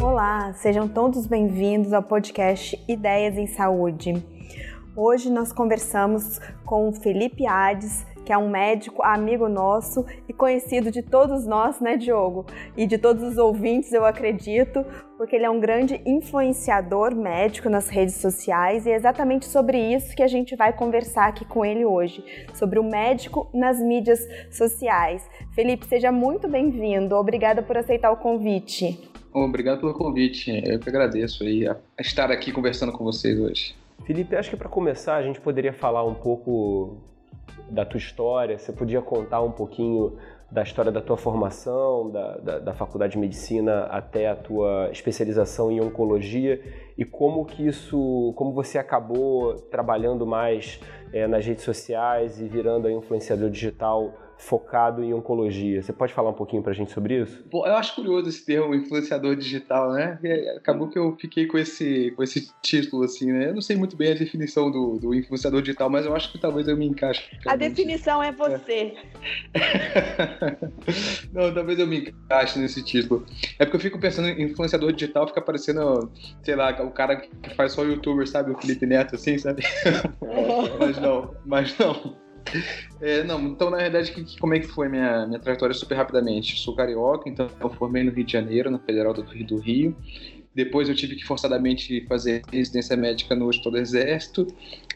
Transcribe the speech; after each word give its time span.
Olá, 0.00 0.52
sejam 0.54 0.88
todos 0.88 1.26
bem-vindos 1.26 1.92
ao 1.92 2.02
podcast 2.02 2.82
Ideias 2.88 3.36
em 3.36 3.46
Saúde. 3.46 4.14
Hoje 4.96 5.30
nós 5.30 5.52
conversamos 5.52 6.40
com 6.64 6.88
o 6.88 6.92
Felipe 6.92 7.46
Hades, 7.46 8.04
que 8.24 8.32
é 8.32 8.36
um 8.36 8.50
médico 8.50 9.02
amigo 9.02 9.48
nosso 9.48 10.04
e 10.28 10.32
conhecido 10.32 10.90
de 10.90 11.02
todos 11.02 11.46
nós, 11.46 11.80
né, 11.80 11.96
Diogo? 11.96 12.46
E 12.76 12.86
de 12.86 12.98
todos 12.98 13.22
os 13.22 13.38
ouvintes, 13.38 13.92
eu 13.92 14.04
acredito, 14.04 14.84
porque 15.18 15.34
ele 15.34 15.44
é 15.44 15.50
um 15.50 15.58
grande 15.58 16.00
influenciador 16.06 17.12
médico 17.14 17.68
nas 17.68 17.88
redes 17.88 18.14
sociais 18.14 18.86
e 18.86 18.90
é 18.90 18.94
exatamente 18.94 19.46
sobre 19.46 19.76
isso 19.76 20.14
que 20.14 20.22
a 20.22 20.28
gente 20.28 20.54
vai 20.54 20.72
conversar 20.72 21.26
aqui 21.26 21.44
com 21.44 21.64
ele 21.64 21.84
hoje, 21.84 22.24
sobre 22.54 22.78
o 22.78 22.84
médico 22.84 23.50
nas 23.52 23.80
mídias 23.80 24.20
sociais. 24.48 25.28
Felipe, 25.52 25.84
seja 25.86 26.12
muito 26.12 26.46
bem-vindo. 26.46 27.16
Obrigada 27.16 27.60
por 27.60 27.76
aceitar 27.76 28.12
o 28.12 28.16
convite. 28.16 29.10
Obrigado 29.34 29.80
pelo 29.80 29.92
convite. 29.92 30.62
Eu 30.64 30.78
que 30.78 30.88
agradeço 30.88 31.42
aí 31.42 31.66
a 31.66 31.76
estar 31.98 32.30
aqui 32.30 32.52
conversando 32.52 32.92
com 32.92 33.02
vocês 33.02 33.38
hoje. 33.40 33.74
Felipe, 34.06 34.36
acho 34.36 34.48
que 34.48 34.56
para 34.56 34.68
começar 34.68 35.16
a 35.16 35.22
gente 35.22 35.40
poderia 35.40 35.72
falar 35.72 36.04
um 36.04 36.14
pouco 36.14 36.96
da 37.68 37.84
tua 37.84 37.98
história. 37.98 38.56
Você 38.56 38.72
podia 38.72 39.02
contar 39.02 39.42
um 39.42 39.50
pouquinho 39.50 40.16
da 40.50 40.62
história 40.62 40.90
da 40.90 41.02
tua 41.02 41.16
formação, 41.16 42.10
da, 42.10 42.36
da, 42.38 42.58
da, 42.58 42.74
faculdade 42.74 43.12
de 43.12 43.18
medicina 43.18 43.82
até 43.84 44.28
a 44.28 44.34
tua 44.34 44.88
especialização 44.90 45.70
em 45.70 45.78
oncologia 45.78 46.60
e 46.96 47.04
como 47.04 47.44
que 47.44 47.66
isso, 47.66 48.32
como 48.34 48.52
você 48.52 48.78
acabou 48.78 49.54
trabalhando 49.70 50.26
mais 50.26 50.80
é, 51.12 51.26
nas 51.26 51.44
redes 51.44 51.64
sociais 51.64 52.40
e 52.40 52.48
virando 52.48 52.88
influenciador 52.90 53.50
digital 53.50 54.14
focado 54.38 55.02
em 55.02 55.12
oncologia. 55.12 55.82
Você 55.82 55.92
pode 55.92 56.14
falar 56.14 56.30
um 56.30 56.34
pouquinho 56.34 56.62
para 56.62 56.70
a 56.70 56.74
gente 56.74 56.92
sobre 56.92 57.20
isso? 57.20 57.44
Bom, 57.50 57.66
eu 57.66 57.74
acho 57.74 57.94
curioso 57.94 58.28
esse 58.28 58.44
termo 58.46 58.74
influenciador 58.74 59.34
digital, 59.34 59.92
né? 59.92 60.18
Acabou 60.56 60.88
que 60.88 60.98
eu 60.98 61.16
fiquei 61.20 61.46
com 61.46 61.58
esse, 61.58 62.12
com 62.12 62.22
esse 62.22 62.48
título, 62.62 63.02
assim, 63.02 63.32
né? 63.32 63.48
Eu 63.48 63.54
não 63.54 63.60
sei 63.60 63.76
muito 63.76 63.96
bem 63.96 64.12
a 64.12 64.14
definição 64.14 64.70
do, 64.70 64.96
do 64.98 65.14
influenciador 65.14 65.60
digital, 65.60 65.90
mas 65.90 66.06
eu 66.06 66.14
acho 66.14 66.30
que 66.30 66.38
talvez 66.38 66.68
eu 66.68 66.76
me 66.76 66.86
encaixe. 66.86 67.24
A 67.46 67.56
definição 67.56 68.22
é 68.22 68.30
você. 68.30 68.94
É. 69.54 70.56
não, 71.32 71.52
talvez 71.52 71.78
eu 71.80 71.86
me 71.86 72.08
encaixe 72.08 72.60
nesse 72.60 72.82
título. 72.84 73.26
É 73.58 73.64
porque 73.64 73.76
eu 73.76 73.80
fico 73.80 73.98
pensando 73.98 74.28
em 74.28 74.44
influenciador 74.44 74.92
digital, 74.92 75.26
fica 75.26 75.42
parecendo, 75.42 76.10
sei 76.44 76.54
lá, 76.54 76.70
o 76.82 76.90
cara 76.92 77.16
que 77.16 77.54
faz 77.56 77.72
só 77.72 77.82
youtuber, 77.82 78.26
sabe? 78.28 78.52
O 78.52 78.58
Felipe 78.58 78.86
Neto, 78.86 79.16
assim, 79.16 79.36
sabe? 79.36 79.64
mas 80.78 80.98
não, 81.00 81.34
mas 81.44 81.76
não. 81.76 82.27
É, 83.00 83.22
não, 83.24 83.40
então 83.48 83.70
na 83.70 83.76
verdade, 83.76 84.12
que, 84.12 84.38
como 84.38 84.54
é 84.54 84.60
que 84.60 84.66
foi 84.66 84.88
minha, 84.88 85.26
minha 85.26 85.38
trajetória 85.38 85.74
super 85.74 85.94
rapidamente? 85.94 86.58
Sou 86.58 86.74
carioca, 86.74 87.28
então 87.28 87.48
eu 87.60 87.70
formei 87.70 88.02
no 88.02 88.10
Rio 88.10 88.24
de 88.24 88.32
Janeiro, 88.32 88.70
na 88.70 88.78
Federal 88.78 89.12
do 89.12 89.22
Rio, 89.22 89.46
do 89.46 89.58
Rio. 89.58 89.96
Depois 90.54 90.88
eu 90.88 90.94
tive 90.94 91.14
que 91.14 91.24
forçadamente 91.24 92.04
fazer 92.06 92.42
residência 92.50 92.96
médica 92.96 93.34
no 93.34 93.46
Hospital 93.46 93.72
do 93.72 93.78
Exército 93.78 94.46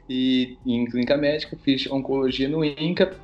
e 0.09 0.59
em 0.67 0.85
clínica 0.87 1.17
médica, 1.17 1.57
fiz 1.63 1.87
oncologia 1.91 2.49
no 2.49 2.65
INCA. 2.65 3.17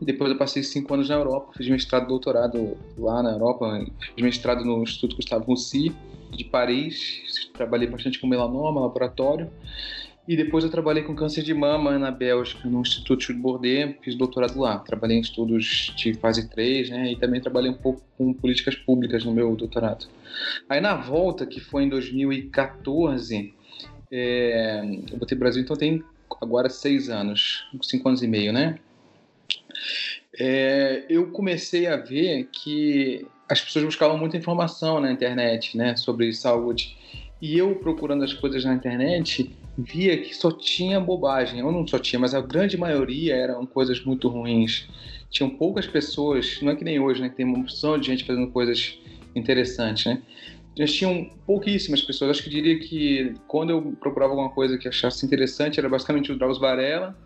Depois 0.00 0.30
eu 0.30 0.36
passei 0.36 0.62
cinco 0.62 0.92
anos 0.92 1.08
na 1.08 1.14
Europa, 1.14 1.52
fiz 1.56 1.68
mestrado 1.68 2.04
e 2.04 2.08
doutorado 2.08 2.76
lá 2.98 3.22
na 3.22 3.30
Europa, 3.30 3.86
fiz 4.14 4.22
mestrado 4.22 4.64
no 4.64 4.82
Instituto 4.82 5.16
Gustavo 5.16 5.44
Roussy 5.44 5.94
de 6.32 6.44
Paris, 6.44 7.48
trabalhei 7.54 7.88
bastante 7.88 8.18
com 8.18 8.26
melanoma, 8.26 8.80
laboratório. 8.80 9.50
E 10.26 10.36
depois 10.36 10.62
eu 10.62 10.70
trabalhei 10.70 11.02
com 11.02 11.16
câncer 11.16 11.42
de 11.42 11.52
mama 11.52 11.98
na 11.98 12.10
Bélgica, 12.10 12.68
no 12.68 12.80
Instituto 12.80 13.26
de 13.26 13.32
Bordeaux, 13.32 13.96
fiz 14.02 14.14
doutorado 14.14 14.58
lá. 14.58 14.78
Trabalhei 14.78 15.16
em 15.16 15.20
estudos 15.20 15.92
de 15.96 16.14
fase 16.14 16.48
3, 16.48 16.90
né? 16.90 17.12
E 17.12 17.16
também 17.16 17.40
trabalhei 17.40 17.70
um 17.70 17.76
pouco 17.76 18.02
com 18.16 18.32
políticas 18.32 18.76
públicas 18.76 19.24
no 19.24 19.32
meu 19.32 19.56
doutorado. 19.56 20.06
Aí 20.68 20.80
na 20.80 20.94
volta, 20.94 21.44
que 21.44 21.58
foi 21.58 21.84
em 21.84 21.88
2014, 21.88 23.52
é, 24.12 24.82
eu 25.10 25.18
botei 25.18 25.36
Brasil, 25.36 25.62
então 25.62 25.76
tem 25.76 26.04
agora 26.40 26.70
seis 26.70 27.08
anos, 27.08 27.66
cinco 27.82 28.08
anos 28.08 28.22
e 28.22 28.28
meio, 28.28 28.52
né? 28.52 28.78
É, 30.38 31.04
eu 31.08 31.32
comecei 31.32 31.86
a 31.86 31.96
ver 31.96 32.48
que 32.52 33.26
as 33.48 33.60
pessoas 33.60 33.84
buscavam 33.84 34.16
muita 34.16 34.36
informação 34.36 35.00
na 35.00 35.10
internet, 35.10 35.76
né, 35.76 35.96
sobre 35.96 36.32
saúde. 36.32 36.96
E 37.40 37.58
eu 37.58 37.74
procurando 37.74 38.22
as 38.24 38.32
coisas 38.32 38.64
na 38.64 38.72
internet, 38.72 39.50
via 39.76 40.18
que 40.18 40.34
só 40.34 40.50
tinha 40.50 41.00
bobagem. 41.00 41.60
Eu 41.60 41.72
não 41.72 41.86
só 41.86 41.98
tinha, 41.98 42.20
mas 42.20 42.34
a 42.34 42.40
grande 42.40 42.76
maioria 42.76 43.34
eram 43.34 43.64
coisas 43.66 44.04
muito 44.04 44.28
ruins. 44.28 44.88
Tinham 45.30 45.50
poucas 45.50 45.86
pessoas, 45.86 46.58
não 46.62 46.72
é 46.72 46.76
que 46.76 46.84
nem 46.84 47.00
hoje, 47.00 47.20
né? 47.20 47.28
Que 47.28 47.36
tem 47.36 47.46
uma 47.46 47.58
opção 47.58 47.98
de 47.98 48.06
gente 48.06 48.24
fazendo 48.24 48.50
coisas 48.50 48.98
interessantes, 49.34 50.06
né? 50.06 50.22
Já 50.76 50.86
tinham 50.86 51.30
pouquíssimas 51.46 52.02
pessoas. 52.02 52.32
Acho 52.32 52.44
que 52.44 52.50
diria 52.50 52.78
que 52.78 53.34
quando 53.46 53.70
eu 53.70 53.96
procurava 54.00 54.32
alguma 54.32 54.50
coisa 54.50 54.78
que 54.78 54.88
achasse 54.88 55.24
interessante, 55.24 55.78
era 55.78 55.88
basicamente 55.88 56.32
o 56.32 56.38
Drauzio 56.38 56.60
Varela, 56.60 57.16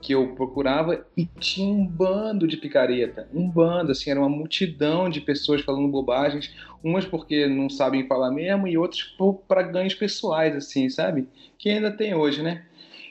que 0.00 0.14
eu 0.14 0.34
procurava 0.34 1.06
e 1.16 1.26
tinha 1.38 1.72
um 1.72 1.86
bando 1.86 2.46
de 2.46 2.56
picareta, 2.56 3.28
um 3.34 3.48
bando, 3.48 3.92
assim, 3.92 4.10
era 4.10 4.20
uma 4.20 4.28
multidão 4.28 5.08
de 5.08 5.20
pessoas 5.20 5.62
falando 5.62 5.88
bobagens, 5.88 6.54
umas 6.82 7.04
porque 7.04 7.46
não 7.46 7.68
sabem 7.68 8.06
falar 8.06 8.30
mesmo 8.30 8.68
e 8.68 8.78
outras 8.78 9.02
para 9.46 9.62
ganhos 9.62 9.94
pessoais, 9.94 10.54
assim, 10.54 10.88
sabe? 10.88 11.26
Que 11.58 11.70
ainda 11.70 11.90
tem 11.90 12.14
hoje, 12.14 12.42
né? 12.42 12.64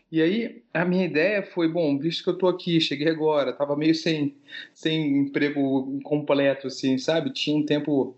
E 0.09 0.21
aí 0.21 0.61
a 0.73 0.85
minha 0.85 1.05
ideia 1.05 1.43
foi, 1.43 1.67
bom, 1.67 1.97
visto 1.97 2.23
que 2.23 2.29
eu 2.29 2.37
tô 2.37 2.47
aqui, 2.47 2.79
cheguei 2.79 3.09
agora, 3.09 3.51
tava 3.51 3.75
meio 3.75 3.93
sem, 3.93 4.35
sem 4.73 5.17
emprego 5.19 5.99
completo, 6.03 6.67
assim, 6.67 6.97
sabe? 6.97 7.31
Tinha 7.31 7.57
um 7.57 7.65
tempo 7.65 8.15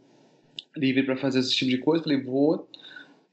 livre 0.75 1.03
para 1.03 1.17
fazer 1.17 1.39
esse 1.39 1.55
tipo 1.55 1.71
de 1.71 1.79
coisa, 1.79 2.03
falei, 2.03 2.21
vou 2.21 2.67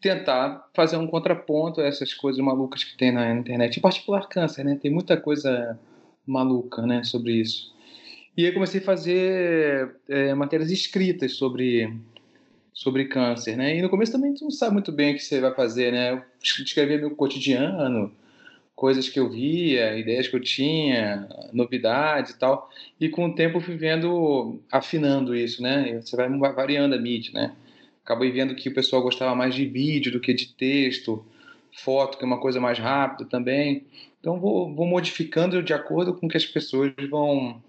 tentar 0.07 0.69
fazer 0.75 0.97
um 0.97 1.07
contraponto 1.07 1.81
a 1.81 1.87
essas 1.87 2.15
coisas 2.15 2.43
malucas 2.43 2.85
que 2.85 2.97
tem 2.97 3.13
na 3.13 3.33
internet, 3.33 3.77
em 3.77 3.83
particular 3.83 4.29
câncer, 4.29 4.65
né? 4.65 4.79
Tem 4.81 4.91
muita 4.91 5.17
coisa 5.17 5.79
maluca, 6.27 6.83
né, 6.83 7.05
sobre 7.05 7.33
isso. 7.33 7.75
E 8.37 8.45
aí 8.45 8.53
comecei 8.53 8.81
a 8.81 8.85
fazer 8.85 9.97
é, 10.09 10.35
matérias 10.35 10.71
escritas 10.71 11.33
sobre 11.35 11.93
sobre 12.73 13.07
câncer, 13.07 13.57
né? 13.57 13.75
E 13.79 13.81
no 13.81 13.89
começo 13.89 14.13
também 14.13 14.35
tu 14.35 14.45
não 14.45 14.51
sabe 14.51 14.75
muito 14.75 14.93
bem 14.93 15.13
o 15.13 15.17
que 15.17 15.25
você 15.25 15.41
vai 15.41 15.55
fazer, 15.55 15.93
né? 15.93 16.13
Eu 16.13 16.23
escrevia 16.43 16.99
meu 16.99 17.17
cotidiano, 17.17 18.13
coisas 18.75 19.09
que 19.09 19.19
eu 19.19 19.31
via, 19.31 19.99
ideias 19.99 20.29
que 20.29 20.37
eu 20.37 20.41
tinha, 20.41 21.27
novidades 21.55 22.33
e 22.33 22.39
tal. 22.39 22.71
E 23.01 23.09
com 23.09 23.27
o 23.27 23.35
tempo 23.35 23.57
eu 23.57 23.63
fui 23.63 23.77
vendo, 23.77 24.61
afinando 24.71 25.35
isso, 25.35 25.63
né? 25.63 25.99
Você 26.03 26.15
vai 26.15 26.29
variando 26.53 26.95
a 26.95 26.99
mídia, 26.99 27.33
né? 27.33 27.57
Acabei 28.07 28.31
vendo 28.31 28.55
que 28.55 28.69
o 28.69 28.75
pessoal 28.75 29.03
gostava 29.03 29.35
mais 29.35 29.53
de 29.53 29.67
vídeo 29.67 30.13
do 30.13 30.21
que 30.21 30.33
de 30.33 30.55
texto, 30.55 31.27
foto, 31.73 32.17
que 32.17 32.25
é 32.25 32.27
uma 32.27 32.41
coisa 32.41 32.61
mais 32.61 32.79
rápida 32.79 33.29
também. 33.29 33.85
Então 34.21 34.39
vou, 34.39 34.73
vou 34.73 34.87
modificando 34.87 35.61
de 35.61 35.75
acordo 35.75 36.15
com 36.15 36.27
o 36.27 36.29
que 36.29 36.37
as 36.37 36.47
pessoas 36.47 36.93
vão 37.11 37.61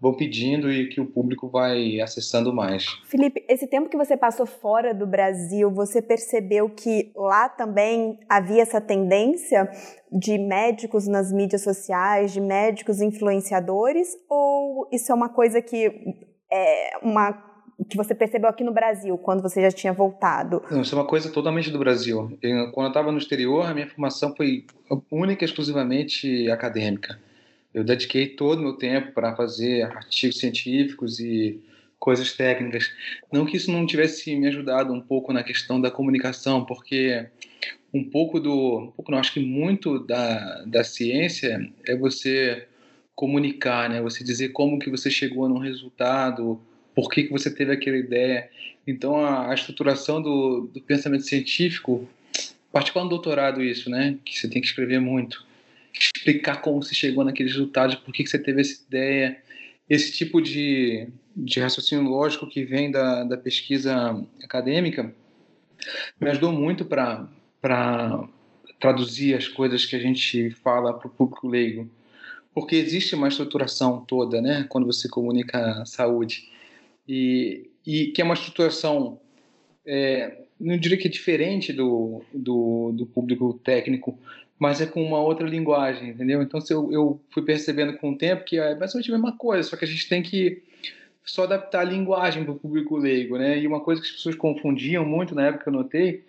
vão 0.00 0.12
pedindo 0.12 0.70
e 0.70 0.88
que 0.88 1.00
o 1.00 1.06
público 1.06 1.48
vai 1.48 1.98
acessando 1.98 2.52
mais. 2.52 2.84
Felipe, 3.06 3.42
esse 3.48 3.66
tempo 3.66 3.88
que 3.88 3.96
você 3.96 4.18
passou 4.18 4.44
fora 4.44 4.92
do 4.92 5.06
Brasil, 5.06 5.70
você 5.70 6.02
percebeu 6.02 6.68
que 6.68 7.10
lá 7.16 7.48
também 7.48 8.18
havia 8.28 8.60
essa 8.60 8.82
tendência 8.82 9.66
de 10.12 10.36
médicos 10.36 11.06
nas 11.06 11.32
mídias 11.32 11.62
sociais, 11.62 12.32
de 12.32 12.40
médicos 12.40 13.00
influenciadores, 13.00 14.08
ou 14.28 14.88
isso 14.92 15.10
é 15.10 15.14
uma 15.14 15.30
coisa 15.30 15.62
que 15.62 15.90
é 16.52 16.98
uma 17.02 17.53
que 17.88 17.96
você 17.96 18.14
percebeu 18.14 18.48
aqui 18.48 18.62
no 18.62 18.72
Brasil, 18.72 19.16
quando 19.18 19.42
você 19.42 19.62
já 19.62 19.70
tinha 19.70 19.92
voltado? 19.92 20.62
Isso 20.80 20.94
é 20.94 20.98
uma 20.98 21.06
coisa 21.06 21.30
totalmente 21.30 21.70
do 21.70 21.78
Brasil. 21.78 22.36
Eu, 22.40 22.70
quando 22.72 22.86
eu 22.86 22.90
estava 22.90 23.10
no 23.10 23.18
exterior, 23.18 23.66
a 23.66 23.74
minha 23.74 23.88
formação 23.88 24.34
foi 24.36 24.64
única 25.10 25.44
e 25.44 25.46
exclusivamente 25.46 26.50
acadêmica. 26.50 27.18
Eu 27.72 27.82
dediquei 27.82 28.28
todo 28.28 28.60
o 28.60 28.62
meu 28.62 28.74
tempo 28.74 29.12
para 29.12 29.34
fazer 29.34 29.82
artigos 29.82 30.38
científicos 30.38 31.18
e 31.18 31.60
coisas 31.98 32.32
técnicas. 32.34 32.92
Não 33.32 33.44
que 33.44 33.56
isso 33.56 33.72
não 33.72 33.86
tivesse 33.86 34.36
me 34.36 34.46
ajudado 34.46 34.92
um 34.92 35.00
pouco 35.00 35.32
na 35.32 35.42
questão 35.42 35.80
da 35.80 35.90
comunicação, 35.90 36.64
porque 36.64 37.26
um 37.92 38.04
pouco 38.04 38.38
do, 38.38 38.78
um 38.78 38.90
pouco 38.92 39.10
não, 39.10 39.18
acho 39.18 39.32
que 39.32 39.40
muito 39.40 39.98
da, 39.98 40.64
da 40.66 40.84
ciência 40.84 41.58
é 41.88 41.96
você 41.96 42.68
comunicar, 43.14 43.88
né? 43.88 44.02
Você 44.02 44.22
dizer 44.22 44.50
como 44.50 44.78
que 44.78 44.90
você 44.90 45.10
chegou 45.10 45.48
num 45.48 45.58
resultado, 45.58 46.60
por 46.94 47.10
que, 47.10 47.24
que 47.24 47.32
você 47.32 47.50
teve 47.50 47.72
aquela 47.72 47.96
ideia. 47.96 48.48
Então, 48.86 49.16
a, 49.24 49.50
a 49.50 49.54
estruturação 49.54 50.22
do, 50.22 50.70
do, 50.72 50.80
pensamento 50.80 51.24
científico, 51.24 52.08
particular 52.72 53.04
no 53.04 53.10
doutorado 53.10 53.62
isso, 53.62 53.90
né? 53.90 54.18
Que 54.24 54.38
você 54.38 54.48
tem 54.48 54.60
que 54.60 54.68
escrever 54.68 55.00
muito. 55.00 55.44
Explicar 55.92 56.60
como 56.60 56.82
você 56.82 56.94
chegou 56.94 57.24
naqueles 57.24 57.52
resultados, 57.52 57.96
por 57.96 58.12
que, 58.12 58.24
que 58.24 58.30
você 58.30 58.38
teve 58.38 58.60
essa 58.60 58.82
ideia. 58.86 59.38
Esse 59.88 60.12
tipo 60.12 60.40
de, 60.40 61.08
de 61.36 61.60
raciocínio 61.60 62.04
lógico 62.04 62.46
que 62.46 62.64
vem 62.64 62.90
da, 62.90 63.24
da 63.24 63.36
pesquisa 63.36 64.24
acadêmica 64.42 65.14
me 66.18 66.30
ajudou 66.30 66.52
muito 66.52 66.84
para 66.86 67.28
traduzir 68.80 69.34
as 69.34 69.46
coisas 69.46 69.84
que 69.84 69.94
a 69.94 69.98
gente 69.98 70.50
fala 70.50 70.94
para 70.94 71.06
o 71.06 71.10
público 71.10 71.46
leigo 71.46 71.90
porque 72.54 72.76
existe 72.76 73.16
uma 73.16 73.28
estruturação 73.28 74.04
toda, 74.06 74.40
né, 74.40 74.64
quando 74.68 74.86
você 74.86 75.08
comunica 75.08 75.84
saúde, 75.84 76.48
e, 77.08 77.70
e 77.86 78.06
que 78.08 78.20
é 78.20 78.24
uma 78.24 78.34
estruturação, 78.34 79.20
é, 79.86 80.38
não 80.58 80.76
diria 80.78 80.98
que 80.98 81.08
é 81.08 81.10
diferente 81.10 81.72
do, 81.72 82.22
do, 82.32 82.92
do, 82.92 83.06
público 83.06 83.60
técnico, 83.64 84.18
mas 84.58 84.80
é 84.80 84.86
com 84.86 85.02
uma 85.02 85.20
outra 85.20 85.46
linguagem, 85.46 86.10
entendeu? 86.10 86.40
Então, 86.42 86.60
eu, 86.70 86.92
eu 86.92 87.20
fui 87.30 87.42
percebendo 87.42 87.96
com 87.98 88.12
o 88.12 88.18
tempo 88.18 88.44
que 88.44 88.58
é 88.58 88.74
basicamente 88.74 89.10
a 89.10 89.14
mesma 89.14 89.36
coisa, 89.36 89.68
só 89.68 89.76
que 89.76 89.84
a 89.84 89.88
gente 89.88 90.08
tem 90.08 90.22
que 90.22 90.62
só 91.24 91.44
adaptar 91.44 91.80
a 91.80 91.84
linguagem 91.84 92.44
para 92.44 92.52
o 92.52 92.58
público 92.58 92.96
leigo, 92.96 93.38
né? 93.38 93.58
E 93.58 93.66
uma 93.66 93.80
coisa 93.80 94.00
que 94.00 94.08
as 94.08 94.14
pessoas 94.14 94.34
confundiam 94.34 95.04
muito 95.04 95.34
na 95.34 95.46
época 95.46 95.64
que 95.64 95.68
eu 95.68 95.72
notei 95.72 96.24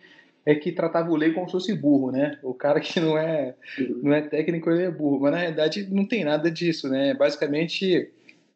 é 0.46 0.54
que 0.54 0.72
tratava 0.72 1.12
o 1.12 1.16
leigo 1.16 1.36
como 1.36 1.48
se 1.48 1.54
fosse 1.54 1.74
burro, 1.74 2.12
né? 2.12 2.38
O 2.44 2.54
cara 2.54 2.80
que 2.80 3.00
não 3.00 3.18
é, 3.18 3.56
não 4.02 4.14
é 4.14 4.22
técnico, 4.22 4.70
ele 4.70 4.84
é 4.84 4.92
burro. 4.92 5.20
Mas 5.20 5.32
na 5.32 5.38
realidade 5.40 5.88
não 5.92 6.06
tem 6.06 6.24
nada 6.24 6.50
disso, 6.50 6.88
né? 6.88 7.14
Basicamente 7.14 8.10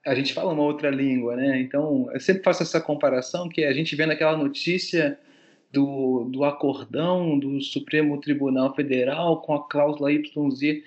a 0.09 0.15
gente 0.15 0.33
fala 0.33 0.51
uma 0.51 0.63
outra 0.63 0.89
língua, 0.89 1.35
né? 1.35 1.61
Então 1.61 2.09
eu 2.11 2.19
sempre 2.19 2.41
faço 2.41 2.63
essa 2.63 2.81
comparação 2.81 3.47
que 3.47 3.63
a 3.63 3.71
gente 3.71 3.95
vê 3.95 4.07
naquela 4.07 4.35
notícia 4.35 5.19
do, 5.71 6.27
do 6.31 6.44
acordão 6.44 7.38
do 7.38 7.61
Supremo 7.61 8.19
Tribunal 8.19 8.73
Federal 8.73 9.39
com 9.41 9.53
a 9.53 9.67
cláusula 9.67 10.11
YZ. 10.11 10.81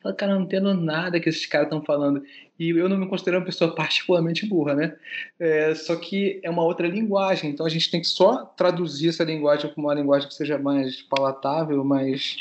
Fala, 0.00 0.14
cara, 0.14 0.34
não 0.36 0.42
entendo 0.42 0.72
nada 0.74 1.18
que 1.18 1.28
esses 1.28 1.44
caras 1.44 1.66
estão 1.66 1.82
falando. 1.82 2.22
E 2.56 2.68
eu 2.70 2.88
não 2.88 2.96
me 2.96 3.08
considero 3.08 3.38
uma 3.38 3.44
pessoa 3.44 3.74
particularmente 3.76 4.46
burra, 4.46 4.76
né? 4.76 4.96
É, 5.40 5.74
só 5.74 5.96
que 5.96 6.38
é 6.44 6.48
uma 6.48 6.62
outra 6.62 6.86
linguagem, 6.86 7.50
então 7.50 7.66
a 7.66 7.68
gente 7.68 7.90
tem 7.90 8.00
que 8.00 8.06
só 8.06 8.44
traduzir 8.44 9.08
essa 9.08 9.24
linguagem 9.24 9.68
para 9.72 9.80
uma 9.80 9.94
linguagem 9.94 10.28
que 10.28 10.34
seja 10.34 10.56
mais 10.56 11.02
palatável, 11.02 11.82
mais 11.82 12.36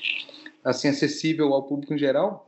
assim 0.63 0.87
acessível 0.87 1.51
ao 1.51 1.63
público 1.63 1.95
em 1.95 1.97
geral. 1.97 2.47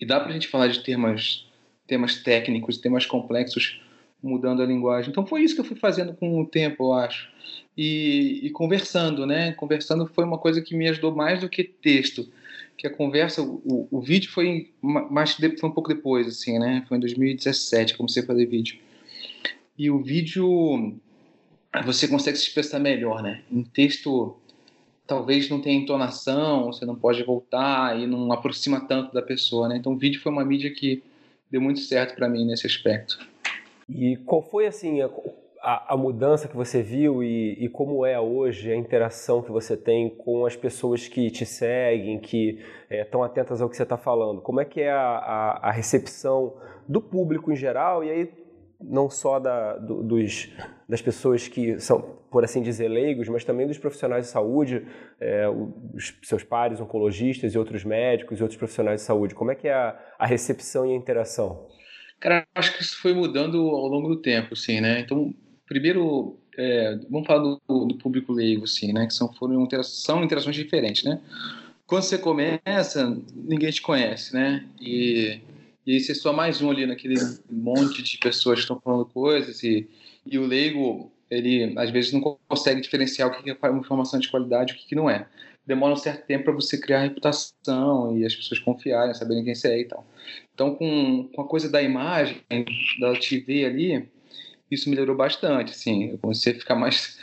E 0.00 0.06
dá 0.06 0.18
para 0.18 0.30
a 0.30 0.32
gente 0.32 0.48
falar 0.48 0.68
de 0.68 0.82
temas, 0.82 1.46
temas 1.90 2.18
técnicos, 2.22 2.78
temas 2.78 3.04
complexos 3.04 3.82
mudando 4.22 4.62
a 4.62 4.66
linguagem. 4.66 5.10
Então 5.10 5.26
foi 5.26 5.42
isso 5.42 5.56
que 5.56 5.60
eu 5.60 5.64
fui 5.64 5.76
fazendo 5.76 6.14
com 6.14 6.40
o 6.40 6.46
tempo, 6.46 6.84
eu 6.84 6.92
acho. 6.92 7.28
E, 7.76 8.40
e, 8.44 8.50
conversando, 8.50 9.26
né? 9.26 9.52
Conversando 9.52 10.06
foi 10.06 10.24
uma 10.24 10.38
coisa 10.38 10.62
que 10.62 10.76
me 10.76 10.88
ajudou 10.88 11.12
mais 11.12 11.40
do 11.40 11.48
que 11.48 11.64
texto. 11.64 12.28
Que 12.76 12.86
a 12.86 12.90
conversa, 12.90 13.42
o, 13.42 13.88
o 13.90 14.00
vídeo 14.00 14.30
foi 14.30 14.70
mais 14.80 15.32
foi 15.32 15.68
um 15.68 15.72
pouco 15.72 15.88
depois, 15.88 16.28
assim, 16.28 16.60
né? 16.60 16.84
Foi 16.88 16.96
em 16.96 17.00
2017 17.00 17.92
que 17.92 17.98
comecei 17.98 18.22
a 18.22 18.26
fazer 18.26 18.46
vídeo. 18.46 18.78
E 19.76 19.90
o 19.90 19.98
vídeo 19.98 20.94
você 21.84 22.06
consegue 22.06 22.38
se 22.38 22.44
expressar 22.44 22.78
melhor, 22.78 23.20
né? 23.20 23.42
Em 23.50 23.64
texto 23.64 24.36
talvez 25.08 25.48
não 25.48 25.60
tenha 25.60 25.76
entonação, 25.76 26.66
você 26.66 26.86
não 26.86 26.94
pode 26.94 27.24
voltar 27.24 27.98
e 27.98 28.06
não 28.06 28.30
aproxima 28.30 28.80
tanto 28.80 29.12
da 29.12 29.20
pessoa, 29.20 29.68
né? 29.68 29.76
Então 29.76 29.94
o 29.94 29.98
vídeo 29.98 30.20
foi 30.20 30.30
uma 30.30 30.44
mídia 30.44 30.70
que 30.70 31.02
deu 31.50 31.60
muito 31.60 31.80
certo 31.80 32.14
para 32.14 32.28
mim 32.28 32.46
nesse 32.46 32.66
aspecto. 32.66 33.18
E 33.88 34.16
qual 34.18 34.40
foi 34.40 34.66
assim 34.66 35.00
a, 35.62 35.94
a, 35.94 35.96
mudança 35.96 36.48
que 36.48 36.56
você 36.56 36.80
viu 36.80 37.22
e, 37.22 37.52
e, 37.64 37.68
como 37.68 38.06
é 38.06 38.18
hoje 38.18 38.72
a 38.72 38.76
interação 38.76 39.42
que 39.42 39.50
você 39.50 39.76
tem 39.76 40.08
com 40.08 40.46
as 40.46 40.56
pessoas 40.56 41.08
que 41.08 41.30
te 41.30 41.44
seguem, 41.44 42.18
que 42.18 42.60
estão 42.90 43.22
é, 43.22 43.26
atentas 43.26 43.60
ao 43.60 43.68
que 43.68 43.76
você 43.76 43.82
está 43.82 43.96
falando? 43.96 44.40
Como 44.40 44.60
é 44.60 44.64
que 44.64 44.80
é 44.80 44.90
a, 44.90 45.00
a, 45.00 45.68
a, 45.68 45.70
recepção 45.70 46.54
do 46.88 47.00
público 47.00 47.52
em 47.52 47.56
geral 47.56 48.02
e 48.04 48.10
aí 48.10 48.32
não 48.82 49.10
só 49.10 49.38
da, 49.38 49.76
do, 49.76 50.02
dos, 50.02 50.48
das 50.88 51.02
pessoas 51.02 51.46
que 51.48 51.78
são, 51.78 52.00
por 52.30 52.44
assim 52.44 52.62
dizer, 52.62 52.88
leigos, 52.88 53.28
mas 53.28 53.44
também 53.44 53.66
dos 53.66 53.78
profissionais 53.78 54.26
de 54.26 54.32
saúde, 54.32 54.86
é, 55.20 55.48
os 55.48 56.14
seus 56.22 56.42
pares 56.42 56.80
oncologistas 56.80 57.54
e 57.54 57.58
outros 57.58 57.84
médicos 57.84 58.38
e 58.38 58.42
outros 58.42 58.58
profissionais 58.58 59.00
de 59.00 59.06
saúde. 59.06 59.34
Como 59.34 59.50
é 59.50 59.54
que 59.54 59.68
é 59.68 59.74
a, 59.74 59.98
a 60.18 60.26
recepção 60.26 60.86
e 60.86 60.92
a 60.92 60.96
interação? 60.96 61.68
Cara, 62.18 62.46
acho 62.54 62.76
que 62.76 62.82
isso 62.82 63.00
foi 63.00 63.14
mudando 63.14 63.58
ao 63.58 63.86
longo 63.86 64.08
do 64.08 64.16
tempo, 64.16 64.54
sim, 64.54 64.80
né? 64.80 65.00
Então, 65.00 65.34
primeiro, 65.66 66.38
é, 66.56 66.98
vamos 67.10 67.26
falar 67.26 67.42
do, 67.42 67.86
do, 67.86 67.96
público 67.96 68.32
leigo, 68.32 68.64
assim, 68.64 68.92
né? 68.92 69.06
Que 69.06 69.14
são, 69.14 69.32
foram 69.34 69.66
são 69.82 70.22
interações 70.22 70.56
diferentes, 70.56 71.04
né? 71.04 71.20
Quando 71.86 72.02
você 72.02 72.18
começa, 72.18 73.18
ninguém 73.34 73.70
te 73.70 73.80
conhece, 73.82 74.34
né? 74.34 74.66
E, 74.80 75.40
e 75.86 75.94
aí 75.94 76.00
você 76.00 76.14
só 76.14 76.32
mais 76.32 76.60
um 76.60 76.70
ali 76.70 76.86
naquele 76.86 77.14
monte 77.50 78.02
de 78.02 78.18
pessoas 78.18 78.56
que 78.56 78.62
estão 78.62 78.80
falando 78.80 79.06
coisas 79.06 79.62
e, 79.62 79.88
e 80.26 80.38
o 80.38 80.46
leigo, 80.46 81.10
ele 81.30 81.74
às 81.78 81.90
vezes 81.90 82.12
não 82.12 82.38
consegue 82.48 82.80
diferenciar 82.80 83.28
o 83.28 83.42
que 83.42 83.50
é 83.50 83.68
uma 83.68 83.80
informação 83.80 84.18
de 84.18 84.28
qualidade 84.28 84.72
e 84.72 84.76
o 84.76 84.78
que 84.78 84.94
não 84.94 85.08
é 85.08 85.26
demora 85.70 85.92
um 85.92 85.96
certo 85.96 86.26
tempo 86.26 86.44
para 86.44 86.52
você 86.52 86.78
criar 86.78 87.00
reputação 87.00 88.16
e 88.16 88.24
as 88.24 88.34
pessoas 88.34 88.58
confiarem, 88.60 89.14
saberem 89.14 89.44
quem 89.44 89.54
você 89.54 89.68
é 89.68 89.80
e 89.80 89.84
tal. 89.84 90.04
Então, 90.52 90.74
com, 90.74 91.28
com 91.32 91.42
a 91.42 91.46
coisa 91.46 91.70
da 91.70 91.80
imagem, 91.80 92.42
da 92.98 93.12
TV 93.14 93.64
ali, 93.64 94.08
isso 94.70 94.90
melhorou 94.90 95.16
bastante, 95.16 95.70
assim, 95.70 96.10
eu 96.10 96.18
comecei 96.18 96.52
a 96.52 96.58
ficar 96.58 96.74
mais, 96.74 97.18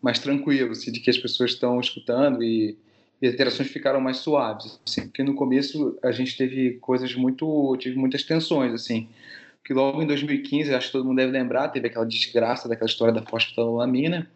mais 0.00 0.18
tranquilo, 0.18 0.72
assim, 0.72 0.90
de 0.90 1.00
que 1.00 1.10
as 1.10 1.18
pessoas 1.18 1.52
estão 1.52 1.80
escutando 1.80 2.42
e, 2.42 2.76
e 3.22 3.26
as 3.28 3.34
interações 3.34 3.70
ficaram 3.70 4.00
mais 4.00 4.18
suaves, 4.18 4.78
assim, 4.86 5.02
porque 5.02 5.22
no 5.22 5.34
começo 5.34 5.96
a 6.02 6.12
gente 6.12 6.36
teve 6.36 6.72
coisas 6.80 7.14
muito, 7.14 7.76
tive 7.78 7.96
muitas 7.96 8.24
tensões, 8.24 8.74
assim, 8.74 9.08
que 9.64 9.72
logo 9.72 10.02
em 10.02 10.06
2015, 10.06 10.74
acho 10.74 10.88
que 10.88 10.92
todo 10.92 11.04
mundo 11.06 11.16
deve 11.16 11.32
lembrar, 11.32 11.68
teve 11.68 11.86
aquela 11.86 12.04
desgraça 12.04 12.68
daquela 12.68 12.90
história 12.90 13.14
da 13.14 13.22
fosfetanolamina, 13.22 14.28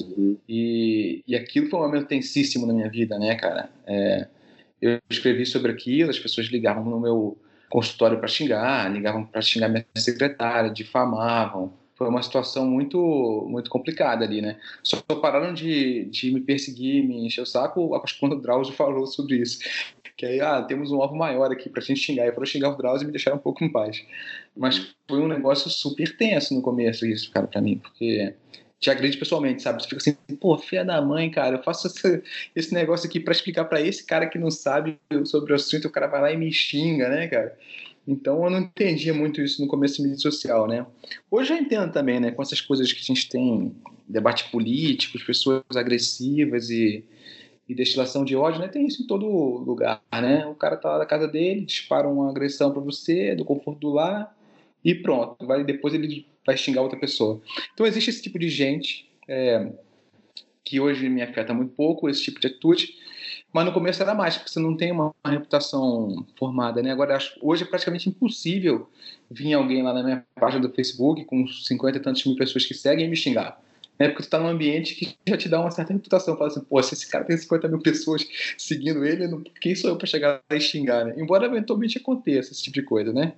Uhum. 0.00 0.36
E, 0.48 1.22
e 1.26 1.34
aquilo 1.34 1.68
foi 1.68 1.78
um 1.78 1.82
momento 1.82 2.06
tensíssimo 2.06 2.66
na 2.66 2.72
minha 2.72 2.88
vida, 2.88 3.18
né, 3.18 3.34
cara? 3.34 3.70
É, 3.86 4.26
eu 4.80 5.00
escrevi 5.08 5.46
sobre 5.46 5.72
aquilo, 5.72 6.10
as 6.10 6.18
pessoas 6.18 6.46
ligavam 6.48 6.84
no 6.84 7.00
meu 7.00 7.38
consultório 7.68 8.18
para 8.18 8.28
xingar, 8.28 8.92
ligavam 8.92 9.24
para 9.24 9.40
xingar 9.40 9.68
minha 9.68 9.84
secretária, 9.96 10.70
difamavam. 10.70 11.72
Foi 11.96 12.08
uma 12.08 12.22
situação 12.22 12.66
muito 12.66 13.46
muito 13.48 13.70
complicada 13.70 14.24
ali, 14.24 14.42
né? 14.42 14.58
Só 14.82 15.00
pararam 15.00 15.52
de, 15.54 16.04
de 16.04 16.30
me 16.30 16.40
perseguir, 16.40 17.02
me 17.06 17.26
encher 17.26 17.40
o 17.42 17.46
saco 17.46 17.90
quando 18.20 18.34
o 18.34 18.40
Drauzio 18.40 18.74
falou 18.74 19.06
sobre 19.06 19.36
isso. 19.36 19.58
Que 20.16 20.24
aí, 20.24 20.40
ah, 20.40 20.62
temos 20.62 20.90
um 20.90 21.02
alvo 21.02 21.14
maior 21.14 21.52
aqui 21.52 21.68
pra 21.68 21.82
gente 21.82 22.00
xingar. 22.00 22.26
E 22.26 22.32
foram 22.32 22.46
xingar 22.46 22.70
o 22.70 22.76
Drauzio 22.76 23.04
e 23.04 23.06
me 23.06 23.12
deixaram 23.12 23.36
um 23.36 23.40
pouco 23.40 23.62
em 23.62 23.70
paz. 23.70 24.02
Mas 24.56 24.94
foi 25.06 25.20
um 25.20 25.28
negócio 25.28 25.68
super 25.68 26.16
tenso 26.16 26.54
no 26.54 26.62
começo 26.62 27.04
isso, 27.04 27.30
cara, 27.30 27.46
para 27.46 27.60
mim, 27.60 27.76
porque 27.76 28.34
te 28.80 28.90
agride 28.90 29.16
pessoalmente, 29.16 29.62
sabe? 29.62 29.82
Você 29.82 29.88
fica 29.88 30.00
assim, 30.00 30.36
pô, 30.36 30.56
filha 30.58 30.84
da 30.84 31.00
mãe, 31.00 31.30
cara, 31.30 31.56
eu 31.56 31.62
faço 31.62 31.86
esse, 31.86 32.22
esse 32.54 32.74
negócio 32.74 33.06
aqui 33.06 33.20
para 33.20 33.32
explicar 33.32 33.64
para 33.64 33.80
esse 33.80 34.04
cara 34.04 34.26
que 34.26 34.38
não 34.38 34.50
sabe 34.50 34.98
sobre 35.24 35.52
o 35.52 35.56
assunto, 35.56 35.88
o 35.88 35.90
cara 35.90 36.06
vai 36.06 36.20
lá 36.20 36.32
e 36.32 36.36
me 36.36 36.52
xinga, 36.52 37.08
né, 37.08 37.26
cara? 37.26 37.56
Então 38.06 38.44
eu 38.44 38.50
não 38.50 38.60
entendia 38.60 39.12
muito 39.12 39.40
isso 39.40 39.60
no 39.60 39.68
começo 39.68 39.98
da 39.98 40.08
mídia 40.08 40.20
social, 40.20 40.68
né? 40.68 40.86
Hoje 41.30 41.52
eu 41.52 41.56
entendo 41.56 41.92
também, 41.92 42.20
né, 42.20 42.30
com 42.30 42.42
essas 42.42 42.60
coisas 42.60 42.92
que 42.92 43.00
a 43.00 43.04
gente 43.04 43.28
tem, 43.28 43.74
debate 44.08 44.50
político, 44.50 45.18
pessoas 45.24 45.62
agressivas 45.74 46.70
e, 46.70 47.04
e 47.68 47.74
destilação 47.74 48.24
de 48.24 48.36
ódio, 48.36 48.60
né? 48.60 48.68
Tem 48.68 48.86
isso 48.86 49.02
em 49.02 49.06
todo 49.06 49.26
lugar, 49.26 50.00
né? 50.12 50.46
O 50.46 50.54
cara 50.54 50.76
tá 50.76 50.92
lá 50.92 50.98
na 50.98 51.06
casa 51.06 51.26
dele, 51.26 51.62
dispara 51.62 52.08
uma 52.08 52.30
agressão 52.30 52.72
para 52.72 52.80
você, 52.80 53.34
do 53.34 53.44
conforto 53.44 53.80
do 53.80 53.90
lar, 53.90 54.36
e 54.84 54.94
pronto. 54.94 55.44
Vai, 55.44 55.64
depois 55.64 55.92
ele 55.92 56.26
vai 56.46 56.56
xingar 56.56 56.82
outra 56.82 56.98
pessoa. 56.98 57.40
Então 57.74 57.84
existe 57.84 58.10
esse 58.10 58.22
tipo 58.22 58.38
de 58.38 58.48
gente 58.48 59.10
é, 59.26 59.72
que 60.64 60.78
hoje 60.78 61.08
me 61.08 61.22
afeta 61.22 61.52
muito 61.52 61.72
pouco, 61.74 62.08
esse 62.08 62.22
tipo 62.22 62.40
de 62.40 62.46
atitude, 62.46 62.94
mas 63.56 63.64
no 63.64 63.72
começo 63.72 64.02
era 64.02 64.14
mais, 64.14 64.36
porque 64.36 64.50
você 64.50 64.60
não 64.60 64.76
tem 64.76 64.92
uma, 64.92 65.14
uma 65.24 65.32
reputação 65.32 66.26
formada, 66.38 66.82
né? 66.82 66.92
Agora, 66.92 67.16
acho, 67.16 67.38
hoje 67.40 67.62
é 67.62 67.66
praticamente 67.66 68.06
impossível 68.06 68.86
vir 69.30 69.54
alguém 69.54 69.82
lá 69.82 69.94
na 69.94 70.02
minha 70.02 70.26
página 70.38 70.60
do 70.60 70.74
Facebook 70.74 71.24
com 71.24 71.48
50 71.48 71.96
e 71.96 72.00
tantas 72.02 72.22
mil 72.26 72.36
pessoas 72.36 72.66
que 72.66 72.74
seguem 72.74 73.06
e 73.06 73.08
me 73.08 73.16
xingar. 73.16 73.58
É 73.98 74.08
porque 74.08 74.22
tu 74.22 74.26
está 74.26 74.38
num 74.38 74.48
ambiente 74.48 74.94
que 74.94 75.16
já 75.26 75.38
te 75.38 75.48
dá 75.48 75.58
uma 75.58 75.70
certa 75.70 75.94
reputação. 75.94 76.36
Fala 76.36 76.48
assim, 76.48 76.60
pô, 76.60 76.82
se 76.82 76.92
esse 76.92 77.10
cara 77.10 77.24
tem 77.24 77.34
50 77.34 77.66
mil 77.68 77.78
pessoas 77.80 78.28
seguindo 78.58 79.02
ele, 79.06 79.26
não, 79.26 79.42
quem 79.58 79.74
sou 79.74 79.88
eu 79.88 79.96
para 79.96 80.06
chegar 80.06 80.42
lá 80.50 80.54
e 80.54 80.60
xingar, 80.60 81.06
né? 81.06 81.14
Embora 81.16 81.46
eventualmente 81.46 81.96
aconteça 81.96 82.52
esse 82.52 82.62
tipo 82.62 82.74
de 82.74 82.82
coisa, 82.82 83.10
né? 83.10 83.32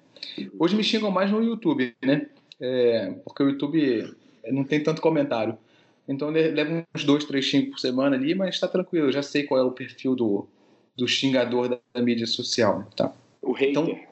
Hoje 0.58 0.74
me 0.74 0.82
xingam 0.82 1.12
mais 1.12 1.30
no 1.30 1.40
YouTube, 1.40 1.94
né? 2.04 2.26
É, 2.60 3.14
porque 3.24 3.40
o 3.40 3.50
YouTube 3.50 4.16
não 4.50 4.64
tem 4.64 4.82
tanto 4.82 5.00
comentário. 5.00 5.56
Então 6.08 6.30
leva 6.30 6.86
uns 6.94 7.04
dois, 7.04 7.24
três 7.24 7.44
xingos 7.44 7.70
por 7.70 7.78
semana 7.78 8.16
ali, 8.16 8.34
mas 8.34 8.54
está 8.54 8.66
tranquilo, 8.66 9.08
eu 9.08 9.12
já 9.12 9.22
sei 9.22 9.44
qual 9.44 9.60
é 9.60 9.64
o 9.64 9.72
perfil 9.72 10.16
do, 10.16 10.48
do 10.96 11.06
xingador 11.06 11.68
da, 11.68 11.78
da 11.92 12.02
mídia 12.02 12.26
social. 12.26 12.88
Tá? 12.96 13.12
O 13.42 13.52
hater. 13.52 13.70
Então, 13.70 14.08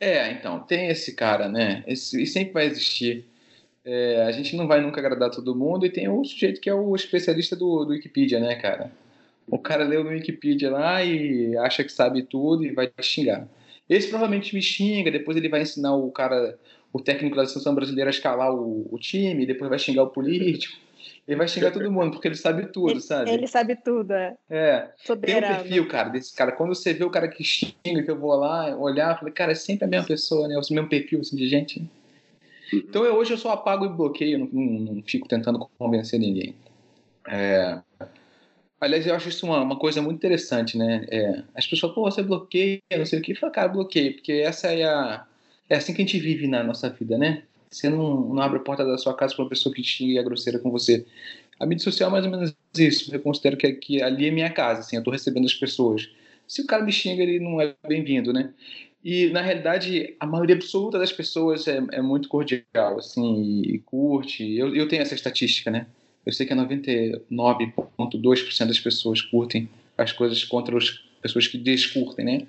é, 0.00 0.32
então, 0.32 0.60
tem 0.60 0.88
esse 0.88 1.14
cara, 1.14 1.48
né? 1.48 1.82
Esse, 1.86 2.22
e 2.22 2.26
sempre 2.26 2.52
vai 2.52 2.66
existir. 2.66 3.24
É, 3.84 4.22
a 4.24 4.32
gente 4.32 4.54
não 4.54 4.66
vai 4.68 4.80
nunca 4.80 5.00
agradar 5.00 5.30
todo 5.30 5.56
mundo 5.56 5.86
e 5.86 5.90
tem 5.90 6.08
o 6.08 6.24
sujeito 6.24 6.60
que 6.60 6.68
é 6.68 6.74
o 6.74 6.94
especialista 6.94 7.56
do, 7.56 7.84
do 7.84 7.92
Wikipedia, 7.92 8.38
né, 8.38 8.54
cara? 8.56 8.92
O 9.46 9.58
cara 9.58 9.84
leu 9.84 10.04
no 10.04 10.10
Wikipedia 10.10 10.70
lá 10.70 11.02
e 11.02 11.56
acha 11.58 11.82
que 11.82 11.90
sabe 11.90 12.22
tudo 12.22 12.64
e 12.64 12.72
vai 12.72 12.90
xingar. 13.00 13.48
Esse 13.88 14.08
provavelmente 14.08 14.54
me 14.54 14.60
xinga, 14.60 15.10
depois 15.10 15.36
ele 15.36 15.48
vai 15.48 15.62
ensinar 15.62 15.96
o 15.96 16.10
cara, 16.10 16.58
o 16.92 17.00
técnico 17.00 17.34
da 17.34 17.46
seleção 17.46 17.74
brasileira 17.74 18.10
a 18.10 18.12
escalar 18.12 18.52
o, 18.52 18.86
o 18.90 18.98
time, 18.98 19.46
depois 19.46 19.70
vai 19.70 19.78
xingar 19.78 20.02
o 20.02 20.10
político. 20.10 20.76
Ele 21.28 21.36
vai 21.36 21.46
xingar 21.46 21.70
todo 21.70 21.92
mundo, 21.92 22.12
porque 22.12 22.26
ele 22.26 22.34
sabe 22.34 22.72
tudo, 22.72 22.92
ele, 22.92 23.00
sabe? 23.02 23.30
Ele 23.30 23.46
sabe 23.46 23.76
tudo, 23.76 24.14
é. 24.14 24.34
É. 24.48 24.90
Soberano. 24.96 25.46
Tem 25.46 25.52
um 25.52 25.56
perfil, 25.58 25.88
cara, 25.88 26.08
desse 26.08 26.34
cara. 26.34 26.52
Quando 26.52 26.74
você 26.74 26.94
vê 26.94 27.04
o 27.04 27.10
cara 27.10 27.28
que 27.28 27.44
xinga, 27.44 28.02
que 28.02 28.10
eu 28.10 28.18
vou 28.18 28.34
lá 28.34 28.74
olhar, 28.74 29.18
falei, 29.18 29.34
cara, 29.34 29.52
é 29.52 29.54
sempre 29.54 29.84
a 29.84 29.88
mesma 29.88 30.06
pessoa, 30.06 30.48
né? 30.48 30.56
O 30.56 30.74
mesmo 30.74 30.88
perfil 30.88 31.20
assim, 31.20 31.36
de 31.36 31.46
gente. 31.46 31.86
Então 32.72 33.04
eu, 33.04 33.14
hoje 33.14 33.34
eu 33.34 33.36
só 33.36 33.50
apago 33.50 33.84
e 33.84 33.90
bloqueio, 33.90 34.38
não, 34.38 34.48
não, 34.50 34.94
não 34.94 35.02
fico 35.02 35.28
tentando 35.28 35.58
convencer 35.78 36.18
ninguém. 36.18 36.54
É... 37.28 37.78
Aliás, 38.80 39.06
eu 39.06 39.14
acho 39.14 39.28
isso 39.28 39.44
uma, 39.44 39.60
uma 39.60 39.78
coisa 39.78 40.00
muito 40.00 40.16
interessante, 40.16 40.78
né? 40.78 41.04
É, 41.10 41.42
as 41.54 41.66
pessoas, 41.66 41.92
pô, 41.92 42.10
você 42.10 42.22
bloqueia, 42.22 42.80
não 42.96 43.04
sei 43.04 43.18
o 43.18 43.22
que. 43.22 43.32
Eu 43.32 43.36
falo, 43.36 43.52
cara, 43.52 43.68
bloqueio, 43.68 44.14
porque 44.14 44.32
essa 44.32 44.68
é 44.68 44.84
a. 44.84 45.26
É 45.68 45.76
assim 45.76 45.92
que 45.92 46.00
a 46.00 46.04
gente 46.06 46.18
vive 46.18 46.48
na 46.48 46.64
nossa 46.64 46.88
vida, 46.88 47.18
né? 47.18 47.42
Você 47.70 47.88
não, 47.88 48.34
não 48.34 48.42
abre 48.42 48.58
a 48.58 48.62
porta 48.62 48.84
da 48.84 48.98
sua 48.98 49.14
casa 49.14 49.34
para 49.34 49.44
uma 49.44 49.48
pessoa 49.48 49.74
que 49.74 49.82
xinga 49.82 50.12
e 50.12 50.18
é 50.18 50.22
grosseira 50.22 50.58
com 50.58 50.70
você. 50.70 51.06
A 51.60 51.66
mídia 51.66 51.84
social 51.84 52.08
é 52.08 52.12
mais 52.12 52.24
ou 52.24 52.30
menos 52.30 52.54
isso. 52.76 53.14
Eu 53.14 53.20
considero 53.20 53.56
que, 53.56 53.72
que 53.72 54.02
ali 54.02 54.26
é 54.26 54.30
minha 54.30 54.50
casa, 54.50 54.80
assim, 54.80 54.96
eu 54.96 55.00
estou 55.00 55.12
recebendo 55.12 55.44
as 55.44 55.54
pessoas. 55.54 56.08
Se 56.46 56.62
o 56.62 56.66
cara 56.66 56.84
me 56.84 56.92
xinga, 56.92 57.22
ele 57.22 57.40
não 57.40 57.60
é 57.60 57.74
bem-vindo, 57.86 58.32
né? 58.32 58.52
E, 59.04 59.30
na 59.30 59.40
realidade, 59.40 60.16
a 60.18 60.26
maioria 60.26 60.56
absoluta 60.56 60.98
das 60.98 61.12
pessoas 61.12 61.68
é, 61.68 61.80
é 61.92 62.02
muito 62.02 62.28
cordial, 62.28 62.98
assim, 62.98 63.62
e 63.62 63.78
curte. 63.78 64.56
Eu, 64.56 64.74
eu 64.74 64.88
tenho 64.88 65.02
essa 65.02 65.14
estatística, 65.14 65.70
né? 65.70 65.86
Eu 66.26 66.32
sei 66.32 66.46
que 66.46 66.54
99,2% 66.54 68.66
das 68.66 68.78
pessoas 68.78 69.22
curtem 69.22 69.68
as 69.96 70.12
coisas 70.12 70.44
contra 70.44 70.76
as 70.76 70.90
pessoas 71.22 71.46
que 71.46 71.58
descurtem, 71.58 72.24
né? 72.24 72.46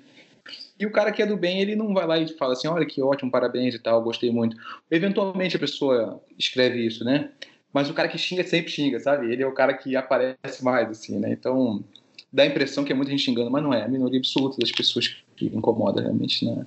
E 0.80 0.86
o 0.86 0.90
cara 0.90 1.12
que 1.12 1.20
é 1.20 1.26
do 1.26 1.36
bem, 1.36 1.60
ele 1.60 1.76
não 1.76 1.92
vai 1.92 2.06
lá 2.06 2.18
e 2.18 2.26
fala 2.26 2.54
assim, 2.54 2.66
olha 2.66 2.86
que 2.86 3.02
ótimo, 3.02 3.30
parabéns 3.30 3.74
e 3.74 3.78
tal, 3.78 4.02
gostei 4.02 4.30
muito. 4.30 4.56
Eventualmente 4.90 5.54
a 5.54 5.58
pessoa 5.58 6.22
escreve 6.38 6.86
isso, 6.86 7.04
né? 7.04 7.30
Mas 7.70 7.90
o 7.90 7.94
cara 7.94 8.08
que 8.08 8.16
xinga 8.16 8.42
sempre 8.42 8.72
xinga, 8.72 8.98
sabe? 8.98 9.30
Ele 9.30 9.42
é 9.42 9.46
o 9.46 9.52
cara 9.52 9.74
que 9.74 9.94
aparece 9.94 10.64
mais, 10.64 10.88
assim, 10.88 11.18
né? 11.18 11.30
Então, 11.30 11.84
dá 12.32 12.44
a 12.44 12.46
impressão 12.46 12.82
que 12.82 12.92
é 12.92 12.94
muita 12.94 13.10
gente 13.10 13.22
xingando, 13.22 13.50
mas 13.50 13.62
não 13.62 13.74
é. 13.74 13.84
A 13.84 13.88
minoria 13.88 14.18
absoluta 14.18 14.56
das 14.58 14.72
pessoas 14.72 15.22
que 15.36 15.46
incomoda 15.46 16.00
realmente 16.00 16.44
na, 16.46 16.64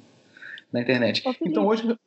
na 0.72 0.82
internet. 0.82 1.24
Então 1.42 1.66
hoje, 1.66 1.98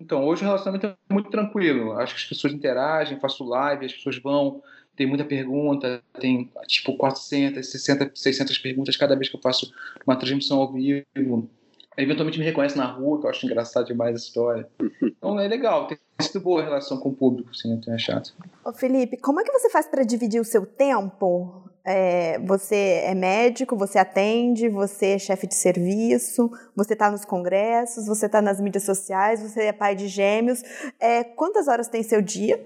então 0.00 0.24
hoje 0.24 0.42
o 0.42 0.46
relacionamento 0.46 0.86
é 0.86 1.14
muito 1.14 1.30
tranquilo. 1.30 1.92
Acho 1.92 2.14
que 2.14 2.22
as 2.22 2.28
pessoas 2.28 2.52
interagem, 2.52 3.20
faço 3.20 3.44
live, 3.44 3.86
as 3.86 3.92
pessoas 3.92 4.18
vão, 4.18 4.62
tem 4.96 5.06
muita 5.06 5.24
pergunta, 5.24 6.02
tem 6.20 6.50
tipo 6.66 6.96
400, 6.96 7.66
60, 7.66 8.12
600 8.14 8.58
perguntas 8.58 8.96
cada 8.96 9.14
vez 9.14 9.28
que 9.28 9.36
eu 9.36 9.40
faço 9.40 9.72
uma 10.06 10.16
transmissão 10.16 10.58
ao 10.58 10.72
vivo. 10.72 11.48
Eventualmente 11.96 12.38
me 12.38 12.44
reconhece 12.44 12.76
na 12.76 12.86
rua, 12.86 13.20
que 13.20 13.26
eu 13.26 13.30
acho 13.30 13.44
engraçado 13.44 13.86
demais 13.86 14.14
a 14.14 14.18
história. 14.18 14.68
Então 15.22 15.38
é 15.38 15.46
legal, 15.46 15.86
tem 15.86 15.96
sido 16.20 16.40
boa 16.40 16.60
a 16.60 16.64
relação 16.64 16.98
com 16.98 17.10
o 17.10 17.14
público, 17.14 17.50
assim, 17.50 17.72
eu 17.72 17.80
tenho 17.80 17.94
achado. 17.94 18.30
Ô 18.64 18.72
Felipe, 18.72 19.16
como 19.18 19.40
é 19.40 19.44
que 19.44 19.52
você 19.52 19.70
faz 19.70 19.86
para 19.86 20.02
dividir 20.02 20.40
o 20.40 20.44
seu 20.44 20.66
tempo 20.66 21.62
é, 21.84 22.38
você 22.40 23.02
é 23.04 23.14
médico, 23.14 23.76
você 23.76 23.98
atende, 23.98 24.68
você 24.68 25.14
é 25.14 25.18
chefe 25.18 25.46
de 25.46 25.54
serviço, 25.54 26.50
você 26.76 26.92
está 26.92 27.10
nos 27.10 27.24
congressos, 27.24 28.06
você 28.06 28.26
está 28.26 28.40
nas 28.40 28.60
mídias 28.60 28.84
sociais, 28.84 29.42
você 29.42 29.64
é 29.64 29.72
pai 29.72 29.96
de 29.96 30.06
gêmeos. 30.06 30.62
É, 31.00 31.24
quantas 31.24 31.66
horas 31.66 31.88
tem 31.88 32.02
seu 32.02 32.22
dia? 32.22 32.62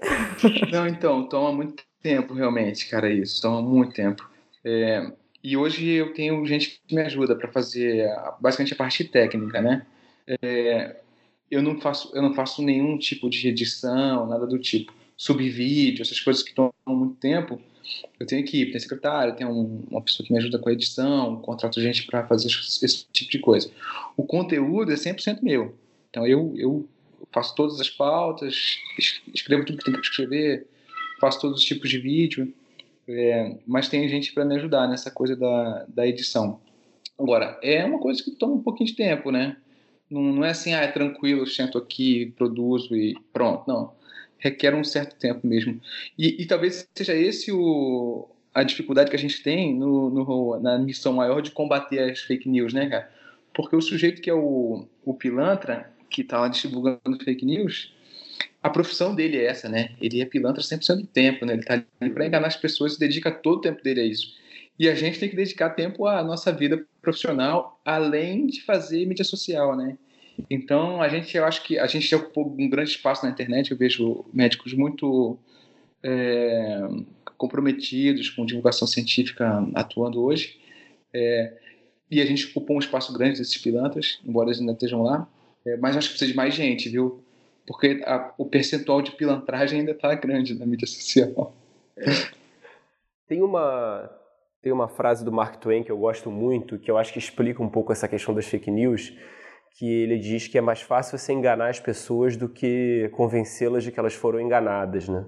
Não, 0.71 0.87
então, 0.87 1.27
toma 1.27 1.51
muito 1.51 1.83
tempo 2.07 2.33
realmente, 2.33 2.87
cara, 2.87 3.11
isso. 3.11 3.41
Toma 3.41 3.61
muito 3.61 3.93
tempo. 3.93 4.29
É, 4.63 5.11
e 5.43 5.57
hoje 5.57 5.87
eu 5.89 6.13
tenho 6.13 6.45
gente 6.45 6.81
que 6.87 6.95
me 6.95 7.01
ajuda 7.01 7.35
para 7.35 7.51
fazer 7.51 8.07
basicamente 8.39 8.73
a 8.73 8.77
parte 8.77 9.03
técnica, 9.03 9.61
né? 9.61 9.85
É, 10.41 10.97
eu 11.49 11.61
não 11.61 11.79
faço 11.79 12.11
eu 12.15 12.21
não 12.21 12.33
faço 12.33 12.61
nenhum 12.61 12.97
tipo 12.97 13.29
de 13.29 13.47
edição, 13.47 14.27
nada 14.27 14.47
do 14.47 14.57
tipo. 14.57 14.93
Subvídeo, 15.17 16.01
essas 16.01 16.19
coisas 16.19 16.43
que 16.43 16.53
tomam 16.53 16.73
muito 16.87 17.15
tempo 17.15 17.59
eu 18.19 18.25
tenho 18.25 18.41
equipe, 18.41 18.71
tenho 18.71 18.81
secretário, 18.81 19.35
tenho 19.35 19.49
um, 19.49 19.83
uma 19.89 20.01
pessoa 20.01 20.25
que 20.25 20.33
me 20.33 20.39
ajuda 20.39 20.59
com 20.59 20.69
a 20.69 20.73
edição, 20.73 21.37
contrato 21.37 21.81
gente 21.81 22.05
para 22.05 22.27
fazer 22.27 22.47
esse 22.47 23.05
tipo 23.11 23.31
de 23.31 23.39
coisa. 23.39 23.71
O 24.15 24.23
conteúdo 24.23 24.91
é 24.91 24.95
100% 24.95 25.41
meu. 25.41 25.75
Então 26.09 26.25
eu, 26.25 26.53
eu 26.57 26.87
faço 27.31 27.55
todas 27.55 27.79
as 27.79 27.89
pautas, 27.89 28.79
escrevo 29.33 29.65
tudo 29.65 29.77
que 29.77 29.85
tem 29.85 29.93
que 29.93 30.01
escrever, 30.01 30.67
faço 31.19 31.41
todos 31.41 31.59
os 31.59 31.65
tipos 31.65 31.89
de 31.89 31.99
vídeo, 31.99 32.53
é, 33.07 33.57
mas 33.65 33.89
tem 33.89 34.07
gente 34.09 34.33
para 34.33 34.45
me 34.45 34.55
ajudar 34.55 34.87
nessa 34.87 35.09
coisa 35.11 35.35
da, 35.35 35.85
da 35.87 36.07
edição. 36.07 36.59
Agora, 37.17 37.59
é 37.63 37.83
uma 37.83 37.99
coisa 37.99 38.23
que 38.23 38.31
toma 38.31 38.55
um 38.55 38.61
pouquinho 38.61 38.89
de 38.89 38.95
tempo, 38.95 39.31
né? 39.31 39.57
Não, 40.09 40.21
não 40.21 40.45
é 40.45 40.51
assim, 40.51 40.73
ah, 40.73 40.81
é 40.81 40.87
tranquilo, 40.87 41.41
eu 41.41 41.47
sento 41.47 41.77
aqui, 41.77 42.33
produzo 42.37 42.95
e 42.95 43.17
pronto. 43.33 43.67
Não 43.67 43.97
requer 44.37 44.73
um 44.75 44.83
certo 44.83 45.15
tempo 45.15 45.45
mesmo. 45.45 45.79
E, 46.17 46.41
e 46.41 46.45
talvez 46.45 46.87
seja 46.95 47.13
esse 47.13 47.51
o, 47.51 48.29
a 48.53 48.63
dificuldade 48.63 49.09
que 49.09 49.15
a 49.15 49.19
gente 49.19 49.41
tem 49.41 49.75
no, 49.75 50.09
no, 50.09 50.59
na 50.59 50.77
missão 50.77 51.13
maior 51.13 51.41
de 51.41 51.51
combater 51.51 51.99
as 52.11 52.19
fake 52.19 52.47
news, 52.47 52.73
né, 52.73 52.87
cara? 52.89 53.11
Porque 53.53 53.75
o 53.75 53.81
sujeito 53.81 54.21
que 54.21 54.29
é 54.29 54.33
o, 54.33 54.85
o 55.03 55.13
pilantra, 55.13 55.91
que 56.09 56.21
está 56.21 56.39
lá 56.39 56.47
divulgando 56.47 57.23
fake 57.23 57.45
news, 57.45 57.93
a 58.61 58.69
profissão 58.69 59.15
dele 59.15 59.37
é 59.37 59.45
essa, 59.45 59.69
né? 59.69 59.91
Ele 60.01 60.21
é 60.21 60.25
pilantra 60.25 60.61
100% 60.61 60.97
do 60.97 61.07
tempo, 61.07 61.45
né? 61.45 61.53
Ele 61.53 61.61
está 61.61 61.83
ali 61.99 62.11
para 62.11 62.25
enganar 62.25 62.47
as 62.47 62.55
pessoas 62.55 62.95
e 62.95 62.99
dedica 62.99 63.31
todo 63.31 63.57
o 63.57 63.61
tempo 63.61 63.83
dele 63.83 64.01
a 64.01 64.05
isso. 64.05 64.35
E 64.79 64.87
a 64.87 64.95
gente 64.95 65.19
tem 65.19 65.29
que 65.29 65.35
dedicar 65.35 65.71
tempo 65.71 66.05
à 66.05 66.23
nossa 66.23 66.51
vida 66.51 66.85
profissional, 67.01 67.79
além 67.83 68.45
de 68.45 68.61
fazer 68.61 69.05
mídia 69.05 69.25
social, 69.25 69.75
né? 69.75 69.97
Então, 70.49 71.01
a 71.01 71.09
gente, 71.09 71.35
eu 71.35 71.45
acho 71.45 71.63
que 71.63 71.79
a 71.79 71.87
gente 71.87 72.07
já 72.07 72.17
ocupou 72.17 72.55
um 72.59 72.69
grande 72.69 72.91
espaço 72.91 73.25
na 73.25 73.31
internet. 73.31 73.71
Eu 73.71 73.77
vejo 73.77 74.25
médicos 74.31 74.73
muito 74.73 75.39
é, 76.03 76.81
comprometidos 77.37 78.29
com 78.29 78.45
divulgação 78.45 78.87
científica 78.87 79.67
atuando 79.73 80.21
hoje. 80.21 80.59
É, 81.11 81.53
e 82.11 82.21
a 82.21 82.25
gente 82.25 82.45
ocupou 82.47 82.75
um 82.75 82.79
espaço 82.79 83.11
grande 83.13 83.39
desses 83.39 83.57
pilantras, 83.57 84.19
embora 84.25 84.49
eles 84.49 84.59
ainda 84.59 84.73
estejam 84.73 85.01
lá. 85.01 85.27
É, 85.65 85.75
mas 85.77 85.97
acho 85.97 86.09
que 86.09 86.13
precisa 86.13 86.31
de 86.31 86.37
mais 86.37 86.53
gente, 86.53 86.87
viu? 86.87 87.23
Porque 87.67 88.01
a, 88.05 88.33
o 88.37 88.45
percentual 88.45 89.01
de 89.01 89.11
pilantragem 89.11 89.81
ainda 89.81 89.91
está 89.91 90.15
grande 90.15 90.57
na 90.57 90.65
mídia 90.65 90.87
social. 90.87 91.53
Tem 93.27 93.41
uma, 93.41 94.09
tem 94.61 94.71
uma 94.71 94.87
frase 94.87 95.25
do 95.25 95.33
Mark 95.33 95.57
Twain 95.57 95.83
que 95.83 95.91
eu 95.91 95.97
gosto 95.97 96.31
muito, 96.31 96.79
que 96.79 96.89
eu 96.89 96.97
acho 96.97 97.11
que 97.11 97.19
explica 97.19 97.61
um 97.61 97.69
pouco 97.69 97.91
essa 97.91 98.07
questão 98.07 98.33
das 98.33 98.45
fake 98.47 98.71
news, 98.71 99.13
que 99.77 99.85
ele 99.85 100.17
diz 100.17 100.47
que 100.47 100.57
é 100.57 100.61
mais 100.61 100.81
fácil 100.81 101.17
você 101.17 101.33
enganar 101.33 101.69
as 101.69 101.79
pessoas 101.79 102.37
do 102.37 102.47
que 102.47 103.09
convencê-las 103.13 103.83
de 103.83 103.91
que 103.91 103.99
elas 103.99 104.13
foram 104.13 104.39
enganadas, 104.39 105.09
né? 105.09 105.25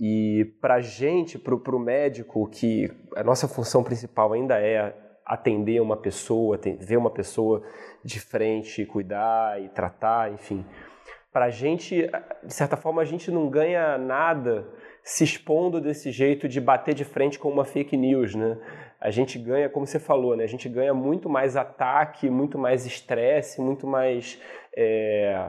E 0.00 0.56
para 0.60 0.76
a 0.76 0.80
gente, 0.80 1.38
para 1.38 1.54
o 1.54 1.78
médico, 1.78 2.48
que 2.48 2.90
a 3.14 3.22
nossa 3.22 3.46
função 3.46 3.84
principal 3.84 4.32
ainda 4.32 4.58
é 4.58 4.96
atender 5.24 5.80
uma 5.80 5.96
pessoa, 5.96 6.58
ver 6.80 6.96
uma 6.96 7.10
pessoa 7.10 7.62
de 8.02 8.18
frente, 8.18 8.84
cuidar 8.86 9.62
e 9.62 9.68
tratar, 9.68 10.32
enfim. 10.32 10.64
Para 11.32 11.46
a 11.46 11.50
gente, 11.50 12.10
de 12.42 12.52
certa 12.52 12.76
forma, 12.76 13.00
a 13.00 13.04
gente 13.04 13.30
não 13.30 13.48
ganha 13.48 13.96
nada 13.96 14.66
se 15.02 15.24
expondo 15.24 15.80
desse 15.80 16.10
jeito 16.10 16.48
de 16.48 16.60
bater 16.60 16.94
de 16.94 17.04
frente 17.04 17.38
com 17.38 17.48
uma 17.48 17.64
fake 17.64 17.96
news, 17.96 18.34
né? 18.34 18.58
a 19.02 19.10
gente 19.10 19.36
ganha, 19.36 19.68
como 19.68 19.84
você 19.84 19.98
falou, 19.98 20.36
né? 20.36 20.44
A 20.44 20.48
gente 20.48 20.68
ganha 20.68 20.94
muito 20.94 21.28
mais 21.28 21.56
ataque, 21.56 22.30
muito 22.30 22.56
mais 22.56 22.86
estresse, 22.86 23.60
muito 23.60 23.84
mais 23.84 24.40
é, 24.76 25.48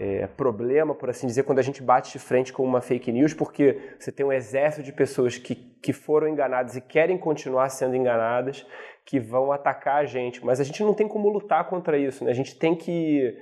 é, 0.00 0.26
problema, 0.26 0.94
por 0.94 1.10
assim 1.10 1.26
dizer, 1.26 1.42
quando 1.42 1.58
a 1.58 1.62
gente 1.62 1.82
bate 1.82 2.12
de 2.12 2.18
frente 2.18 2.50
com 2.50 2.64
uma 2.64 2.80
fake 2.80 3.12
news, 3.12 3.34
porque 3.34 3.78
você 3.98 4.10
tem 4.10 4.24
um 4.24 4.32
exército 4.32 4.82
de 4.82 4.90
pessoas 4.90 5.36
que, 5.36 5.54
que 5.54 5.92
foram 5.92 6.26
enganadas 6.26 6.74
e 6.74 6.80
querem 6.80 7.18
continuar 7.18 7.68
sendo 7.68 7.94
enganadas, 7.94 8.66
que 9.04 9.20
vão 9.20 9.52
atacar 9.52 9.96
a 9.96 10.06
gente. 10.06 10.42
Mas 10.42 10.58
a 10.58 10.64
gente 10.64 10.82
não 10.82 10.94
tem 10.94 11.06
como 11.06 11.28
lutar 11.28 11.68
contra 11.68 11.98
isso, 11.98 12.24
né? 12.24 12.30
A 12.30 12.34
gente 12.34 12.58
tem 12.58 12.74
que 12.74 13.38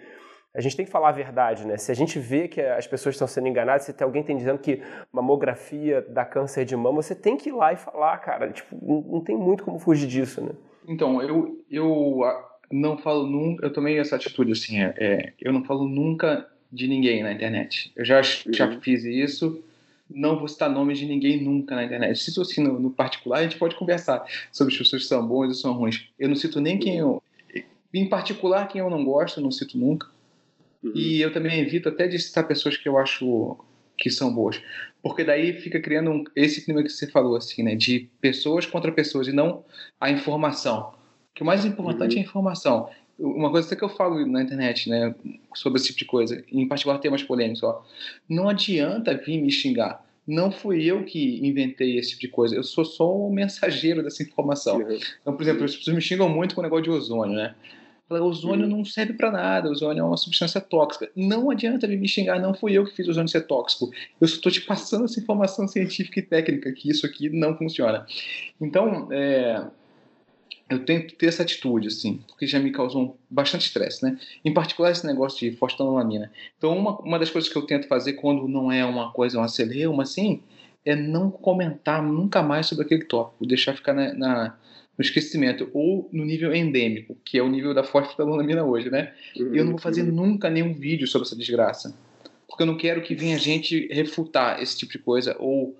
a 0.54 0.60
gente 0.60 0.76
tem 0.76 0.84
que 0.84 0.90
falar 0.90 1.10
a 1.10 1.12
verdade, 1.12 1.64
né? 1.64 1.76
Se 1.76 1.92
a 1.92 1.94
gente 1.94 2.18
vê 2.18 2.48
que 2.48 2.60
as 2.60 2.86
pessoas 2.86 3.14
estão 3.14 3.28
sendo 3.28 3.46
enganadas, 3.46 3.84
se 3.84 3.92
tem 3.92 4.04
alguém 4.04 4.22
tem 4.22 4.36
dizendo 4.36 4.58
que 4.58 4.82
mamografia 5.12 6.04
dá 6.08 6.24
câncer 6.24 6.64
de 6.64 6.76
mama, 6.76 7.02
você 7.02 7.14
tem 7.14 7.36
que 7.36 7.50
ir 7.50 7.52
lá 7.52 7.72
e 7.72 7.76
falar, 7.76 8.18
cara. 8.18 8.50
Tipo, 8.50 8.76
não, 8.82 9.20
tem 9.20 9.36
muito 9.36 9.62
como 9.62 9.78
fugir 9.78 10.08
disso, 10.08 10.40
né? 10.40 10.50
Então, 10.88 11.22
eu, 11.22 11.64
eu 11.70 12.20
não 12.70 12.98
falo 12.98 13.26
nunca, 13.26 13.64
eu 13.64 13.72
tomei 13.72 13.98
essa 13.98 14.16
atitude 14.16 14.52
assim, 14.52 14.80
é, 14.80 14.94
é, 14.96 15.32
eu 15.40 15.52
não 15.52 15.64
falo 15.64 15.86
nunca 15.88 16.46
de 16.72 16.88
ninguém 16.88 17.22
na 17.22 17.32
internet. 17.32 17.92
Eu 17.94 18.04
já, 18.04 18.16
uhum. 18.18 18.52
já 18.52 18.80
fiz 18.80 19.04
isso, 19.04 19.62
não 20.08 20.36
vou 20.36 20.48
citar 20.48 20.68
nomes 20.68 20.98
de 20.98 21.06
ninguém 21.06 21.42
nunca 21.44 21.76
na 21.76 21.84
internet. 21.84 22.18
Se 22.18 22.30
isso 22.30 22.42
assim 22.42 22.60
no, 22.60 22.80
no, 22.80 22.90
particular, 22.90 23.38
a 23.38 23.42
gente 23.44 23.56
pode 23.56 23.76
conversar 23.76 24.24
sobre 24.50 24.72
as 24.72 24.78
pessoas 24.78 25.02
que 25.02 25.08
são 25.08 25.24
boas 25.24 25.56
e 25.56 25.60
são 25.60 25.72
ruins. 25.74 26.08
Eu 26.18 26.28
não 26.28 26.34
cito 26.34 26.60
nem 26.60 26.76
quem 26.76 26.98
eu. 26.98 27.22
Em 27.94 28.08
particular, 28.08 28.66
quem 28.66 28.80
eu 28.80 28.90
não 28.90 29.04
gosto, 29.04 29.38
eu 29.38 29.44
não 29.44 29.50
cito 29.52 29.78
nunca. 29.78 30.08
Uhum. 30.82 30.92
E 30.94 31.20
eu 31.20 31.32
também 31.32 31.60
evito 31.60 31.88
até 31.88 32.06
de 32.06 32.18
citar 32.18 32.46
pessoas 32.46 32.76
que 32.76 32.88
eu 32.88 32.98
acho 32.98 33.56
que 33.96 34.10
são 34.10 34.32
boas. 34.32 34.60
Porque 35.02 35.24
daí 35.24 35.52
fica 35.54 35.80
criando 35.80 36.10
um, 36.10 36.24
esse 36.34 36.64
clima 36.64 36.82
que 36.82 36.88
você 36.88 37.06
falou, 37.06 37.36
assim, 37.36 37.62
né? 37.62 37.74
De 37.74 38.08
pessoas 38.20 38.66
contra 38.66 38.90
pessoas 38.92 39.28
e 39.28 39.32
não 39.32 39.64
a 40.00 40.10
informação. 40.10 40.94
Que 41.34 41.42
o 41.42 41.46
mais 41.46 41.64
importante 41.64 42.12
uhum. 42.12 42.18
é 42.18 42.24
a 42.24 42.26
informação. 42.26 42.90
Uma 43.18 43.50
coisa 43.50 43.66
até 43.66 43.76
que 43.76 43.84
eu 43.84 43.88
falo 43.90 44.26
na 44.26 44.42
internet, 44.42 44.88
né? 44.88 45.14
Sobre 45.54 45.78
esse 45.78 45.88
tipo 45.88 45.98
de 45.98 46.04
coisa, 46.06 46.42
em 46.50 46.66
particular 46.66 46.98
temas 46.98 47.22
polêmicos, 47.22 47.62
ó. 47.62 47.84
Não 48.28 48.48
adianta 48.48 49.14
vir 49.14 49.42
me 49.42 49.50
xingar. 49.50 50.02
não 50.26 50.50
fui 50.50 50.84
eu 50.84 51.04
que 51.04 51.46
inventei 51.46 51.98
esse 51.98 52.10
tipo 52.10 52.20
de 52.22 52.28
coisa, 52.28 52.54
eu 52.54 52.62
sou 52.62 52.84
só 52.84 53.14
o 53.14 53.32
mensageiro 53.32 54.02
dessa 54.02 54.22
informação. 54.22 54.78
Uhum. 54.78 54.98
Então, 55.20 55.34
por 55.34 55.42
exemplo, 55.42 55.64
as 55.64 55.76
pessoas 55.76 55.94
me 55.94 56.00
xingam 56.00 56.28
muito 56.28 56.54
com 56.54 56.60
o 56.60 56.64
negócio 56.64 56.84
de 56.84 56.90
ozônio, 56.90 57.34
né? 57.34 57.54
O 58.10 58.24
ozônio 58.24 58.66
uhum. 58.66 58.78
não 58.78 58.84
serve 58.84 59.12
para 59.12 59.30
nada, 59.30 59.68
o 59.68 59.72
ozônio 59.72 60.00
é 60.00 60.04
uma 60.04 60.16
substância 60.16 60.60
tóxica. 60.60 61.08
Não 61.14 61.48
adianta 61.48 61.86
me 61.86 62.08
xingar, 62.08 62.40
não 62.40 62.52
fui 62.52 62.72
eu 62.72 62.84
que 62.84 62.96
fiz 62.96 63.06
o 63.06 63.10
ozônio 63.10 63.28
ser 63.28 63.42
tóxico. 63.42 63.88
Eu 64.20 64.26
só 64.26 64.34
estou 64.34 64.50
te 64.50 64.60
passando 64.60 65.04
essa 65.04 65.20
informação 65.20 65.68
científica 65.68 66.18
e 66.18 66.22
técnica 66.22 66.72
que 66.72 66.90
isso 66.90 67.06
aqui 67.06 67.30
não 67.30 67.56
funciona. 67.56 68.04
Então, 68.60 69.08
é, 69.12 69.64
eu 70.68 70.84
tento 70.84 71.14
ter 71.14 71.26
essa 71.26 71.44
atitude, 71.44 71.86
assim, 71.86 72.20
porque 72.26 72.48
já 72.48 72.58
me 72.58 72.72
causou 72.72 73.16
bastante 73.30 73.66
estresse, 73.66 74.04
né? 74.04 74.18
Em 74.44 74.52
particular 74.52 74.90
esse 74.90 75.06
negócio 75.06 75.38
de 75.38 75.56
fosfanolamina. 75.56 76.32
Então, 76.58 76.76
uma, 76.76 76.98
uma 76.98 77.18
das 77.18 77.30
coisas 77.30 77.48
que 77.48 77.56
eu 77.56 77.62
tento 77.62 77.86
fazer 77.86 78.14
quando 78.14 78.48
não 78.48 78.72
é 78.72 78.84
uma 78.84 79.12
coisa, 79.12 79.38
uma 79.38 79.48
celeuma, 79.48 80.02
assim, 80.02 80.42
é 80.84 80.96
não 80.96 81.30
comentar 81.30 82.02
nunca 82.02 82.42
mais 82.42 82.66
sobre 82.66 82.84
aquele 82.84 83.04
tópico, 83.04 83.46
deixar 83.46 83.74
ficar 83.74 83.92
na, 83.92 84.14
na 84.14 84.56
no 85.00 85.02
esquecimento, 85.02 85.70
ou 85.72 86.10
no 86.12 86.26
nível 86.26 86.54
endêmico, 86.54 87.16
que 87.24 87.38
é 87.38 87.42
o 87.42 87.48
nível 87.48 87.72
da 87.72 87.82
fosfetanolamina 87.82 88.62
hoje, 88.62 88.90
né? 88.90 89.14
Uhum, 89.34 89.54
eu 89.54 89.64
não 89.64 89.72
vou 89.72 89.80
fazer 89.80 90.02
nunca 90.02 90.50
nenhum 90.50 90.74
vídeo 90.74 91.08
sobre 91.08 91.26
essa 91.26 91.34
desgraça, 91.34 91.96
porque 92.46 92.64
eu 92.64 92.66
não 92.66 92.76
quero 92.76 93.00
que 93.00 93.14
venha 93.14 93.38
gente 93.38 93.88
refutar 93.90 94.62
esse 94.62 94.76
tipo 94.76 94.92
de 94.92 94.98
coisa, 94.98 95.34
ou 95.38 95.74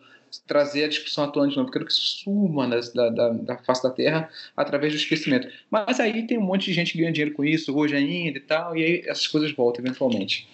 trazer 0.46 0.84
a 0.84 0.88
discussão 0.88 1.24
à 1.24 1.28
tona 1.28 1.50
de 1.50 1.56
novo, 1.56 1.68
eu 1.68 1.72
quero 1.72 1.84
que 1.84 1.92
isso 1.92 2.22
suma 2.24 2.66
da, 2.66 3.10
da, 3.10 3.28
da, 3.28 3.58
face 3.58 3.82
da 3.82 3.90
Terra 3.90 4.30
através 4.56 4.94
do 4.94 4.96
esquecimento. 4.96 5.48
Mas 5.70 6.00
aí 6.00 6.26
tem 6.26 6.38
um 6.38 6.42
monte 6.42 6.64
de 6.64 6.72
gente 6.72 6.92
que 6.92 6.98
ganha 6.98 7.12
dinheiro 7.12 7.34
com 7.34 7.44
isso 7.44 7.76
hoje 7.76 7.94
ainda 7.94 8.38
e 8.38 8.40
tal, 8.40 8.74
e 8.74 8.82
aí 8.82 9.02
essas 9.04 9.26
coisas 9.26 9.52
voltam 9.52 9.84
eventualmente. 9.84 10.48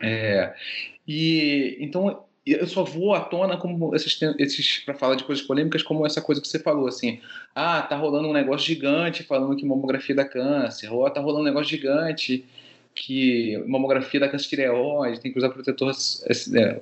É, 0.00 0.54
e 1.08 1.76
então 1.80 2.22
eu 2.46 2.66
só 2.66 2.82
vou 2.82 3.14
à 3.14 3.20
tona 3.20 3.56
como 3.56 3.94
esses, 3.94 4.18
esses 4.38 4.78
para 4.78 4.94
falar 4.94 5.14
de 5.14 5.24
coisas 5.24 5.44
polêmicas 5.44 5.82
como 5.82 6.06
essa 6.06 6.22
coisa 6.22 6.40
que 6.40 6.48
você 6.48 6.58
falou 6.58 6.88
assim. 6.88 7.20
Ah 7.54 7.82
tá 7.82 7.96
rolando 7.96 8.28
um 8.28 8.32
negócio 8.32 8.66
gigante 8.66 9.22
falando 9.22 9.56
que 9.56 9.64
mamografia 9.64 10.14
dá 10.14 10.24
câncer 10.24 10.90
ou 10.90 11.08
tá 11.10 11.20
rolando 11.20 11.42
um 11.42 11.46
negócio 11.46 11.68
gigante 11.68 12.46
que 12.94 13.58
mamografia 13.66 14.20
dá 14.20 14.28
câncer 14.28 14.44
de 14.44 14.50
tireoide 14.50 15.20
tem 15.20 15.32
que 15.32 15.38
usar 15.38 15.50
protetor 15.50 15.92
é, 16.54 16.80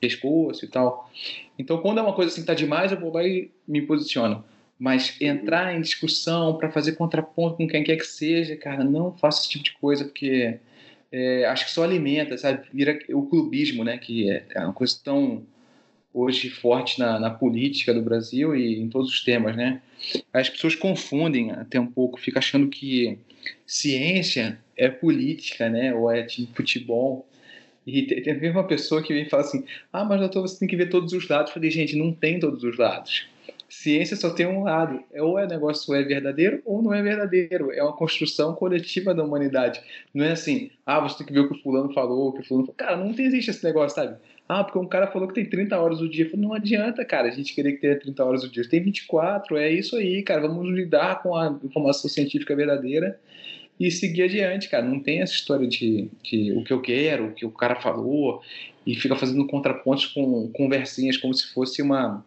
pescoço 0.00 0.64
e 0.64 0.68
tal. 0.68 1.10
Então 1.58 1.78
quando 1.78 1.98
é 1.98 2.02
uma 2.02 2.14
coisa 2.14 2.30
assim 2.30 2.42
que 2.42 2.46
tá 2.46 2.54
demais 2.54 2.92
eu 2.92 3.00
vou 3.00 3.12
lá 3.12 3.24
e 3.24 3.50
me 3.66 3.82
posiciono. 3.82 4.44
Mas 4.78 5.16
entrar 5.20 5.74
em 5.74 5.80
discussão 5.80 6.56
para 6.56 6.70
fazer 6.70 6.92
contraponto 6.92 7.56
com 7.56 7.68
quem 7.68 7.84
quer 7.84 7.96
que 7.96 8.06
seja 8.06 8.56
cara 8.56 8.84
não 8.84 9.12
faça 9.12 9.40
esse 9.40 9.50
tipo 9.50 9.64
de 9.64 9.72
coisa 9.72 10.04
porque 10.04 10.58
é, 11.12 11.44
acho 11.44 11.66
que 11.66 11.70
só 11.70 11.84
alimenta, 11.84 12.38
sabe? 12.38 12.66
Vira 12.72 12.98
o 13.10 13.26
clubismo, 13.26 13.84
né? 13.84 13.98
Que 13.98 14.30
é, 14.30 14.44
é 14.54 14.60
uma 14.60 14.72
coisa 14.72 14.98
tão 15.04 15.44
hoje 16.14 16.48
forte 16.50 16.98
na, 16.98 17.18
na, 17.18 17.30
política 17.30 17.92
do 17.94 18.02
Brasil 18.02 18.54
e 18.54 18.78
em 18.78 18.88
todos 18.88 19.10
os 19.10 19.22
temas, 19.22 19.54
né? 19.54 19.80
As 20.32 20.48
pessoas 20.48 20.74
confundem 20.74 21.52
até 21.52 21.78
um 21.78 21.86
pouco, 21.86 22.20
ficam 22.20 22.38
achando 22.38 22.68
que 22.68 23.18
ciência 23.66 24.58
é 24.76 24.88
política, 24.88 25.68
né? 25.68 25.94
Ou 25.94 26.10
é 26.10 26.22
tipo 26.22 26.54
futebol. 26.54 27.28
E 27.86 28.02
tem, 28.02 28.22
tem 28.22 28.50
uma 28.50 28.66
pessoa 28.66 29.02
que 29.02 29.12
vem 29.12 29.24
e 29.24 29.28
fala 29.28 29.42
assim: 29.42 29.64
Ah, 29.92 30.04
mas 30.04 30.20
doutor, 30.20 30.42
você 30.42 30.58
tem 30.58 30.68
que 30.68 30.76
ver 30.76 30.88
todos 30.88 31.12
os 31.12 31.28
lados. 31.28 31.50
Eu 31.50 31.54
falei, 31.54 31.70
gente, 31.70 31.94
não 31.96 32.12
tem 32.12 32.40
todos 32.40 32.64
os 32.64 32.78
lados 32.78 33.26
ciência 33.72 34.14
só 34.16 34.28
tem 34.28 34.46
um 34.46 34.64
lado. 34.64 35.02
É 35.10 35.22
ou 35.22 35.38
é 35.38 35.46
negócio 35.46 35.94
é 35.94 36.02
verdadeiro 36.02 36.60
ou 36.64 36.82
não 36.82 36.92
é 36.92 37.02
verdadeiro. 37.02 37.72
É 37.72 37.82
uma 37.82 37.96
construção 37.96 38.54
coletiva 38.54 39.14
da 39.14 39.24
humanidade. 39.24 39.80
Não 40.12 40.22
é 40.22 40.32
assim, 40.32 40.70
ah, 40.84 41.00
você 41.00 41.18
tem 41.18 41.26
que 41.26 41.32
ver 41.32 41.40
o 41.40 41.48
que 41.48 41.54
o 41.54 41.62
fulano 41.62 41.90
falou, 41.94 42.28
o 42.28 42.32
que 42.34 42.42
o 42.42 42.44
fulano 42.44 42.66
falou. 42.66 42.76
Cara, 42.76 42.96
não 42.98 43.10
existe 43.18 43.50
esse 43.50 43.64
negócio, 43.64 43.94
sabe? 43.94 44.18
Ah, 44.46 44.62
porque 44.62 44.78
um 44.78 44.86
cara 44.86 45.06
falou 45.06 45.26
que 45.26 45.34
tem 45.34 45.46
30 45.46 45.80
horas 45.80 45.98
do 46.00 46.08
dia. 46.08 46.28
Falei, 46.28 46.46
não 46.46 46.52
adianta, 46.52 47.02
cara, 47.02 47.28
a 47.28 47.30
gente 47.30 47.54
querer 47.54 47.72
que 47.72 47.80
tenha 47.80 47.98
30 47.98 48.22
horas 48.22 48.42
do 48.42 48.50
dia. 48.50 48.68
Tem 48.68 48.82
24, 48.82 49.56
é 49.56 49.72
isso 49.72 49.96
aí, 49.96 50.22
cara. 50.22 50.42
Vamos 50.42 50.68
lidar 50.68 51.22
com 51.22 51.34
a 51.34 51.58
informação 51.64 52.10
científica 52.10 52.54
verdadeira 52.54 53.18
e 53.80 53.90
seguir 53.90 54.24
adiante, 54.24 54.68
cara. 54.68 54.84
Não 54.84 55.00
tem 55.00 55.22
essa 55.22 55.32
história 55.32 55.66
de, 55.66 56.10
de 56.22 56.52
o 56.52 56.62
que 56.62 56.74
eu 56.74 56.82
quero, 56.82 57.28
o 57.28 57.32
que 57.32 57.46
o 57.46 57.50
cara 57.50 57.76
falou, 57.80 58.42
e 58.86 58.94
fica 58.94 59.16
fazendo 59.16 59.46
contrapontos 59.46 60.06
com 60.06 60.50
conversinhas 60.52 61.16
como 61.16 61.32
se 61.32 61.50
fosse 61.54 61.80
uma 61.80 62.22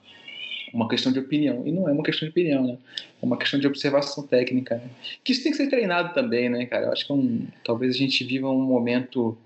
uma 0.75 0.89
questão 0.89 1.11
de 1.11 1.19
opinião. 1.19 1.65
E 1.65 1.71
não 1.71 1.87
é 1.87 1.91
uma 1.91 2.03
questão 2.03 2.27
de 2.27 2.31
opinião, 2.31 2.67
né? 2.67 2.77
É 3.21 3.25
uma 3.25 3.37
questão 3.37 3.59
de 3.59 3.65
observação 3.65 4.27
técnica. 4.27 4.75
Né? 4.75 4.89
Que 5.23 5.31
isso 5.31 5.41
tem 5.41 5.51
que 5.51 5.57
ser 5.57 5.69
treinado 5.69 6.13
também, 6.13 6.49
né, 6.49 6.65
cara? 6.65 6.87
Eu 6.87 6.91
acho 6.91 7.05
que 7.05 7.11
é 7.11 7.15
um, 7.15 7.47
talvez 7.63 7.95
a 7.95 7.97
gente 7.97 8.23
viva 8.23 8.49
um 8.49 8.61
momento 8.61 9.37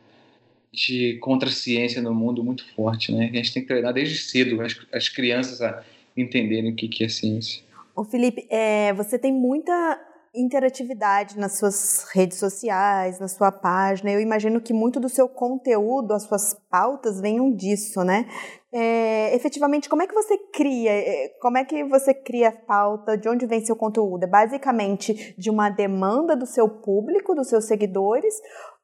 de 0.74 1.18
contra-ciência 1.22 2.02
no 2.02 2.13
mundo 2.13 2.44
muito 2.44 2.65
forte, 2.74 3.12
né? 3.12 3.30
A 3.32 3.36
gente 3.36 3.54
tem 3.54 3.62
que 3.62 3.68
treinar 3.68 3.94
desde 3.94 4.18
cedo 4.18 4.62
as, 4.62 4.76
as 4.92 5.08
crianças 5.08 5.62
a 5.62 5.84
entenderem 6.18 6.72
o 6.72 6.76
que, 6.76 6.88
que 6.88 7.04
é 7.04 7.10
ciência. 7.10 7.63
Ô 7.96 8.04
Felipe, 8.04 8.46
é, 8.50 8.94
você 8.94 9.18
tem 9.18 9.32
muita 9.32 10.00
interatividade 10.34 11.38
nas 11.38 11.58
suas 11.58 12.06
redes 12.13 12.38
sociais, 12.38 13.20
na 13.20 13.28
sua 13.28 13.52
página. 13.52 14.12
Eu 14.12 14.22
imagino 14.22 14.62
que 14.62 14.74
muito 14.74 15.00
do 15.00 15.10
seu 15.10 15.28
conteúdo, 15.28 16.13
as 16.13 16.24
suas 16.24 16.54
pautas 16.70 17.20
venham 17.20 17.54
disso, 17.54 18.04
né? 18.04 18.28
É, 18.72 19.36
efetivamente, 19.36 19.89
como 19.89 20.04
é 20.04 20.08
que 20.08 20.13
você 20.13 20.38
cria? 20.54 20.92
É, 20.92 21.30
como 21.42 21.58
é 21.58 21.65
que 21.65 21.84
você 21.84 22.13
cria 22.13 22.50
a 22.50 22.52
pauta? 22.52 23.18
De 23.18 23.28
onde 23.28 23.48
vem 23.48 23.65
seu 23.65 23.76
conteúdo? 23.76 24.24
É 24.24 24.28
basicamente 24.28 25.34
de 25.38 25.50
uma 25.50 25.70
demanda 25.70 26.36
do 26.36 26.46
seu 26.46 26.70
público, 26.70 27.34
dos 27.34 27.48
seus 27.48 27.65
seguidores, 27.65 28.36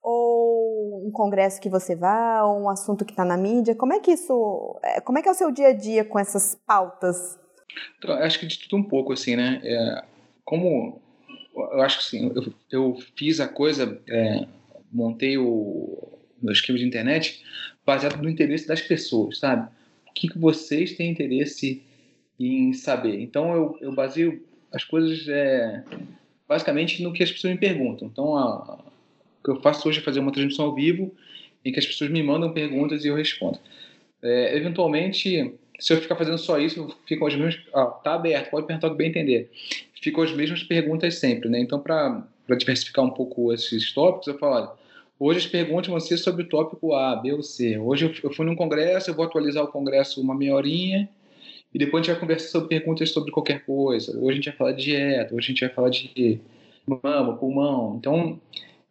ou 0.01 1.07
um 1.07 1.11
congresso 1.11 1.61
que 1.61 1.69
você 1.69 1.95
vá, 1.95 2.43
ou 2.43 2.63
um 2.63 2.69
assunto 2.69 3.05
que 3.05 3.11
está 3.11 3.23
na 3.23 3.37
mídia? 3.37 3.75
Como 3.75 3.93
é 3.93 3.99
que 3.99 4.11
isso? 4.11 4.79
É, 4.83 4.99
como 5.01 5.19
é 5.19 5.21
que 5.21 5.29
é 5.29 5.31
o 5.31 5.35
seu 5.35 5.51
dia 5.51 5.67
a 5.67 5.73
dia 5.73 6.03
com 6.03 6.17
essas 6.17 6.55
pautas? 6.55 7.39
Então, 7.97 8.15
acho 8.15 8.39
que 8.39 8.47
de 8.47 8.59
tudo 8.59 8.77
um 8.77 8.87
pouco, 8.87 9.13
assim, 9.13 9.35
né? 9.35 9.61
É, 9.63 10.03
como 10.43 11.01
eu 11.55 11.81
acho 11.81 11.99
que 11.99 12.03
sim, 12.05 12.31
eu, 12.35 12.53
eu 12.71 12.97
fiz 13.15 13.39
a 13.39 13.47
coisa, 13.47 14.01
é, 14.07 14.45
montei 14.91 15.37
o 15.37 16.19
meu 16.41 16.51
esquema 16.51 16.77
de 16.77 16.85
internet 16.85 17.43
baseado 17.85 18.21
no 18.21 18.29
interesse 18.29 18.67
das 18.67 18.81
pessoas, 18.81 19.39
sabe? 19.39 19.69
O 20.09 20.13
que, 20.13 20.27
que 20.29 20.37
vocês 20.37 20.93
têm 20.93 21.11
interesse 21.11 21.81
em 22.39 22.73
saber? 22.73 23.19
Então 23.21 23.53
eu, 23.53 23.77
eu 23.81 23.91
baseio 23.93 24.43
as 24.71 24.83
coisas 24.83 25.27
é, 25.27 25.83
basicamente 26.47 27.01
no 27.01 27.13
que 27.13 27.23
as 27.23 27.31
pessoas 27.31 27.53
me 27.53 27.59
perguntam. 27.59 28.07
Então 28.07 28.35
a, 28.35 28.75
o 29.39 29.43
que 29.43 29.51
eu 29.51 29.61
faço 29.61 29.87
hoje 29.87 29.99
é 29.99 30.03
fazer 30.03 30.19
uma 30.19 30.31
transmissão 30.31 30.65
ao 30.65 30.75
vivo 30.75 31.13
em 31.63 31.71
que 31.71 31.79
as 31.79 31.85
pessoas 31.85 32.11
me 32.11 32.21
mandam 32.21 32.53
perguntas 32.53 33.03
e 33.03 33.07
eu 33.07 33.15
respondo. 33.15 33.59
É, 34.21 34.57
eventualmente, 34.57 35.53
se 35.79 35.93
eu 35.93 36.01
ficar 36.01 36.15
fazendo 36.15 36.37
só 36.37 36.59
isso, 36.59 36.95
ficam 37.05 37.27
as 37.27 37.35
mesmas. 37.35 37.61
Ah, 37.73 37.85
tá 37.85 38.13
aberto, 38.13 38.49
pode 38.49 38.67
perguntar 38.67 38.87
o 38.87 38.91
que 38.91 38.97
bem 38.97 39.09
entender 39.09 39.49
ficam 40.05 40.23
as 40.23 40.31
mesmas 40.31 40.61
perguntas 40.61 41.15
sempre, 41.15 41.49
né? 41.49 41.59
Então, 41.59 41.79
para 41.79 42.23
diversificar 42.59 43.03
um 43.03 43.09
pouco 43.09 43.51
esses 43.51 43.91
tópicos, 43.91 44.27
eu 44.27 44.37
falo, 44.37 44.55
olha, 44.55 44.69
hoje 45.19 45.39
as 45.39 45.47
perguntas 45.47 45.87
vão 45.87 45.99
ser 45.99 46.17
sobre 46.17 46.43
o 46.43 46.47
tópico 46.47 46.93
A, 46.93 47.15
B 47.15 47.33
ou 47.33 47.41
C. 47.41 47.79
Hoje 47.79 48.13
eu 48.23 48.31
fui 48.31 48.45
num 48.45 48.55
congresso, 48.55 49.09
eu 49.09 49.15
vou 49.15 49.25
atualizar 49.25 49.63
o 49.63 49.67
congresso 49.67 50.21
uma 50.21 50.35
meia 50.35 50.53
horinha, 50.53 51.09
e 51.73 51.79
depois 51.79 52.01
a 52.01 52.03
gente 52.03 52.11
vai 52.13 52.21
conversar 52.21 52.49
sobre 52.49 52.69
perguntas 52.69 53.09
sobre 53.09 53.31
qualquer 53.31 53.65
coisa. 53.65 54.15
Hoje 54.15 54.29
a 54.29 54.35
gente 54.35 54.49
vai 54.49 54.55
falar 54.55 54.71
de 54.73 54.83
dieta, 54.83 55.33
hoje 55.33 55.47
a 55.47 55.49
gente 55.49 55.61
vai 55.61 55.69
falar 55.69 55.89
de 55.89 56.39
mama, 56.85 57.35
pulmão. 57.37 57.95
Então, 57.97 58.39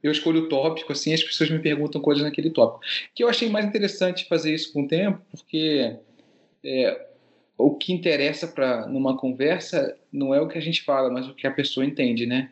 eu 0.03 0.11
escolho 0.11 0.43
o 0.43 0.49
tópico, 0.49 0.91
assim, 0.91 1.15
as 1.15 1.23
pessoas 1.23 1.49
me 1.49 1.61
perguntam 1.61 2.01
coisas 2.01 2.25
naquele 2.25 2.51
tópico. 2.51 2.85
Que 3.15 3.23
eu 3.23 3.29
achei 3.29 3.49
mais 3.49 3.65
interessante 3.65 4.27
fazer 4.27 4.53
isso 4.53 4.73
com 4.73 4.83
o 4.83 4.89
tempo, 4.89 5.21
porque 5.31 5.95
é, 6.65 7.07
o 7.57 7.75
que 7.75 7.93
interessa 7.93 8.49
para 8.49 8.87
numa 8.87 9.17
conversa 9.17 9.97
não 10.13 10.35
é 10.35 10.41
o 10.41 10.49
que 10.49 10.59
a 10.59 10.63
gente 10.63 10.83
fala, 10.83 11.11
mas 11.11 11.29
o 11.29 11.35
que 11.35 11.47
a 11.47 11.51
pessoa 11.51 11.87
entende, 11.87 12.27
né? 12.27 12.51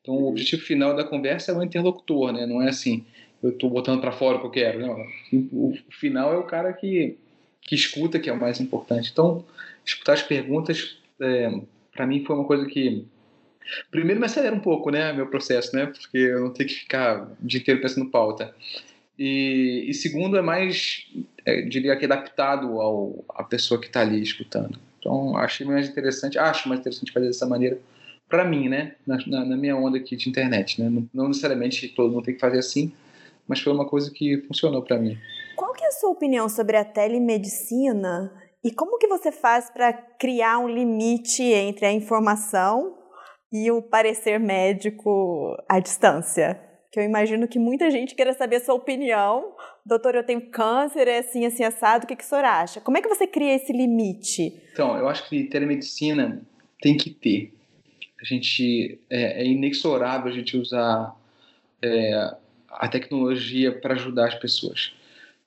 Então, 0.00 0.14
o 0.14 0.28
objetivo 0.28 0.62
final 0.62 0.94
da 0.94 1.04
conversa 1.04 1.52
é 1.52 1.54
o 1.54 1.62
interlocutor, 1.62 2.32
né? 2.32 2.46
Não 2.46 2.62
é 2.62 2.68
assim, 2.68 3.04
eu 3.42 3.50
estou 3.50 3.68
botando 3.70 4.00
para 4.00 4.12
fora 4.12 4.36
o 4.36 4.40
que 4.40 4.46
eu 4.46 4.50
quero. 4.50 4.80
Não. 4.80 5.06
O, 5.52 5.76
final 5.90 6.32
é 6.32 6.36
o 6.36 6.44
cara 6.44 6.72
que, 6.72 7.16
que 7.62 7.74
escuta, 7.74 8.18
que 8.18 8.30
é 8.30 8.32
o 8.32 8.40
mais 8.40 8.60
importante. 8.60 9.10
Então, 9.12 9.44
escutar 9.84 10.14
as 10.14 10.22
perguntas, 10.22 10.98
é, 11.20 11.60
para 11.92 12.06
mim, 12.06 12.24
foi 12.24 12.36
uma 12.36 12.44
coisa 12.44 12.66
que. 12.66 13.04
Primeiro, 13.90 14.18
me 14.18 14.26
acelera 14.26 14.54
um 14.54 14.60
pouco, 14.60 14.90
né? 14.90 15.12
Meu 15.12 15.26
processo, 15.26 15.76
né? 15.76 15.86
Porque 15.86 16.16
eu 16.16 16.40
não 16.40 16.52
tenho 16.52 16.68
que 16.68 16.76
ficar 16.76 17.24
o 17.24 17.46
dia 17.46 17.60
inteiro 17.60 17.80
pensando 17.80 18.10
pauta. 18.10 18.54
E, 19.18 19.86
e 19.88 19.94
segundo, 19.94 20.36
é 20.36 20.42
mais, 20.42 21.06
é, 21.44 21.62
diria 21.62 21.96
que 21.96 22.04
adaptado 22.04 22.80
ao, 22.80 23.24
à 23.30 23.42
pessoa 23.42 23.80
que 23.80 23.88
está 23.88 24.00
ali 24.00 24.22
escutando. 24.22 24.78
Então, 24.98 25.36
achei 25.36 25.66
mais 25.66 25.88
interessante, 25.88 26.38
acho 26.38 26.68
mais 26.68 26.80
interessante 26.80 27.12
fazer 27.12 27.26
dessa 27.26 27.46
maneira, 27.46 27.78
para 28.28 28.44
mim, 28.44 28.68
né? 28.68 28.94
Na, 29.06 29.16
na, 29.26 29.44
na, 29.44 29.56
minha 29.56 29.76
onda 29.76 29.98
aqui 29.98 30.14
de 30.14 30.28
internet, 30.28 30.80
né? 30.80 30.88
Não, 30.88 31.08
não, 31.12 31.28
necessariamente 31.28 31.88
todo 31.88 32.12
mundo 32.12 32.24
tem 32.24 32.34
que 32.34 32.40
fazer 32.40 32.58
assim, 32.58 32.92
mas 33.46 33.60
foi 33.60 33.72
uma 33.72 33.88
coisa 33.88 34.10
que 34.12 34.38
funcionou 34.46 34.82
para 34.82 34.98
mim. 34.98 35.18
Qual 35.56 35.72
que 35.72 35.82
é 35.82 35.88
a 35.88 35.92
sua 35.92 36.10
opinião 36.10 36.48
sobre 36.48 36.76
a 36.76 36.84
telemedicina 36.84 38.32
e 38.62 38.70
como 38.70 38.98
que 38.98 39.08
você 39.08 39.32
faz 39.32 39.70
para 39.70 39.92
criar 39.92 40.58
um 40.58 40.68
limite 40.68 41.42
entre 41.42 41.86
a 41.86 41.92
informação 41.92 42.96
e 43.50 43.70
o 43.70 43.80
parecer 43.80 44.38
médico 44.38 45.56
à 45.68 45.80
distância? 45.80 46.67
Que 46.90 46.98
eu 46.98 47.04
imagino 47.04 47.46
que 47.46 47.58
muita 47.58 47.90
gente 47.90 48.14
queira 48.14 48.32
saber 48.32 48.56
a 48.56 48.60
sua 48.60 48.74
opinião. 48.74 49.54
Doutor, 49.84 50.14
eu 50.14 50.24
tenho 50.24 50.50
câncer, 50.50 51.06
é 51.06 51.18
assim, 51.18 51.44
assim, 51.44 51.64
assado, 51.64 52.04
o 52.04 52.06
que, 52.06 52.16
que 52.16 52.24
o 52.24 52.26
senhor 52.26 52.44
acha? 52.44 52.80
Como 52.80 52.96
é 52.96 53.02
que 53.02 53.08
você 53.08 53.26
cria 53.26 53.54
esse 53.54 53.72
limite? 53.72 54.60
Então, 54.72 54.96
eu 54.96 55.08
acho 55.08 55.28
que 55.28 55.44
telemedicina 55.44 56.42
tem 56.80 56.96
que 56.96 57.10
ter. 57.10 57.52
A 58.20 58.24
gente, 58.24 58.98
é, 59.10 59.42
é 59.42 59.46
inexorável 59.46 60.30
a 60.30 60.34
gente 60.34 60.56
usar 60.56 61.14
é, 61.82 62.34
a 62.70 62.88
tecnologia 62.88 63.72
para 63.72 63.94
ajudar 63.94 64.28
as 64.28 64.34
pessoas. 64.34 64.92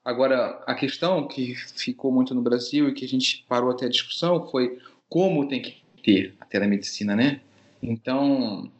Agora, 0.04 0.63
a 0.65 0.73
questão 0.73 1.27
que 1.27 1.56
ficou 1.56 2.12
muito 2.12 2.34
no 2.34 2.41
Brasil 2.41 2.89
e 2.89 2.93
que 2.93 3.06
a 3.06 3.08
gente 3.08 3.45
parou 3.47 3.71
até 3.71 3.86
a 3.86 3.89
discussão 3.89 4.47
foi 4.49 4.80
como 5.08 5.47
tem 5.47 5.62
que 5.62 5.82
ter 6.04 6.34
a 6.39 6.45
telemedicina, 6.45 7.15
né? 7.15 7.41
Então, 7.82 8.71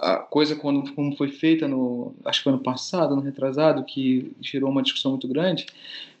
a 0.00 0.16
coisa 0.16 0.56
quando, 0.56 0.92
como 0.94 1.14
foi 1.16 1.28
feita 1.28 1.68
no 1.68 2.14
acho 2.24 2.42
que 2.42 2.48
ano 2.48 2.62
passado, 2.62 3.14
no 3.14 3.20
retrasado, 3.20 3.84
que 3.84 4.32
gerou 4.40 4.70
uma 4.70 4.82
discussão 4.82 5.12
muito 5.12 5.28
grande, 5.28 5.66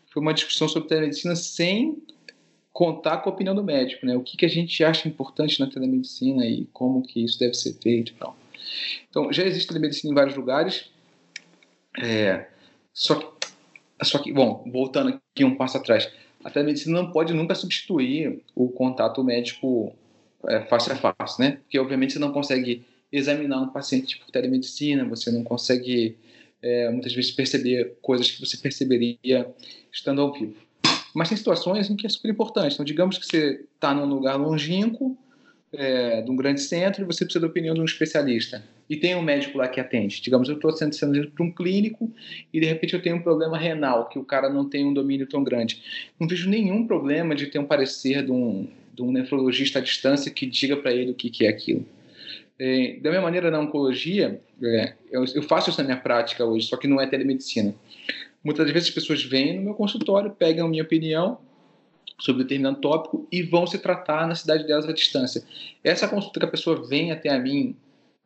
foi 0.06 0.20
uma 0.20 0.34
discussão 0.34 0.68
sobre 0.68 0.88
telemedicina 0.88 1.34
sem 1.34 1.96
contar 2.72 3.18
com 3.18 3.30
a 3.30 3.32
opinião 3.32 3.54
do 3.54 3.64
médico, 3.64 4.06
né? 4.06 4.16
O 4.16 4.22
que, 4.22 4.36
que 4.36 4.44
a 4.44 4.48
gente 4.48 4.84
acha 4.84 5.08
importante 5.08 5.58
na 5.58 5.66
telemedicina 5.66 6.46
e 6.46 6.66
como 6.72 7.02
que 7.02 7.24
isso 7.24 7.38
deve 7.38 7.54
ser 7.54 7.74
feito, 7.74 8.12
então. 8.14 8.34
Então 9.08 9.32
já 9.32 9.44
existe 9.44 9.68
telemedicina 9.68 10.12
em 10.12 10.14
vários 10.14 10.36
lugares, 10.36 10.90
é, 11.98 12.48
só 12.92 13.14
que, 13.14 13.26
só 14.02 14.18
que, 14.18 14.32
bom, 14.32 14.64
voltando 14.70 15.20
aqui 15.34 15.44
um 15.44 15.56
passo 15.56 15.78
atrás, 15.78 16.10
a 16.44 16.50
telemedicina 16.50 17.00
não 17.00 17.10
pode 17.10 17.32
nunca 17.32 17.54
substituir 17.54 18.42
o 18.54 18.68
contato 18.68 19.24
médico 19.24 19.94
é, 20.46 20.60
face 20.60 20.92
a 20.92 20.96
face, 20.96 21.40
né? 21.40 21.52
Porque 21.62 21.78
obviamente 21.78 22.12
você 22.12 22.18
não 22.18 22.32
consegue 22.32 22.84
examinar 23.12 23.60
um 23.60 23.68
paciente 23.68 24.18
por 24.18 24.30
telemedicina, 24.30 25.04
você 25.04 25.30
não 25.30 25.42
consegue 25.42 26.16
é, 26.62 26.90
muitas 26.90 27.12
vezes 27.12 27.30
perceber 27.30 27.96
coisas 28.00 28.30
que 28.30 28.40
você 28.40 28.56
perceberia 28.56 29.48
estando 29.92 30.20
ao 30.20 30.32
vivo. 30.32 30.54
Mas 31.14 31.28
tem 31.28 31.36
situações 31.36 31.90
em 31.90 31.96
que 31.96 32.06
é 32.06 32.08
super 32.08 32.30
importante. 32.30 32.74
Então, 32.74 32.84
digamos 32.84 33.18
que 33.18 33.26
você 33.26 33.64
está 33.74 33.92
num 33.92 34.06
lugar 34.06 34.36
longínquo, 34.36 35.16
é, 35.72 36.22
de 36.22 36.30
um 36.30 36.36
grande 36.36 36.60
centro, 36.60 37.02
e 37.02 37.06
você 37.06 37.24
precisa 37.24 37.40
da 37.40 37.46
opinião 37.46 37.74
de 37.74 37.80
um 37.80 37.84
especialista. 37.84 38.62
E 38.88 38.96
tem 38.96 39.14
um 39.14 39.22
médico 39.22 39.56
lá 39.56 39.68
que 39.68 39.80
atende. 39.80 40.20
Digamos, 40.20 40.48
eu 40.48 40.56
estou 40.56 40.72
sendo 40.72 40.94
atendido 40.94 41.30
por 41.30 41.44
um 41.44 41.52
clínico 41.52 42.12
e 42.52 42.58
de 42.58 42.66
repente 42.66 42.94
eu 42.94 43.00
tenho 43.00 43.16
um 43.16 43.22
problema 43.22 43.56
renal, 43.56 44.08
que 44.08 44.18
o 44.18 44.24
cara 44.24 44.50
não 44.50 44.68
tem 44.68 44.84
um 44.84 44.92
domínio 44.92 45.28
tão 45.28 45.44
grande. 45.44 45.80
Não 46.18 46.26
vejo 46.26 46.50
nenhum 46.50 46.86
problema 46.86 47.34
de 47.36 47.46
ter 47.46 47.60
um 47.60 47.64
parecer 47.64 48.24
de 48.24 48.32
um, 48.32 48.66
de 48.92 49.02
um 49.02 49.12
nefrologista 49.12 49.78
à 49.78 49.82
distância 49.82 50.30
que 50.30 50.44
diga 50.44 50.76
para 50.76 50.92
ele 50.92 51.12
o 51.12 51.14
que, 51.14 51.30
que 51.30 51.46
é 51.46 51.48
aquilo. 51.48 51.86
É, 52.62 52.98
da 53.00 53.08
minha 53.08 53.22
maneira, 53.22 53.50
na 53.50 53.58
oncologia, 53.58 54.38
é, 54.62 54.92
eu, 55.10 55.42
faço 55.42 55.70
isso 55.70 55.78
na 55.80 55.84
minha 55.84 55.96
prática 55.96 56.44
hoje, 56.44 56.66
só 56.66 56.76
que 56.76 56.86
não 56.86 57.00
é 57.00 57.06
telemedicina. 57.06 57.74
Muitas 58.44 58.70
vezes 58.70 58.90
as 58.90 58.94
pessoas 58.94 59.24
vêm 59.24 59.56
no 59.56 59.62
meu 59.62 59.74
consultório, 59.74 60.30
pegam 60.30 60.66
a 60.66 60.68
minha 60.68 60.82
opinião 60.82 61.38
sobre 62.18 62.42
determinado 62.42 62.78
tópico 62.78 63.26
e 63.32 63.42
vão 63.42 63.66
se 63.66 63.78
tratar 63.78 64.28
na 64.28 64.34
cidade 64.34 64.66
delas 64.66 64.86
à 64.86 64.92
distância. 64.92 65.42
Essa 65.82 66.06
consulta 66.06 66.38
que 66.38 66.44
a 66.44 66.50
pessoa 66.50 66.86
vem 66.86 67.10
até 67.10 67.30
a 67.30 67.38
mim 67.38 67.74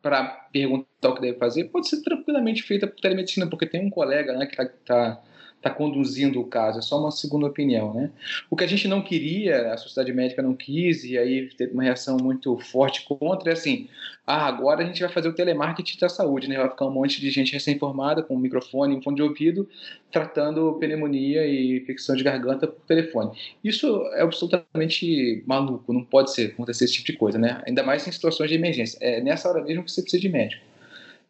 para 0.01 0.25
perguntar 0.51 1.09
o 1.09 1.15
que 1.15 1.21
deve 1.21 1.37
fazer 1.37 1.65
pode 1.65 1.87
ser 1.87 2.01
tranquilamente 2.01 2.61
feita 2.61 2.87
por 2.87 2.99
telemedicina, 2.99 3.47
porque 3.47 3.65
tem 3.65 3.85
um 3.85 3.89
colega 3.89 4.33
né, 4.33 4.45
que 4.45 4.61
está 4.61 4.65
tá 4.85 5.23
está 5.65 5.71
conduzindo 5.71 6.39
o 6.39 6.45
caso, 6.45 6.77
é 6.77 6.81
só 6.81 6.99
uma 6.99 7.09
segunda 7.09 7.47
opinião, 7.47 7.91
né? 7.91 8.11
O 8.51 8.55
que 8.55 8.63
a 8.63 8.67
gente 8.67 8.87
não 8.87 9.01
queria, 9.01 9.73
a 9.73 9.77
sociedade 9.77 10.15
médica 10.15 10.43
não 10.43 10.53
quis, 10.53 11.03
e 11.03 11.17
aí 11.17 11.49
teve 11.57 11.73
uma 11.73 11.81
reação 11.81 12.17
muito 12.21 12.55
forte 12.59 13.03
contra, 13.03 13.49
é 13.49 13.53
assim, 13.53 13.87
ah, 14.27 14.45
agora 14.45 14.83
a 14.83 14.85
gente 14.85 15.01
vai 15.01 15.11
fazer 15.11 15.27
o 15.27 15.33
telemarketing 15.33 15.97
da 15.99 16.07
saúde, 16.07 16.47
né? 16.47 16.57
Vai 16.57 16.69
ficar 16.69 16.85
um 16.85 16.91
monte 16.91 17.19
de 17.19 17.31
gente 17.31 17.51
recém-formada 17.51 18.21
com 18.21 18.35
um 18.35 18.39
microfone, 18.39 18.95
um 18.95 19.01
fone 19.01 19.15
de 19.15 19.23
ouvido, 19.23 19.67
tratando 20.11 20.73
pneumonia 20.73 21.47
e 21.47 21.77
infecção 21.77 22.15
de 22.15 22.23
garganta 22.23 22.67
por 22.67 22.85
telefone. 22.85 23.31
Isso 23.63 24.03
é 24.13 24.21
absolutamente 24.21 25.43
maluco, 25.47 25.91
não 25.91 26.03
pode 26.03 26.31
ser 26.31 26.51
acontecer 26.51 26.85
esse 26.85 26.93
tipo 26.93 27.07
de 27.07 27.17
coisa, 27.17 27.39
né? 27.39 27.61
Ainda 27.65 27.81
mais 27.81 28.07
em 28.07 28.11
situações 28.11 28.49
de 28.49 28.55
emergência. 28.55 28.99
É 29.01 29.19
nessa 29.19 29.49
hora 29.49 29.63
mesmo 29.63 29.83
que 29.83 29.91
você 29.91 30.01
precisa 30.01 30.21
de 30.21 30.29
médico. 30.29 30.63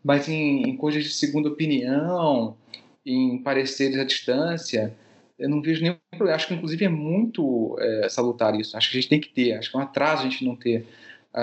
Mas 0.04 0.28
em, 0.28 0.62
em 0.63 0.78
coisas 0.78 1.04
de 1.04 1.10
segunda 1.10 1.50
opinião, 1.50 2.56
em 3.05 3.37
pareceres 3.41 3.97
à 3.99 4.03
distância, 4.03 4.93
eu 5.37 5.49
não 5.49 5.61
vejo 5.61 5.81
nenhum 5.81 5.97
problema. 6.11 6.35
Acho 6.35 6.47
que, 6.47 6.53
inclusive, 6.53 6.85
é 6.85 6.89
muito 6.89 7.75
é, 7.79 8.09
salutar 8.09 8.59
isso. 8.59 8.75
Acho 8.75 8.89
que 8.89 8.97
a 8.97 9.01
gente 9.01 9.09
tem 9.09 9.19
que 9.19 9.29
ter. 9.29 9.53
Acho 9.53 9.69
que 9.69 9.77
é 9.77 9.79
um 9.79 9.83
atraso 9.83 10.21
a 10.21 10.29
gente 10.29 10.43
não 10.45 10.55
ter. 10.55 10.85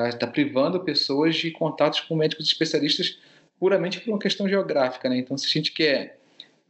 Está 0.09 0.27
privando 0.27 0.81
pessoas 0.81 1.37
de 1.37 1.51
contatos 1.51 2.01
com 2.01 2.16
médicos 2.16 2.46
especialistas 2.46 3.18
puramente 3.61 4.01
por 4.01 4.11
uma 4.11 4.18
questão 4.18 4.48
geográfica. 4.48 5.09
Né? 5.09 5.18
Então, 5.18 5.37
se 5.37 5.46
a 5.46 5.51
gente 5.51 5.70
quer 5.70 6.18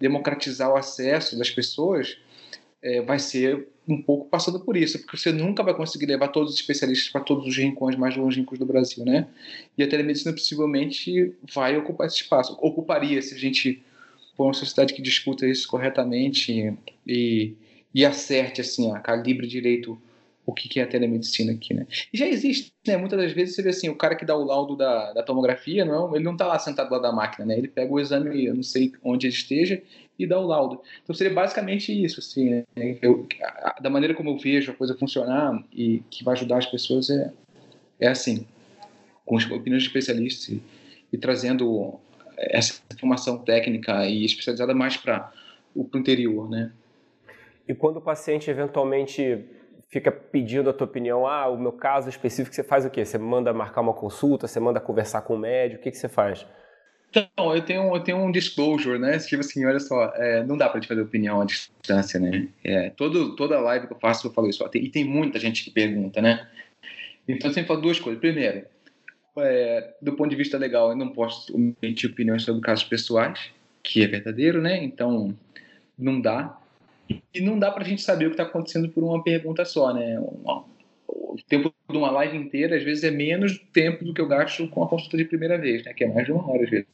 democratizar 0.00 0.68
o 0.68 0.76
acesso 0.76 1.38
das 1.38 1.48
pessoas, 1.48 2.18
é, 2.82 3.00
vai 3.00 3.20
ser 3.20 3.68
um 3.88 4.02
pouco 4.02 4.28
passando 4.28 4.60
por 4.60 4.76
isso, 4.76 4.98
porque 4.98 5.16
você 5.16 5.32
nunca 5.32 5.62
vai 5.62 5.74
conseguir 5.74 6.06
levar 6.06 6.28
todos 6.28 6.52
os 6.52 6.60
especialistas 6.60 7.08
para 7.08 7.20
todos 7.20 7.46
os 7.46 7.56
rincões 7.56 7.96
mais 7.96 8.16
longínquos 8.16 8.58
do 8.58 8.66
Brasil, 8.66 9.04
né? 9.04 9.28
E 9.78 9.82
a 9.82 9.88
telemedicina 9.88 10.32
possivelmente 10.32 11.34
vai 11.54 11.76
ocupar 11.76 12.08
esse 12.08 12.16
espaço. 12.16 12.56
Ocuparia 12.60 13.22
se 13.22 13.34
a 13.34 13.38
gente 13.38 13.82
for 14.36 14.44
uma 14.44 14.54
sociedade 14.54 14.94
que 14.94 15.02
discuta 15.02 15.46
isso 15.46 15.68
corretamente 15.68 16.76
e, 17.06 17.54
e 17.94 18.04
acerte 18.04 18.60
assim, 18.60 18.92
a 18.92 19.00
calibre 19.00 19.46
direito 19.46 20.00
o 20.44 20.52
que, 20.52 20.80
é 20.80 20.82
a 20.82 20.86
telemedicina 20.86 21.52
aqui, 21.52 21.72
né? 21.72 21.86
E 22.12 22.18
já 22.18 22.26
existe, 22.26 22.72
né? 22.86 22.96
Muitas 22.96 23.18
das 23.18 23.32
vezes 23.32 23.54
você 23.54 23.62
vê 23.62 23.70
assim, 23.70 23.88
o 23.88 23.94
cara 23.94 24.16
que 24.16 24.24
dá 24.24 24.36
o 24.36 24.44
laudo 24.44 24.76
da, 24.76 25.12
da 25.12 25.22
tomografia, 25.22 25.84
não, 25.84 26.14
ele 26.14 26.24
não 26.24 26.32
está 26.32 26.46
lá 26.46 26.58
sentado 26.58 26.90
lá 26.90 26.98
da 26.98 27.12
máquina, 27.12 27.46
né? 27.46 27.56
Ele 27.56 27.68
pega 27.68 27.92
o 27.92 28.00
exame, 28.00 28.44
eu 28.44 28.54
não 28.54 28.62
sei 28.62 28.92
onde 29.04 29.26
ele 29.26 29.34
esteja, 29.34 29.80
e 30.18 30.26
dá 30.26 30.38
o 30.38 30.46
laudo. 30.46 30.80
Então 31.02 31.14
seria 31.14 31.32
basicamente 31.32 31.92
isso, 31.92 32.18
assim, 32.18 32.50
né? 32.50 32.64
Eu, 33.00 33.26
da 33.80 33.88
maneira 33.88 34.14
como 34.14 34.30
eu 34.30 34.38
vejo 34.38 34.72
a 34.72 34.74
coisa 34.74 34.96
funcionar 34.96 35.62
e 35.72 36.02
que 36.10 36.24
vai 36.24 36.34
ajudar 36.34 36.58
as 36.58 36.66
pessoas 36.66 37.08
é, 37.08 37.32
é 38.00 38.08
assim, 38.08 38.46
com 39.24 39.36
opiniões 39.36 39.84
de 39.84 39.88
especialistas 39.88 40.48
e, 40.48 40.62
e 41.12 41.18
trazendo 41.18 42.00
essa 42.50 42.82
formação 42.98 43.38
técnica 43.38 44.06
e 44.06 44.24
especializada 44.24 44.74
mais 44.74 44.96
para 44.96 45.32
o 45.74 45.88
interior, 45.94 46.48
né? 46.48 46.72
E 47.68 47.74
quando 47.74 47.98
o 47.98 48.00
paciente 48.00 48.50
eventualmente 48.50 49.44
fica 49.88 50.10
pedindo 50.10 50.70
a 50.70 50.72
tua 50.72 50.86
opinião, 50.86 51.26
ah, 51.26 51.48
o 51.48 51.58
meu 51.58 51.72
caso 51.72 52.08
específico, 52.08 52.54
você 52.54 52.62
faz 52.62 52.84
o 52.84 52.90
quê? 52.90 53.04
Você 53.04 53.18
manda 53.18 53.52
marcar 53.52 53.82
uma 53.82 53.92
consulta, 53.92 54.48
você 54.48 54.58
manda 54.58 54.80
conversar 54.80 55.22
com 55.22 55.34
o 55.34 55.38
médico, 55.38 55.80
o 55.80 55.84
que, 55.84 55.90
que 55.90 55.98
você 55.98 56.08
faz? 56.08 56.46
Então, 57.10 57.54
eu 57.54 57.60
tenho, 57.60 57.94
eu 57.94 58.00
tenho 58.00 58.16
um 58.16 58.32
disclosure, 58.32 58.98
né? 58.98 59.18
Tipo 59.18 59.40
assim, 59.40 59.66
olha 59.66 59.78
só, 59.78 60.12
é, 60.16 60.42
não 60.44 60.56
dá 60.56 60.68
pra 60.68 60.80
gente 60.80 60.88
fazer 60.88 61.02
opinião 61.02 61.42
à 61.42 61.44
distância, 61.44 62.18
né? 62.18 62.48
É, 62.64 62.88
todo, 62.90 63.36
toda 63.36 63.60
live 63.60 63.86
que 63.86 63.92
eu 63.92 63.98
faço 63.98 64.26
eu 64.26 64.32
falo 64.32 64.48
isso. 64.48 64.66
e 64.74 64.88
tem 64.88 65.04
muita 65.04 65.38
gente 65.38 65.62
que 65.62 65.70
pergunta, 65.70 66.22
né? 66.22 66.48
Então 67.28 67.50
eu 67.50 67.54
sempre 67.54 67.68
falo 67.68 67.82
duas 67.82 68.00
coisas. 68.00 68.18
Primeiro, 68.18 68.64
é, 69.38 69.94
do 70.00 70.12
ponto 70.14 70.30
de 70.30 70.36
vista 70.36 70.58
legal, 70.58 70.90
eu 70.90 70.96
não 70.96 71.08
posso 71.08 71.52
emitir 71.82 72.10
opiniões 72.10 72.42
sobre 72.42 72.60
casos 72.60 72.84
pessoais, 72.84 73.50
que 73.82 74.02
é 74.02 74.06
verdadeiro, 74.06 74.60
né? 74.60 74.82
Então, 74.82 75.34
não 75.98 76.20
dá. 76.20 76.58
E 77.34 77.40
não 77.40 77.58
dá 77.58 77.70
pra 77.70 77.84
gente 77.84 78.02
saber 78.02 78.26
o 78.26 78.28
que 78.30 78.34
está 78.34 78.44
acontecendo 78.44 78.88
por 78.88 79.02
uma 79.02 79.22
pergunta 79.22 79.64
só, 79.64 79.92
né? 79.92 80.18
O 81.08 81.36
tempo 81.48 81.72
de 81.90 81.96
uma 81.96 82.10
live 82.10 82.36
inteira, 82.36 82.76
às 82.76 82.82
vezes, 82.82 83.04
é 83.04 83.10
menos 83.10 83.58
tempo 83.72 84.04
do 84.04 84.14
que 84.14 84.20
eu 84.20 84.28
gasto 84.28 84.66
com 84.68 84.82
a 84.82 84.88
consulta 84.88 85.16
de 85.16 85.24
primeira 85.24 85.58
vez, 85.58 85.84
né? 85.84 85.92
Que 85.92 86.04
é 86.04 86.08
mais 86.12 86.26
de 86.26 86.32
uma 86.32 86.48
hora, 86.50 86.64
às 86.64 86.70
vezes. 86.70 86.88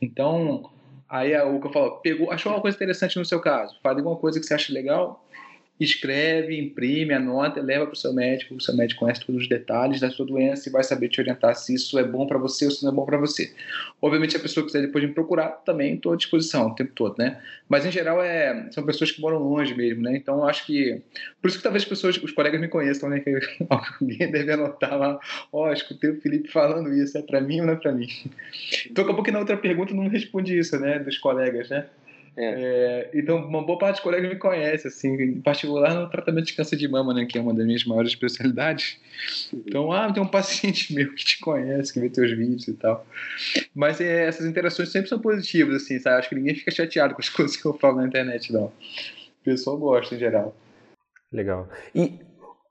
Então, 0.00 0.70
aí 1.08 1.32
é 1.32 1.42
o 1.42 1.60
que 1.60 1.66
eu 1.66 1.72
falo, 1.72 1.92
pegou, 1.98 2.30
achou 2.30 2.52
uma 2.52 2.60
coisa 2.60 2.76
interessante 2.76 3.18
no 3.18 3.24
seu 3.24 3.40
caso, 3.40 3.78
fala 3.82 3.98
alguma 3.98 4.16
coisa 4.16 4.38
que 4.38 4.46
você 4.46 4.54
acha 4.54 4.72
legal, 4.72 5.24
escreve, 5.80 6.58
imprime, 6.58 7.14
anota, 7.14 7.60
leva 7.60 7.86
para 7.86 7.92
o 7.92 7.96
seu 7.96 8.12
médico. 8.12 8.54
O 8.54 8.60
seu 8.60 8.74
médico 8.74 9.00
conhece 9.00 9.24
todos 9.24 9.42
os 9.42 9.48
detalhes 9.48 10.00
da 10.00 10.10
sua 10.10 10.26
doença 10.26 10.68
e 10.68 10.72
vai 10.72 10.82
saber 10.82 11.08
te 11.08 11.20
orientar 11.20 11.54
se 11.54 11.74
isso 11.74 11.98
é 11.98 12.04
bom 12.04 12.26
para 12.26 12.38
você 12.38 12.64
ou 12.64 12.70
se 12.70 12.82
não 12.84 12.92
é 12.92 12.94
bom 12.94 13.04
para 13.04 13.18
você. 13.18 13.52
Obviamente, 14.02 14.32
se 14.32 14.36
a 14.36 14.40
pessoa 14.40 14.66
quiser 14.66 14.82
depois 14.82 15.04
me 15.04 15.12
procurar, 15.12 15.48
também 15.64 15.94
estou 15.94 16.12
à 16.12 16.16
disposição 16.16 16.68
o 16.68 16.74
tempo 16.74 16.92
todo, 16.94 17.16
né? 17.18 17.40
Mas 17.68 17.86
em 17.86 17.92
geral 17.92 18.22
é, 18.22 18.68
são 18.72 18.84
pessoas 18.84 19.12
que 19.12 19.20
moram 19.20 19.38
longe 19.38 19.74
mesmo, 19.74 20.02
né? 20.02 20.16
Então 20.16 20.46
acho 20.46 20.66
que 20.66 21.00
por 21.40 21.48
isso 21.48 21.58
que 21.58 21.62
talvez 21.62 21.82
as 21.84 21.88
pessoas, 21.88 22.16
os 22.16 22.32
colegas 22.32 22.60
me 22.60 22.68
conheçam, 22.68 23.08
né? 23.08 23.20
Que 23.20 23.38
alguém 23.68 24.30
deve 24.30 24.52
anotar 24.52 24.98
lá, 24.98 25.20
ó, 25.52 25.68
oh, 25.68 25.72
escutei 25.72 26.10
o 26.10 26.20
Felipe 26.20 26.50
falando 26.50 26.92
isso, 26.92 27.16
é 27.16 27.22
para 27.22 27.40
mim 27.40 27.60
ou 27.60 27.66
não 27.66 27.74
é 27.74 27.76
para 27.76 27.92
mim? 27.92 28.08
Então 28.90 29.04
acabou 29.04 29.22
que 29.22 29.30
na 29.30 29.38
outra 29.38 29.56
pergunta 29.56 29.94
não 29.94 30.08
responde 30.08 30.58
isso, 30.58 30.78
né? 30.78 30.98
Dos 30.98 31.18
colegas, 31.18 31.68
né? 31.70 31.86
É. 32.38 33.10
É, 33.12 33.18
então, 33.18 33.36
uma 33.44 33.60
boa 33.60 33.76
parte 33.76 33.96
dos 33.96 34.04
colegas 34.04 34.30
me 34.30 34.36
conhece, 34.36 34.86
assim, 34.86 35.20
em 35.20 35.40
particular 35.40 35.92
no 35.92 36.08
tratamento 36.08 36.46
de 36.46 36.54
câncer 36.54 36.76
de 36.76 36.86
mama, 36.86 37.12
né, 37.12 37.26
que 37.26 37.36
é 37.36 37.40
uma 37.40 37.52
das 37.52 37.66
minhas 37.66 37.84
maiores 37.84 38.12
especialidades. 38.12 39.00
Então, 39.52 39.90
ah, 39.90 40.12
tem 40.12 40.22
um 40.22 40.28
paciente 40.28 40.94
meu 40.94 41.12
que 41.14 41.24
te 41.24 41.40
conhece, 41.40 41.92
que 41.92 41.98
vê 41.98 42.08
teus 42.08 42.30
vídeos 42.30 42.68
e 42.68 42.74
tal. 42.74 43.04
Mas 43.74 44.00
é, 44.00 44.26
essas 44.26 44.46
interações 44.46 44.90
sempre 44.90 45.08
são 45.08 45.18
positivas, 45.18 45.82
assim, 45.82 45.98
sabe? 45.98 46.18
Acho 46.18 46.28
que 46.28 46.36
ninguém 46.36 46.54
fica 46.54 46.70
chateado 46.70 47.12
com 47.12 47.20
as 47.20 47.28
coisas 47.28 47.56
que 47.56 47.66
eu 47.66 47.74
falo 47.74 47.96
na 47.96 48.06
internet, 48.06 48.52
não. 48.52 48.66
O 48.66 49.44
pessoal 49.44 49.76
gosta, 49.76 50.14
em 50.14 50.18
geral. 50.18 50.54
Legal. 51.32 51.68
E 51.92 52.20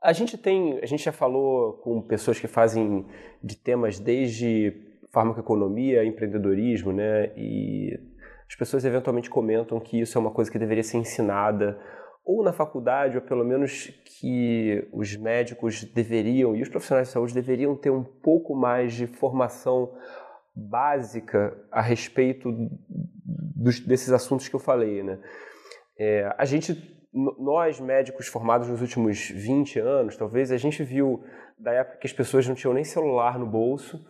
a 0.01 0.13
gente 0.13 0.37
tem, 0.37 0.79
a 0.81 0.85
gente 0.85 1.03
já 1.03 1.11
falou 1.11 1.73
com 1.73 2.01
pessoas 2.01 2.39
que 2.39 2.47
fazem 2.47 3.05
de 3.43 3.57
temas 3.57 3.99
desde 3.99 4.73
farmacoeconomia, 5.11 6.05
empreendedorismo, 6.05 6.93
né? 6.93 7.31
E 7.35 7.99
as 8.47 8.55
pessoas 8.55 8.85
eventualmente 8.85 9.29
comentam 9.29 9.79
que 9.79 9.99
isso 9.99 10.17
é 10.17 10.21
uma 10.21 10.31
coisa 10.31 10.51
que 10.51 10.59
deveria 10.59 10.83
ser 10.83 10.97
ensinada 10.97 11.79
ou 12.23 12.43
na 12.43 12.51
faculdade, 12.51 13.15
ou 13.15 13.21
pelo 13.21 13.45
menos 13.45 13.87
que 14.03 14.85
os 14.91 15.15
médicos 15.15 15.85
deveriam 15.85 16.53
e 16.55 16.61
os 16.61 16.67
profissionais 16.67 17.07
de 17.07 17.13
saúde 17.13 17.33
deveriam 17.33 17.73
ter 17.73 17.89
um 17.89 18.03
pouco 18.03 18.53
mais 18.53 18.93
de 18.93 19.07
formação 19.07 19.93
básica 20.53 21.57
a 21.71 21.81
respeito 21.81 22.51
dos, 23.25 23.79
desses 23.79 24.11
assuntos 24.11 24.49
que 24.49 24.55
eu 24.55 24.59
falei, 24.59 25.03
né? 25.03 25.19
É, 25.97 26.33
a 26.37 26.43
gente, 26.43 27.07
nós 27.13 27.79
médicos 27.79 28.27
formados 28.27 28.67
nos 28.67 28.81
últimos 28.81 29.29
20 29.29 29.79
anos, 29.79 30.17
talvez, 30.17 30.51
a 30.51 30.57
gente 30.57 30.83
viu 30.83 31.23
da 31.57 31.71
época 31.71 31.97
que 31.97 32.07
as 32.07 32.13
pessoas 32.13 32.47
não 32.47 32.55
tinham 32.55 32.73
nem 32.73 32.83
celular 32.83 33.39
no 33.39 33.45
bolso, 33.45 34.05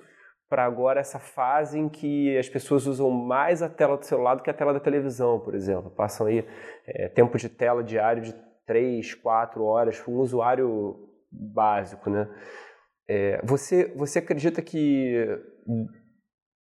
para 0.49 0.63
agora 0.63 0.99
essa 0.99 1.19
fase 1.19 1.77
em 1.77 1.89
que 1.89 2.37
as 2.37 2.47
pessoas 2.47 2.87
usam 2.87 3.09
mais 3.09 3.61
a 3.61 3.69
tela 3.69 3.97
do 3.97 4.05
celular 4.05 4.35
do 4.35 4.43
que 4.43 4.49
a 4.49 4.53
tela 4.53 4.73
da 4.73 4.79
televisão, 4.79 5.39
por 5.39 5.53
exemplo. 5.53 5.91
Passam 5.91 6.27
aí 6.27 6.47
é, 6.85 7.09
tempo 7.09 7.37
de 7.37 7.49
tela 7.49 7.83
diário 7.83 8.21
de 8.21 8.33
3, 8.65 9.13
4 9.15 9.63
horas 9.63 10.01
um 10.07 10.17
usuário 10.19 10.95
básico, 11.31 12.09
né? 12.09 12.29
É, 13.09 13.41
você, 13.43 13.93
você 13.95 14.19
acredita 14.19 14.61
que 14.61 15.25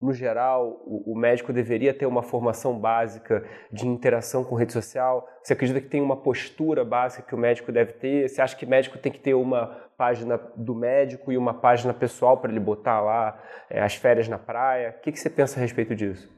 no 0.00 0.12
geral, 0.12 0.82
o, 0.84 1.12
o, 1.12 1.18
médico 1.18 1.52
deveria 1.52 1.94
ter 1.94 2.06
uma 2.06 2.22
formação 2.22 2.78
básica 2.78 3.44
de 3.72 3.86
interação 3.86 4.44
com 4.44 4.54
rede 4.54 4.72
social? 4.72 5.26
Você 5.42 5.54
acredita 5.54 5.80
que 5.80 5.88
tem 5.88 6.02
uma 6.02 6.16
postura 6.16 6.84
básica 6.84 7.26
que 7.26 7.34
o 7.34 7.38
médico 7.38 7.72
deve 7.72 7.94
ter? 7.94 8.28
Você 8.28 8.42
acha 8.42 8.54
que 8.54 8.66
médico 8.66 8.98
tem 8.98 9.10
que 9.10 9.18
ter 9.18 9.34
uma 9.34 9.85
página 9.96 10.40
do 10.56 10.74
médico 10.74 11.32
e 11.32 11.38
uma 11.38 11.54
página 11.54 11.94
pessoal 11.94 12.36
para 12.36 12.50
ele 12.50 12.60
botar 12.60 13.00
lá 13.00 13.42
é, 13.70 13.80
as 13.80 13.94
férias 13.94 14.28
na 14.28 14.38
praia? 14.38 14.94
O 14.98 15.02
que, 15.02 15.12
que, 15.12 15.18
você 15.18 15.30
pensa 15.30 15.58
a 15.58 15.62
respeito 15.62 15.94
disso? 15.94 16.28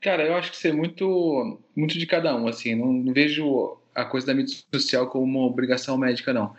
Cara, 0.00 0.24
eu 0.24 0.34
acho 0.34 0.50
que 0.50 0.56
isso 0.56 0.68
é 0.68 0.72
muito, 0.72 1.60
muito 1.74 1.98
de 1.98 2.06
cada 2.06 2.36
um, 2.36 2.46
assim. 2.46 2.74
Não, 2.74 3.12
vejo 3.12 3.78
a 3.94 4.04
coisa 4.04 4.26
da 4.26 4.34
mídia 4.34 4.56
social 4.72 5.08
como 5.08 5.24
uma 5.24 5.46
obrigação 5.46 5.96
médica, 5.96 6.32
não. 6.32 6.54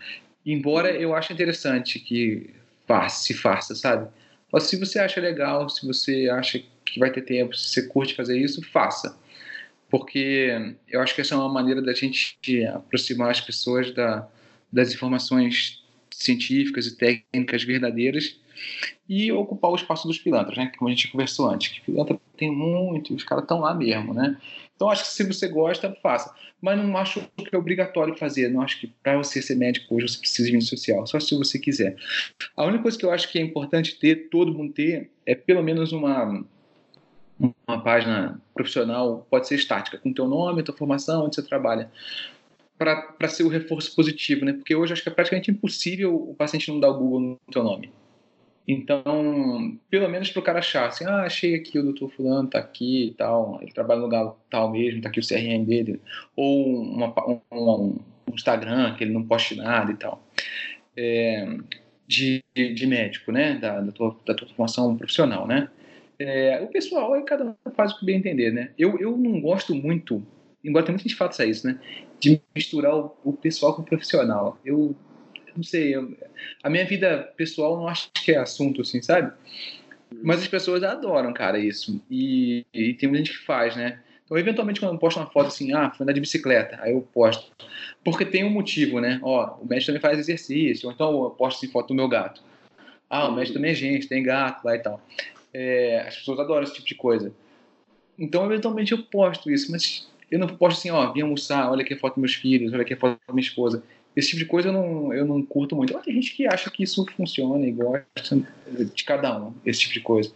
Embora 0.46 0.92
eu 0.92 1.14
ache 1.14 1.34
interessante 1.34 2.00
que 2.00 2.54
faça, 2.88 3.24
se 3.24 3.34
faça, 3.34 3.76
sabe? 3.76 4.10
Mas 4.52 4.64
se 4.64 4.78
você 4.78 5.00
acha 5.00 5.20
legal, 5.20 5.70
se 5.70 5.86
você 5.86 6.30
acha 6.30 6.64
que 6.86 7.00
vai 7.00 7.12
ter 7.12 7.22
tempo, 7.22 7.56
se 7.56 7.70
você 7.70 7.88
curte 7.88 8.16
fazer 8.16 8.38
isso, 8.38 8.62
faça. 8.72 9.18
Porque 9.90 10.76
eu 10.88 11.02
acho 11.02 11.14
que 11.14 11.22
essa 11.22 11.36
é 11.36 11.38
uma 11.38 11.52
maneira 11.52 11.82
da 11.82 11.94
gente 11.94 12.38
aproximar 12.74 13.32
as 13.32 13.42
pessoas 13.42 13.94
da, 13.94 14.28
das 14.72 14.94
informações 14.94 15.84
científicas 16.12 16.88
e 16.88 16.98
técnicas 16.98 17.64
verdadeiras 17.64 18.40
e 19.08 19.32
ocupar 19.32 19.72
o 19.72 19.76
espaço 19.76 20.08
dos 20.08 20.18
pilantras, 20.18 20.58
né? 20.58 20.72
Como 20.78 20.90
a 20.90 20.92
gente 20.92 21.10
conversou 21.10 21.50
antes, 21.50 21.70
que 21.70 21.82
pilantra 21.82 22.20
tem 22.36 22.52
muito, 22.52 23.14
os 23.14 23.24
caras 23.24 23.44
estão 23.44 23.60
lá 23.60 23.74
mesmo, 23.74 24.14
né? 24.14 24.38
Então 24.76 24.90
acho 24.90 25.04
que 25.04 25.10
se 25.10 25.24
você 25.24 25.48
gosta, 25.48 25.96
faça. 26.02 26.34
Mas 26.62 26.78
não 26.78 26.98
acho 26.98 27.22
que 27.38 27.56
é 27.56 27.58
obrigatório 27.58 28.16
fazer. 28.16 28.50
Não 28.50 28.62
acho 28.62 28.80
que 28.80 28.88
para 28.88 29.18
você 29.18 29.42
ser 29.42 29.56
médico 29.56 29.96
hoje 29.96 30.08
você 30.08 30.20
precisa 30.20 30.48
de 30.48 30.54
mídia 30.54 30.70
social. 30.70 31.06
Só 31.06 31.20
se 31.20 31.36
você 31.36 31.60
quiser. 31.60 31.96
A 32.56 32.66
única 32.66 32.84
coisa 32.84 32.98
que 32.98 33.06
eu 33.06 33.12
acho 33.12 33.32
que 33.32 33.38
é 33.38 33.42
importante 33.42 33.98
ter, 34.00 34.30
todo 34.30 34.54
mundo 34.54 34.74
ter, 34.74 35.12
é 35.26 35.36
pelo 35.36 35.64
menos 35.64 35.92
uma 35.92 36.44
uma 37.40 37.80
página 37.84 38.42
profissional, 38.54 39.28
pode 39.30 39.48
ser 39.48 39.56
estática, 39.56 39.98
com 39.98 40.12
teu 40.12 40.28
nome, 40.28 40.64
tua 40.64 40.76
formação, 40.76 41.26
onde 41.26 41.36
você 41.36 41.44
trabalha, 41.44 41.92
para 42.78 43.28
ser 43.28 43.44
o 43.44 43.50
reforço 43.50 43.96
positivo, 43.96 44.46
né? 44.46 44.54
Porque 44.54 44.76
hoje 44.76 44.94
acho 44.94 45.04
que 45.04 45.10
é 45.10 45.12
praticamente 45.12 45.52
impossível 45.52 46.16
o 46.16 46.36
paciente 46.36 46.72
não 46.72 46.80
dar 46.80 46.90
o 46.90 46.98
Google 46.98 47.20
no 47.20 47.40
teu 47.52 47.64
nome. 47.64 47.92
Então, 48.68 49.80
pelo 49.90 50.10
menos 50.10 50.30
para 50.30 50.40
o 50.42 50.44
cara 50.44 50.60
achar 50.60 50.88
assim, 50.88 51.06
ah, 51.06 51.22
achei 51.22 51.56
aqui 51.56 51.80
o 51.80 51.84
doutor 51.84 52.12
fulano, 52.12 52.50
tá 52.50 52.60
aqui 52.60 53.08
e 53.08 53.14
tal, 53.14 53.60
ele 53.62 53.72
trabalha 53.72 54.02
no 54.02 54.06
lugar 54.06 54.34
tal 54.50 54.70
mesmo, 54.70 55.02
tá 55.02 55.08
aqui 55.08 55.22
o 55.22 55.26
CRM 55.26 55.64
dele, 55.64 56.02
ou 56.36 56.82
uma, 56.82 57.14
um, 57.50 57.98
Instagram 58.34 58.94
que 58.96 59.06
ele 59.06 59.14
não 59.14 59.24
poste 59.24 59.56
nada 59.56 59.90
e 59.90 59.96
tal, 59.96 60.22
é, 60.98 61.48
de, 62.06 62.44
de 62.54 62.86
médico, 62.86 63.32
né, 63.32 63.56
da, 63.56 63.80
da, 63.80 63.92
tua, 63.94 64.18
da 64.26 64.34
tua 64.34 64.50
formação 64.50 64.98
profissional, 64.98 65.48
né. 65.48 65.70
É, 66.20 66.60
o 66.62 66.68
pessoal, 66.68 67.14
aí 67.14 67.22
cada 67.24 67.46
um 67.46 67.56
faz 67.74 67.94
o 67.94 68.00
que 68.00 68.06
bem 68.06 68.18
entender, 68.18 68.52
né. 68.52 68.72
Eu, 68.78 69.00
eu 69.00 69.16
não 69.16 69.40
gosto 69.40 69.74
muito, 69.74 70.22
embora 70.68 70.86
tem 70.86 70.94
muita 70.94 71.08
gente 71.08 71.16
faça 71.16 71.46
isso, 71.46 71.66
né, 71.66 71.80
de 72.20 72.42
misturar 72.56 72.96
o, 72.96 73.16
o 73.24 73.34
pessoal 73.34 73.76
com 73.76 73.82
o 73.82 73.86
profissional. 73.86 74.60
Eu 74.66 74.96
não 75.56 75.64
sei, 75.64 75.96
eu, 75.96 76.16
a 76.62 76.70
minha 76.70 76.86
vida 76.86 77.34
pessoal 77.36 77.78
não 77.78 77.88
acho 77.88 78.12
que 78.14 78.32
é 78.32 78.38
assunto, 78.38 78.82
assim, 78.82 79.02
sabe? 79.02 79.34
Mas 80.24 80.42
as 80.42 80.48
pessoas 80.48 80.84
adoram, 80.84 81.34
cara, 81.34 81.60
isso. 81.60 82.02
E, 82.10 82.66
e 82.74 82.94
tem 82.94 83.10
muita 83.10 83.26
gente 83.26 83.38
que 83.38 83.46
faz, 83.46 83.76
né? 83.76 84.00
Então, 84.24 84.38
eventualmente, 84.38 84.80
quando 84.80 84.94
eu 84.94 85.00
posto 85.00 85.20
uma 85.20 85.30
foto 85.30 85.48
assim, 85.48 85.74
ah, 85.74 85.90
foi 85.90 86.04
andar 86.04 86.14
de 86.14 86.20
bicicleta, 86.20 86.78
aí 86.82 86.92
eu 86.92 87.02
posto. 87.02 87.52
Porque 88.04 88.26
tem 88.26 88.44
um 88.44 88.50
motivo, 88.50 89.00
né? 89.00 89.20
Ó, 89.24 89.58
o 89.62 89.66
médico 89.66 89.88
também 89.88 90.02
faz 90.02 90.20
exercício, 90.20 90.88
ou 90.88 90.94
então 90.94 91.24
eu 91.24 91.30
posto 91.32 91.58
assim, 91.58 91.72
foto 91.72 91.90
do 91.90 91.96
meu 91.96 92.08
gato. 92.08 92.42
Ah, 93.10 93.30
o 93.30 93.32
médico 93.34 93.56
também 93.56 93.72
é 93.72 93.76
gente, 93.76 94.08
tem 94.08 94.22
gato 94.22 94.66
lá 94.66 94.76
e 94.76 94.80
tal. 94.80 95.02
É, 95.54 96.06
as 96.08 96.18
pessoas 96.18 96.40
adoram 96.40 96.64
esse 96.64 96.74
tipo 96.74 96.88
de 96.88 96.96
coisa. 96.96 97.34
Então, 98.20 98.46
eventualmente, 98.46 98.92
eu 98.92 99.04
posto 99.04 99.50
isso, 99.50 99.72
mas 99.72 100.10
eu 100.30 100.40
não 100.40 100.48
posto 100.48 100.80
assim, 100.80 100.92
ó, 100.92 101.12
vim 101.12 101.22
almoçar, 101.22 101.70
olha 101.72 101.84
aqui 101.84 101.94
a 101.94 102.00
foto 102.00 102.16
dos 102.16 102.22
meus 102.22 102.34
filhos, 102.34 102.74
olha 102.74 102.82
aqui 102.82 102.94
a 102.94 102.98
foto 102.98 103.20
da 103.28 103.34
minha 103.34 103.46
esposa. 103.46 103.84
Esse 104.16 104.30
tipo 104.30 104.40
de 104.40 104.46
coisa 104.46 104.70
eu 104.70 104.74
não, 104.74 105.14
eu 105.14 105.26
não 105.26 105.44
curto 105.44 105.76
muito. 105.76 105.94
Mas 105.94 106.04
tem 106.04 106.14
gente 106.16 106.36
que 106.36 106.48
acha 106.48 106.70
que 106.72 106.84
isso 106.84 107.06
funciona 107.16 107.66
e 107.66 107.72
gosta 107.72 108.42
de 108.94 109.04
cada 109.04 109.40
um, 109.40 109.54
esse 109.66 109.82
tipo 109.82 109.94
de 109.94 110.00
coisa. 110.02 110.32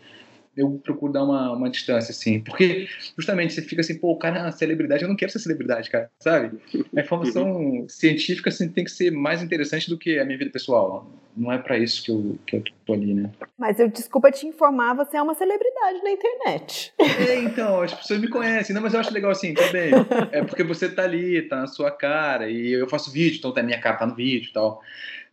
Eu 0.55 0.69
procuro 0.83 1.13
dar 1.13 1.23
uma, 1.23 1.53
uma 1.53 1.69
distância, 1.69 2.11
assim. 2.11 2.41
Porque, 2.41 2.87
justamente, 3.17 3.53
você 3.53 3.61
fica 3.61 3.81
assim, 3.81 3.97
pô, 3.97 4.11
o 4.11 4.17
cara 4.17 4.39
é 4.39 4.41
uma 4.41 4.51
celebridade. 4.51 5.03
Eu 5.03 5.09
não 5.09 5.15
quero 5.15 5.31
ser 5.31 5.39
celebridade, 5.39 5.89
cara, 5.89 6.09
sabe? 6.19 6.59
A 6.95 7.01
informação 7.01 7.85
científica 7.87 8.49
assim, 8.49 8.67
tem 8.67 8.83
que 8.83 8.91
ser 8.91 9.11
mais 9.11 9.41
interessante 9.41 9.89
do 9.89 9.97
que 9.97 10.19
a 10.19 10.25
minha 10.25 10.37
vida 10.37 10.51
pessoal 10.51 11.07
não 11.35 11.51
é 11.51 11.57
para 11.57 11.77
isso 11.77 12.03
que 12.03 12.11
eu, 12.11 12.37
que 12.45 12.55
eu 12.57 12.63
tô 12.85 12.93
ali, 12.93 13.13
né? 13.13 13.31
Mas 13.57 13.79
eu, 13.79 13.87
desculpa 13.87 14.31
te 14.31 14.45
informar, 14.45 14.93
você 14.93 15.17
é 15.17 15.21
uma 15.21 15.33
celebridade 15.33 16.03
na 16.03 16.11
internet. 16.11 16.93
É, 16.99 17.35
então, 17.35 17.81
as 17.81 17.93
pessoas 17.93 18.19
me 18.19 18.27
conhecem. 18.27 18.73
Não, 18.73 18.81
mas 18.81 18.93
eu 18.93 18.99
acho 18.99 19.13
legal 19.13 19.31
assim, 19.31 19.53
também. 19.53 19.91
É 20.31 20.43
porque 20.43 20.63
você 20.63 20.89
tá 20.89 21.03
ali, 21.03 21.41
tá 21.43 21.57
na 21.57 21.67
sua 21.67 21.91
cara, 21.91 22.49
e 22.49 22.71
eu 22.71 22.87
faço 22.87 23.11
vídeo, 23.11 23.37
então 23.37 23.53
tá 23.53 23.63
minha 23.63 23.79
cara 23.79 23.97
tá 23.97 24.05
no 24.05 24.15
vídeo 24.15 24.49
e 24.49 24.53
tal. 24.53 24.81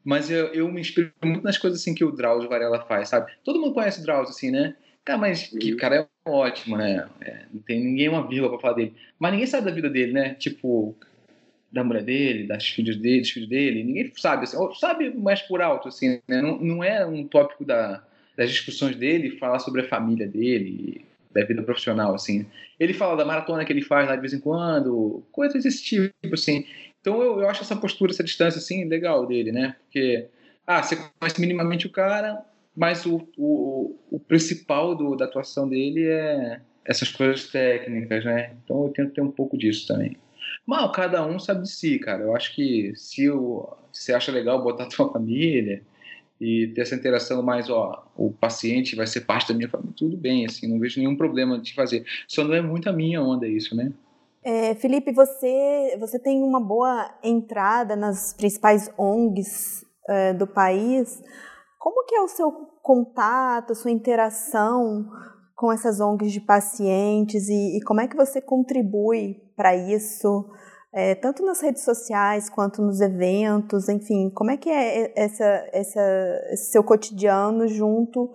Mas 0.04 0.30
eu, 0.30 0.46
eu 0.54 0.70
me 0.70 0.80
inspiro 0.80 1.12
muito 1.24 1.42
nas 1.44 1.58
coisas 1.58 1.80
assim 1.80 1.94
que 1.94 2.04
o 2.04 2.12
Drauzio 2.12 2.48
Varela 2.48 2.84
faz, 2.86 3.08
sabe? 3.08 3.32
Todo 3.44 3.60
mundo 3.60 3.74
conhece 3.74 4.00
o 4.00 4.02
Drauzio, 4.02 4.30
assim, 4.30 4.50
né? 4.50 4.74
Cara, 5.08 5.18
mas 5.18 5.46
que 5.46 5.74
cara 5.74 5.96
é 5.96 6.30
ótimo, 6.30 6.76
né? 6.76 7.08
É, 7.22 7.46
não 7.50 7.62
tem 7.62 7.82
ninguém 7.82 8.10
uma 8.10 8.28
vírgula 8.28 8.50
pra 8.50 8.60
falar 8.60 8.74
dele. 8.74 8.94
Mas 9.18 9.32
ninguém 9.32 9.46
sabe 9.46 9.64
da 9.64 9.74
vida 9.74 9.88
dele, 9.88 10.12
né? 10.12 10.34
Tipo, 10.34 10.94
da 11.72 11.82
mulher 11.82 12.02
dele, 12.02 12.46
das 12.46 12.68
filhos 12.68 12.94
dele, 12.98 13.22
dos 13.22 13.30
filhos 13.30 13.48
dele, 13.48 13.84
ninguém 13.84 14.12
sabe, 14.14 14.44
assim, 14.44 14.58
sabe 14.78 15.08
mais 15.16 15.40
por 15.40 15.62
alto, 15.62 15.88
assim, 15.88 16.20
né? 16.28 16.42
não, 16.42 16.58
não 16.58 16.84
é 16.84 17.06
um 17.06 17.26
tópico 17.26 17.64
da, 17.64 18.04
das 18.36 18.50
discussões 18.50 18.96
dele 18.96 19.38
falar 19.38 19.60
sobre 19.60 19.80
a 19.80 19.88
família 19.88 20.28
dele, 20.28 21.06
da 21.32 21.42
vida 21.42 21.62
profissional, 21.62 22.14
assim. 22.14 22.44
Ele 22.78 22.92
fala 22.92 23.16
da 23.16 23.24
maratona 23.24 23.64
que 23.64 23.72
ele 23.72 23.80
faz 23.80 24.06
lá 24.06 24.14
de 24.14 24.20
vez 24.20 24.34
em 24.34 24.40
quando, 24.40 25.24
coisas 25.32 25.64
desse 25.64 25.82
tipo, 25.82 26.34
assim. 26.34 26.66
Então 27.00 27.22
eu, 27.22 27.40
eu 27.40 27.48
acho 27.48 27.62
essa 27.62 27.76
postura, 27.76 28.12
essa 28.12 28.22
distância, 28.22 28.58
assim, 28.58 28.84
legal 28.84 29.26
dele, 29.26 29.52
né? 29.52 29.74
Porque, 29.84 30.26
ah, 30.66 30.82
você 30.82 30.96
conhece 31.18 31.40
minimamente 31.40 31.86
o 31.86 31.90
cara, 31.90 32.44
mas 32.78 33.04
o, 33.04 33.28
o, 33.36 33.96
o 34.08 34.20
principal 34.20 34.94
do, 34.94 35.16
da 35.16 35.24
atuação 35.24 35.68
dele 35.68 36.06
é 36.06 36.60
essas 36.84 37.10
coisas 37.10 37.48
técnicas, 37.48 38.24
né? 38.24 38.52
Então 38.64 38.84
eu 38.84 38.90
tento 38.90 39.14
ter 39.14 39.20
um 39.20 39.32
pouco 39.32 39.58
disso 39.58 39.88
também. 39.88 40.16
Mal, 40.64 40.92
cada 40.92 41.26
um 41.26 41.40
sabe 41.40 41.62
de 41.62 41.70
si, 41.70 41.98
cara. 41.98 42.22
Eu 42.22 42.36
acho 42.36 42.54
que 42.54 42.92
se, 42.94 43.28
você 43.92 44.14
acha 44.14 44.30
legal 44.30 44.62
botar 44.62 44.84
a 44.84 44.88
tua 44.88 45.12
família 45.12 45.82
e 46.40 46.68
ter 46.68 46.82
essa 46.82 46.94
interação 46.94 47.42
mais, 47.42 47.68
ó, 47.68 48.06
o 48.16 48.30
paciente 48.30 48.94
vai 48.94 49.08
ser 49.08 49.22
parte 49.22 49.48
da 49.48 49.58
minha 49.58 49.68
família, 49.68 49.94
tudo 49.96 50.16
bem, 50.16 50.46
assim, 50.46 50.68
não 50.68 50.78
vejo 50.78 51.00
nenhum 51.00 51.16
problema 51.16 51.58
de 51.58 51.74
fazer. 51.74 52.04
Só 52.28 52.44
não 52.44 52.54
é 52.54 52.62
muito 52.62 52.88
a 52.88 52.92
minha 52.92 53.20
onda 53.20 53.48
isso, 53.48 53.74
né? 53.74 53.92
É, 54.44 54.72
Felipe, 54.76 55.10
você, 55.10 55.96
você 55.98 56.16
tem 56.16 56.44
uma 56.44 56.60
boa 56.60 57.12
entrada 57.24 57.96
nas 57.96 58.32
principais 58.34 58.88
ONGs 58.96 59.84
é, 60.08 60.32
do 60.32 60.46
país. 60.46 61.20
Como 61.78 62.04
que 62.04 62.14
é 62.14 62.20
o 62.20 62.28
seu 62.28 62.50
contato, 62.82 63.74
sua 63.74 63.90
interação 63.90 65.08
com 65.54 65.72
essas 65.72 66.00
ONGs 66.00 66.32
de 66.32 66.40
pacientes 66.40 67.48
e, 67.48 67.78
e 67.78 67.80
como 67.82 68.00
é 68.00 68.06
que 68.06 68.16
você 68.16 68.40
contribui 68.40 69.42
para 69.56 69.74
isso, 69.74 70.48
é, 70.92 71.14
tanto 71.16 71.44
nas 71.44 71.60
redes 71.60 71.82
sociais 71.82 72.48
quanto 72.48 72.80
nos 72.80 73.00
eventos, 73.00 73.88
enfim, 73.88 74.30
como 74.30 74.50
é 74.50 74.56
que 74.56 74.70
é 74.70 75.12
essa, 75.16 75.44
essa, 75.72 76.00
esse 76.50 76.70
seu 76.70 76.84
cotidiano 76.84 77.66
junto 77.66 78.32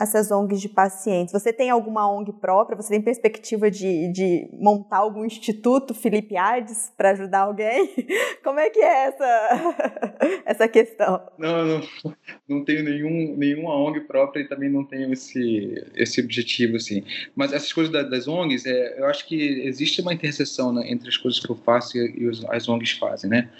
essas 0.00 0.30
ONGs 0.30 0.60
de 0.60 0.68
pacientes? 0.68 1.32
Você 1.32 1.52
tem 1.52 1.68
alguma 1.68 2.10
ONG 2.10 2.32
própria? 2.32 2.74
Você 2.74 2.88
tem 2.88 3.02
perspectiva 3.02 3.70
de, 3.70 4.10
de 4.10 4.48
montar 4.52 4.98
algum 4.98 5.26
instituto 5.26 5.92
Felipe 5.92 6.38
Ades 6.38 6.90
para 6.96 7.10
ajudar 7.10 7.40
alguém? 7.40 7.90
Como 8.42 8.58
é 8.58 8.70
que 8.70 8.78
é 8.78 9.06
essa, 9.08 9.84
essa 10.46 10.68
questão? 10.68 11.22
Não, 11.36 11.64
não, 11.66 11.80
não 12.48 12.64
tenho 12.64 12.82
nenhum, 12.82 13.36
nenhuma 13.36 13.74
ONG 13.76 14.00
própria 14.00 14.40
e 14.40 14.48
também 14.48 14.70
não 14.70 14.84
tenho 14.84 15.12
esse, 15.12 15.84
esse 15.94 16.20
objetivo, 16.20 16.76
assim. 16.76 17.04
Mas 17.36 17.52
essas 17.52 17.72
coisas 17.72 17.92
das 17.92 18.26
ONGs, 18.26 18.64
é, 18.64 19.00
eu 19.00 19.06
acho 19.06 19.26
que 19.26 19.36
existe 19.36 20.00
uma 20.00 20.14
interseção 20.14 20.72
né, 20.72 20.90
entre 20.90 21.10
as 21.10 21.18
coisas 21.18 21.38
que 21.38 21.50
eu 21.50 21.56
faço 21.56 21.98
e, 21.98 22.30
as 22.48 22.68
ONGs 22.68 22.92
fazem, 22.92 23.28
né? 23.28 23.50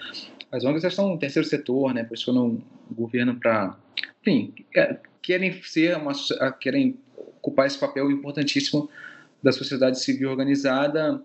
As 0.50 0.64
ONGs 0.64 0.94
são 0.94 1.12
um 1.12 1.18
terceiro 1.18 1.46
setor, 1.46 1.92
né? 1.92 2.02
Pressionam 2.02 2.58
o 2.90 2.94
governo 2.94 3.38
para, 3.38 3.76
enfim, 4.20 4.54
é, 4.74 4.96
querem 5.22 5.62
ser 5.62 5.96
uma, 5.96 6.12
querem 6.58 6.98
ocupar 7.16 7.66
esse 7.66 7.78
papel 7.78 8.10
importantíssimo 8.10 8.88
da 9.42 9.52
sociedade 9.52 10.00
civil 10.00 10.30
organizada 10.30 11.22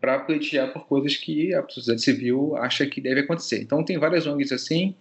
para 0.00 0.18
pleitear 0.18 0.72
por 0.72 0.86
coisas 0.86 1.16
que 1.16 1.54
a 1.54 1.66
sociedade 1.68 2.02
civil 2.02 2.56
acha 2.56 2.86
que 2.86 3.00
deve 3.00 3.20
acontecer. 3.20 3.62
Então 3.62 3.82
tem 3.82 3.98
várias 3.98 4.26
ONGs 4.26 4.52
assim 4.52 4.94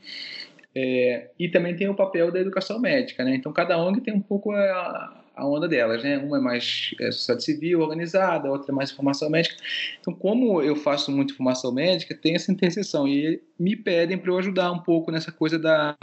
é, 0.75 1.29
e 1.37 1.49
também 1.49 1.75
tem 1.75 1.89
o 1.89 1.95
papel 1.95 2.31
da 2.31 2.39
educação 2.39 2.79
médica, 2.79 3.23
né? 3.23 3.35
Então 3.35 3.51
cada 3.51 3.77
ONG 3.77 4.01
tem 4.01 4.13
um 4.13 4.21
pouco 4.21 4.51
a, 4.51 5.23
a 5.35 5.47
onda 5.47 5.67
delas, 5.67 6.03
né? 6.03 6.17
Uma 6.17 6.37
é 6.37 6.41
mais 6.41 6.95
é, 6.99 7.11
sociedade 7.11 7.43
civil 7.43 7.81
organizada, 7.81 8.49
outra 8.49 8.71
é 8.71 8.75
mais 8.75 8.91
formação 8.91 9.29
médica. 9.29 9.55
Então, 9.99 10.13
como 10.13 10.61
eu 10.61 10.75
faço 10.75 11.11
muito 11.11 11.35
formação 11.35 11.71
médica, 11.71 12.15
tem 12.15 12.35
essa 12.35 12.51
interseção 12.51 13.07
e 13.07 13.41
me 13.59 13.75
pedem 13.75 14.17
para 14.17 14.31
eu 14.31 14.37
ajudar 14.37 14.71
um 14.71 14.79
pouco 14.79 15.11
nessa 15.11 15.31
coisa 15.31 15.59
da 15.59 15.95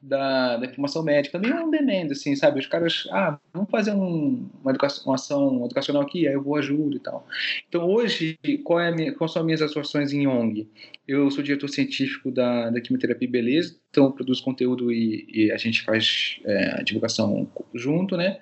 da, 0.00 0.56
da 0.56 0.66
informação 0.66 1.02
médica, 1.02 1.38
também 1.38 1.56
é 1.56 1.62
um 1.62 1.70
demanda, 1.70 2.12
assim, 2.12 2.36
sabe? 2.36 2.60
Os 2.60 2.66
caras, 2.66 3.04
ah, 3.10 3.38
vamos 3.52 3.70
fazer 3.70 3.92
um, 3.92 4.48
uma, 4.62 4.70
educação, 4.70 5.04
uma 5.06 5.14
ação 5.16 5.64
educacional 5.64 6.02
aqui, 6.02 6.26
aí 6.26 6.34
eu 6.34 6.42
vou 6.42 6.56
ajudo 6.56 6.96
e 6.96 7.00
tal. 7.00 7.26
Então, 7.68 7.84
hoje, 7.84 8.38
qual 8.64 8.80
é 8.80 8.94
minha, 8.94 9.12
quais 9.12 9.32
são 9.32 9.40
as 9.40 9.46
minhas 9.46 9.62
atuações 9.62 10.12
em 10.12 10.26
ONG? 10.26 10.68
Eu 11.06 11.30
sou 11.30 11.42
diretor 11.42 11.68
científico 11.68 12.30
da, 12.30 12.70
da 12.70 12.80
Quimioterapia 12.80 13.28
Beleza, 13.28 13.76
então 13.90 14.12
produzo 14.12 14.42
conteúdo 14.42 14.92
e, 14.92 15.26
e 15.32 15.52
a 15.52 15.56
gente 15.56 15.82
faz 15.82 16.40
é, 16.44 16.80
a 16.80 16.82
divulgação 16.82 17.48
junto, 17.74 18.16
né? 18.16 18.38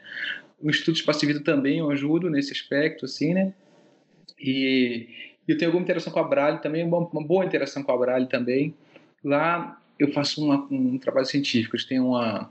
O 0.61 0.69
Instituto 0.69 0.97
Espaço 0.97 1.27
Vida 1.27 1.41
também 1.41 1.79
eu 1.79 1.91
ajudo 1.91 2.29
nesse 2.29 2.53
aspecto, 2.53 3.07
assim, 3.07 3.33
né? 3.33 3.55
E 4.39 5.09
eu 5.49 5.57
tenho 5.57 5.71
alguma 5.71 5.83
interação 5.83 6.13
com 6.13 6.19
a 6.19 6.25
Brale 6.25 6.61
também, 6.61 6.85
uma, 6.85 6.99
uma 6.99 7.27
boa 7.27 7.45
interação 7.45 7.83
com 7.83 7.93
a 7.93 7.97
Brale 7.97 8.27
também. 8.27 8.75
Lá 9.25 9.81
eu 9.99 10.13
faço 10.13 10.45
uma, 10.45 10.67
um 10.71 10.99
trabalho 10.99 11.27
científico. 11.27 11.77
Eles 11.77 11.87
têm 11.87 12.01
uma. 12.01 12.51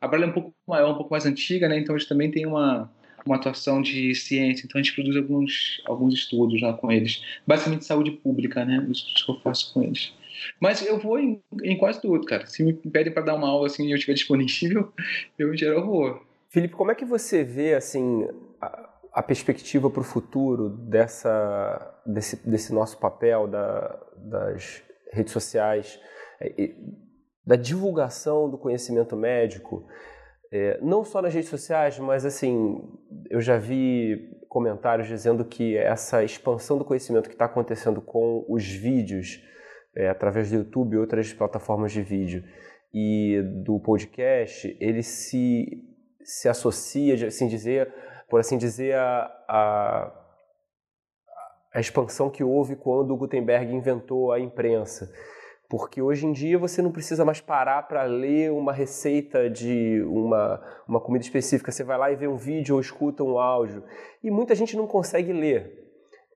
A 0.00 0.06
Braille 0.06 0.26
é 0.26 0.28
um 0.28 0.32
pouco 0.32 0.54
maior, 0.66 0.92
um 0.92 0.96
pouco 0.96 1.10
mais 1.10 1.26
antiga, 1.26 1.68
né? 1.68 1.78
Então 1.78 1.94
eles 1.94 2.06
também 2.06 2.30
têm 2.30 2.46
uma, 2.46 2.90
uma 3.26 3.36
atuação 3.36 3.82
de 3.82 4.14
ciência. 4.14 4.64
Então 4.64 4.80
a 4.80 4.82
gente 4.82 4.94
produz 4.94 5.16
alguns, 5.16 5.82
alguns 5.86 6.14
estudos 6.14 6.60
lá 6.60 6.72
com 6.72 6.90
eles. 6.90 7.22
Basicamente 7.46 7.84
saúde 7.84 8.12
pública, 8.12 8.64
né? 8.64 8.84
Os 8.88 8.98
estudos 8.98 9.22
que 9.22 9.30
eu 9.30 9.40
faço 9.40 9.72
com 9.74 9.82
eles. 9.82 10.12
Mas 10.60 10.84
eu 10.84 10.98
vou 10.98 11.18
em, 11.18 11.42
em 11.62 11.76
quase 11.76 12.00
tudo, 12.00 12.24
cara. 12.24 12.46
Se 12.46 12.62
me 12.62 12.72
pedem 12.72 13.12
para 13.12 13.24
dar 13.24 13.34
uma 13.34 13.48
aula 13.48 13.66
assim 13.66 13.86
e 13.86 13.90
eu 13.90 13.96
estiver 13.96 14.14
disponível, 14.14 14.92
eu 15.38 15.52
em 15.52 15.56
geral 15.56 15.84
vou. 15.84 16.22
Felipe, 16.48 16.74
como 16.74 16.90
é 16.90 16.94
que 16.94 17.04
você 17.04 17.44
vê 17.44 17.74
assim 17.74 18.26
a, 18.60 18.88
a 19.12 19.22
perspectiva 19.22 19.90
para 19.90 20.00
o 20.00 20.04
futuro 20.04 20.70
dessa, 20.70 21.94
desse, 22.06 22.48
desse 22.48 22.72
nosso 22.72 22.98
papel 22.98 23.46
da, 23.46 24.00
das 24.16 24.82
redes 25.12 25.32
sociais? 25.32 25.98
É, 26.40 26.74
da 27.46 27.56
divulgação 27.56 28.50
do 28.50 28.58
conhecimento 28.58 29.16
médico, 29.16 29.86
é, 30.52 30.78
não 30.82 31.02
só 31.02 31.22
nas 31.22 31.32
redes 31.32 31.48
sociais, 31.48 31.98
mas 31.98 32.24
assim, 32.24 32.82
eu 33.30 33.40
já 33.40 33.56
vi 33.56 34.30
comentários 34.48 35.08
dizendo 35.08 35.44
que 35.44 35.76
essa 35.76 36.22
expansão 36.22 36.78
do 36.78 36.84
conhecimento 36.84 37.28
que 37.28 37.34
está 37.34 37.46
acontecendo 37.46 38.00
com 38.00 38.44
os 38.48 38.64
vídeos, 38.64 39.42
é, 39.96 40.08
através 40.08 40.50
do 40.50 40.56
YouTube 40.56 40.94
e 40.94 40.98
outras 40.98 41.32
plataformas 41.32 41.92
de 41.92 42.02
vídeo, 42.02 42.44
e 42.92 43.42
do 43.64 43.78
podcast, 43.80 44.76
ele 44.80 45.02
se, 45.02 45.84
se 46.22 46.48
associa, 46.48 47.26
assim 47.26 47.46
dizer, 47.46 47.92
por 48.28 48.40
assim 48.40 48.56
dizer, 48.56 48.94
a, 48.94 49.30
a, 49.48 50.24
a 51.74 51.80
expansão 51.80 52.30
que 52.30 52.42
houve 52.42 52.76
quando 52.76 53.12
o 53.12 53.16
Gutenberg 53.16 53.72
inventou 53.72 54.32
a 54.32 54.40
imprensa. 54.40 55.10
Porque 55.68 56.00
hoje 56.00 56.26
em 56.26 56.32
dia 56.32 56.58
você 56.58 56.80
não 56.80 56.90
precisa 56.90 57.24
mais 57.26 57.40
parar 57.40 57.82
para 57.82 58.04
ler 58.04 58.50
uma 58.50 58.72
receita 58.72 59.50
de 59.50 60.02
uma, 60.06 60.62
uma 60.88 60.98
comida 60.98 61.22
específica. 61.22 61.70
Você 61.70 61.84
vai 61.84 61.98
lá 61.98 62.10
e 62.10 62.16
vê 62.16 62.26
um 62.26 62.36
vídeo 62.36 62.74
ou 62.76 62.80
escuta 62.80 63.22
um 63.22 63.38
áudio. 63.38 63.84
E 64.24 64.30
muita 64.30 64.54
gente 64.54 64.74
não 64.76 64.86
consegue 64.86 65.30
ler. 65.30 65.86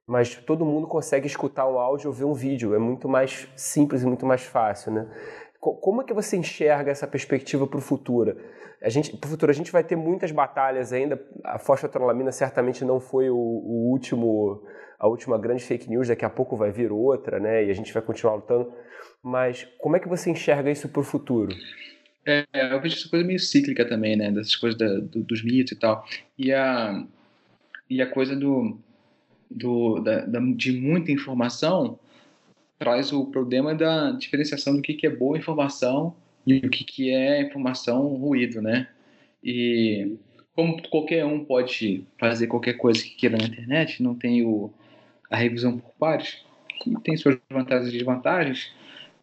Mas 0.06 0.34
todo 0.34 0.66
mundo 0.66 0.86
consegue 0.86 1.26
escutar 1.26 1.66
um 1.66 1.78
áudio 1.78 2.08
ou 2.08 2.12
ver 2.14 2.24
um 2.24 2.34
vídeo. 2.34 2.74
É 2.74 2.78
muito 2.78 3.08
mais 3.08 3.48
simples 3.56 4.02
e 4.02 4.06
muito 4.06 4.26
mais 4.26 4.42
fácil, 4.42 4.92
né? 4.92 5.08
Como 5.58 6.02
é 6.02 6.04
que 6.04 6.12
você 6.12 6.36
enxerga 6.36 6.90
essa 6.90 7.06
perspectiva 7.06 7.66
para 7.66 7.78
o 7.78 7.80
futuro? 7.80 8.36
A 8.82 8.88
gente, 8.88 9.16
para 9.16 9.28
o 9.28 9.30
futuro, 9.30 9.50
a 9.50 9.54
gente 9.54 9.70
vai 9.70 9.84
ter 9.84 9.96
muitas 9.96 10.32
batalhas 10.32 10.92
ainda. 10.92 11.20
A 11.44 11.58
fosfatrolamina 11.58 12.32
certamente 12.32 12.84
não 12.84 12.98
foi 12.98 13.30
o, 13.30 13.36
o 13.36 13.90
último, 13.90 14.62
a 14.98 15.06
última 15.06 15.38
grande 15.38 15.62
fake 15.62 15.88
news. 15.88 16.08
Daqui 16.08 16.24
a 16.24 16.30
pouco 16.30 16.56
vai 16.56 16.70
vir 16.70 16.90
outra, 16.90 17.38
né? 17.38 17.64
E 17.64 17.70
a 17.70 17.74
gente 17.74 17.92
vai 17.92 18.02
continuar 18.02 18.34
lutando 18.34 18.72
mas 19.22 19.66
como 19.78 19.96
é 19.96 20.00
que 20.00 20.08
você 20.08 20.30
enxerga 20.30 20.70
isso 20.70 20.88
para 20.88 21.00
o 21.00 21.04
futuro? 21.04 21.54
É, 22.26 22.44
eu 22.52 22.80
vejo 22.80 22.96
essa 22.96 23.08
coisa 23.08 23.24
meio 23.24 23.38
cíclica 23.38 23.88
também, 23.88 24.16
né? 24.16 24.30
Dessas 24.30 24.56
coisas 24.56 24.78
da, 24.78 24.98
do, 24.98 25.22
dos 25.22 25.44
mitos 25.44 25.72
e 25.72 25.76
tal. 25.76 26.04
E 26.36 26.52
a, 26.52 27.04
e 27.88 28.02
a 28.02 28.10
coisa 28.10 28.34
do, 28.34 28.78
do, 29.50 30.00
da, 30.00 30.26
da, 30.26 30.40
de 30.40 30.72
muita 30.72 31.12
informação 31.12 31.98
traz 32.78 33.12
o 33.12 33.26
problema 33.26 33.74
da 33.74 34.10
diferenciação 34.12 34.74
do 34.74 34.82
que, 34.82 34.94
que 34.94 35.06
é 35.06 35.10
boa 35.10 35.38
informação 35.38 36.14
e 36.46 36.58
o 36.58 36.70
que, 36.70 36.84
que 36.84 37.10
é 37.10 37.42
informação 37.42 38.08
ruído, 38.16 38.60
né? 38.60 38.88
E 39.42 40.16
como 40.54 40.80
qualquer 40.88 41.24
um 41.24 41.44
pode 41.44 42.04
fazer 42.18 42.46
qualquer 42.46 42.74
coisa 42.74 43.02
que 43.02 43.10
queira 43.10 43.38
na 43.38 43.44
internet, 43.44 44.02
não 44.02 44.14
tem 44.14 44.44
o, 44.44 44.70
a 45.30 45.36
revisão 45.36 45.78
por 45.78 45.90
pares, 45.98 46.44
tem 47.02 47.16
suas 47.16 47.38
vantagens 47.50 47.88
e 47.88 47.96
desvantagens, 47.96 48.72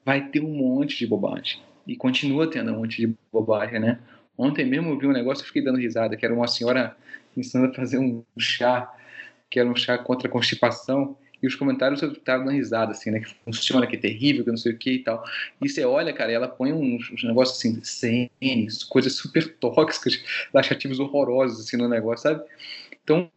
vai 0.03 0.27
ter 0.27 0.41
um 0.41 0.53
monte 0.53 0.97
de 0.97 1.08
bobagem. 1.08 1.62
E 1.86 1.95
continua 1.95 2.49
tendo 2.49 2.71
um 2.71 2.77
monte 2.77 3.05
de 3.05 3.15
bobagem, 3.32 3.79
né? 3.79 3.99
Ontem 4.38 4.65
mesmo 4.65 4.89
eu 4.89 4.97
vi 4.97 5.08
um 5.08 5.12
negócio 5.12 5.43
e 5.43 5.47
fiquei 5.47 5.62
dando 5.62 5.77
risada, 5.77 6.15
que 6.15 6.25
era 6.25 6.34
uma 6.34 6.47
senhora 6.47 6.95
ensinando 7.36 7.71
a 7.71 7.75
fazer 7.75 7.99
um 7.99 8.23
chá, 8.38 8.91
que 9.49 9.60
era 9.60 9.69
um 9.69 9.75
chá 9.75 9.97
contra 9.97 10.29
constipação, 10.29 11.17
e 11.41 11.47
os 11.47 11.56
comentários 11.56 12.02
eu 12.02 12.13
tava 12.15 12.43
dando 12.43 12.56
risada, 12.56 12.91
assim, 12.91 13.12
né? 13.12 13.19
Que 13.19 13.34
funciona, 13.45 13.88
que 13.88 13.95
é 13.95 13.99
terrível, 13.99 14.43
que 14.43 14.49
não 14.49 14.58
sei 14.58 14.73
o 14.73 14.78
que 14.78 14.91
e 14.91 14.99
tal. 14.99 15.23
E 15.62 15.69
você 15.69 15.86
olha, 15.86 16.12
cara, 16.13 16.32
ela 16.32 16.47
põe 16.47 16.73
uns, 16.73 17.10
uns 17.12 17.23
negócios 17.23 17.58
assim, 17.58 17.80
senes, 17.84 18.84
coisas 18.84 19.13
super 19.13 19.47
tóxicas, 19.60 20.21
laxativos 20.54 20.99
horrorosos, 20.99 21.65
assim, 21.65 21.78
no 21.78 21.88
negócio, 21.88 22.23
sabe? 22.23 22.43
Então, 23.04 23.32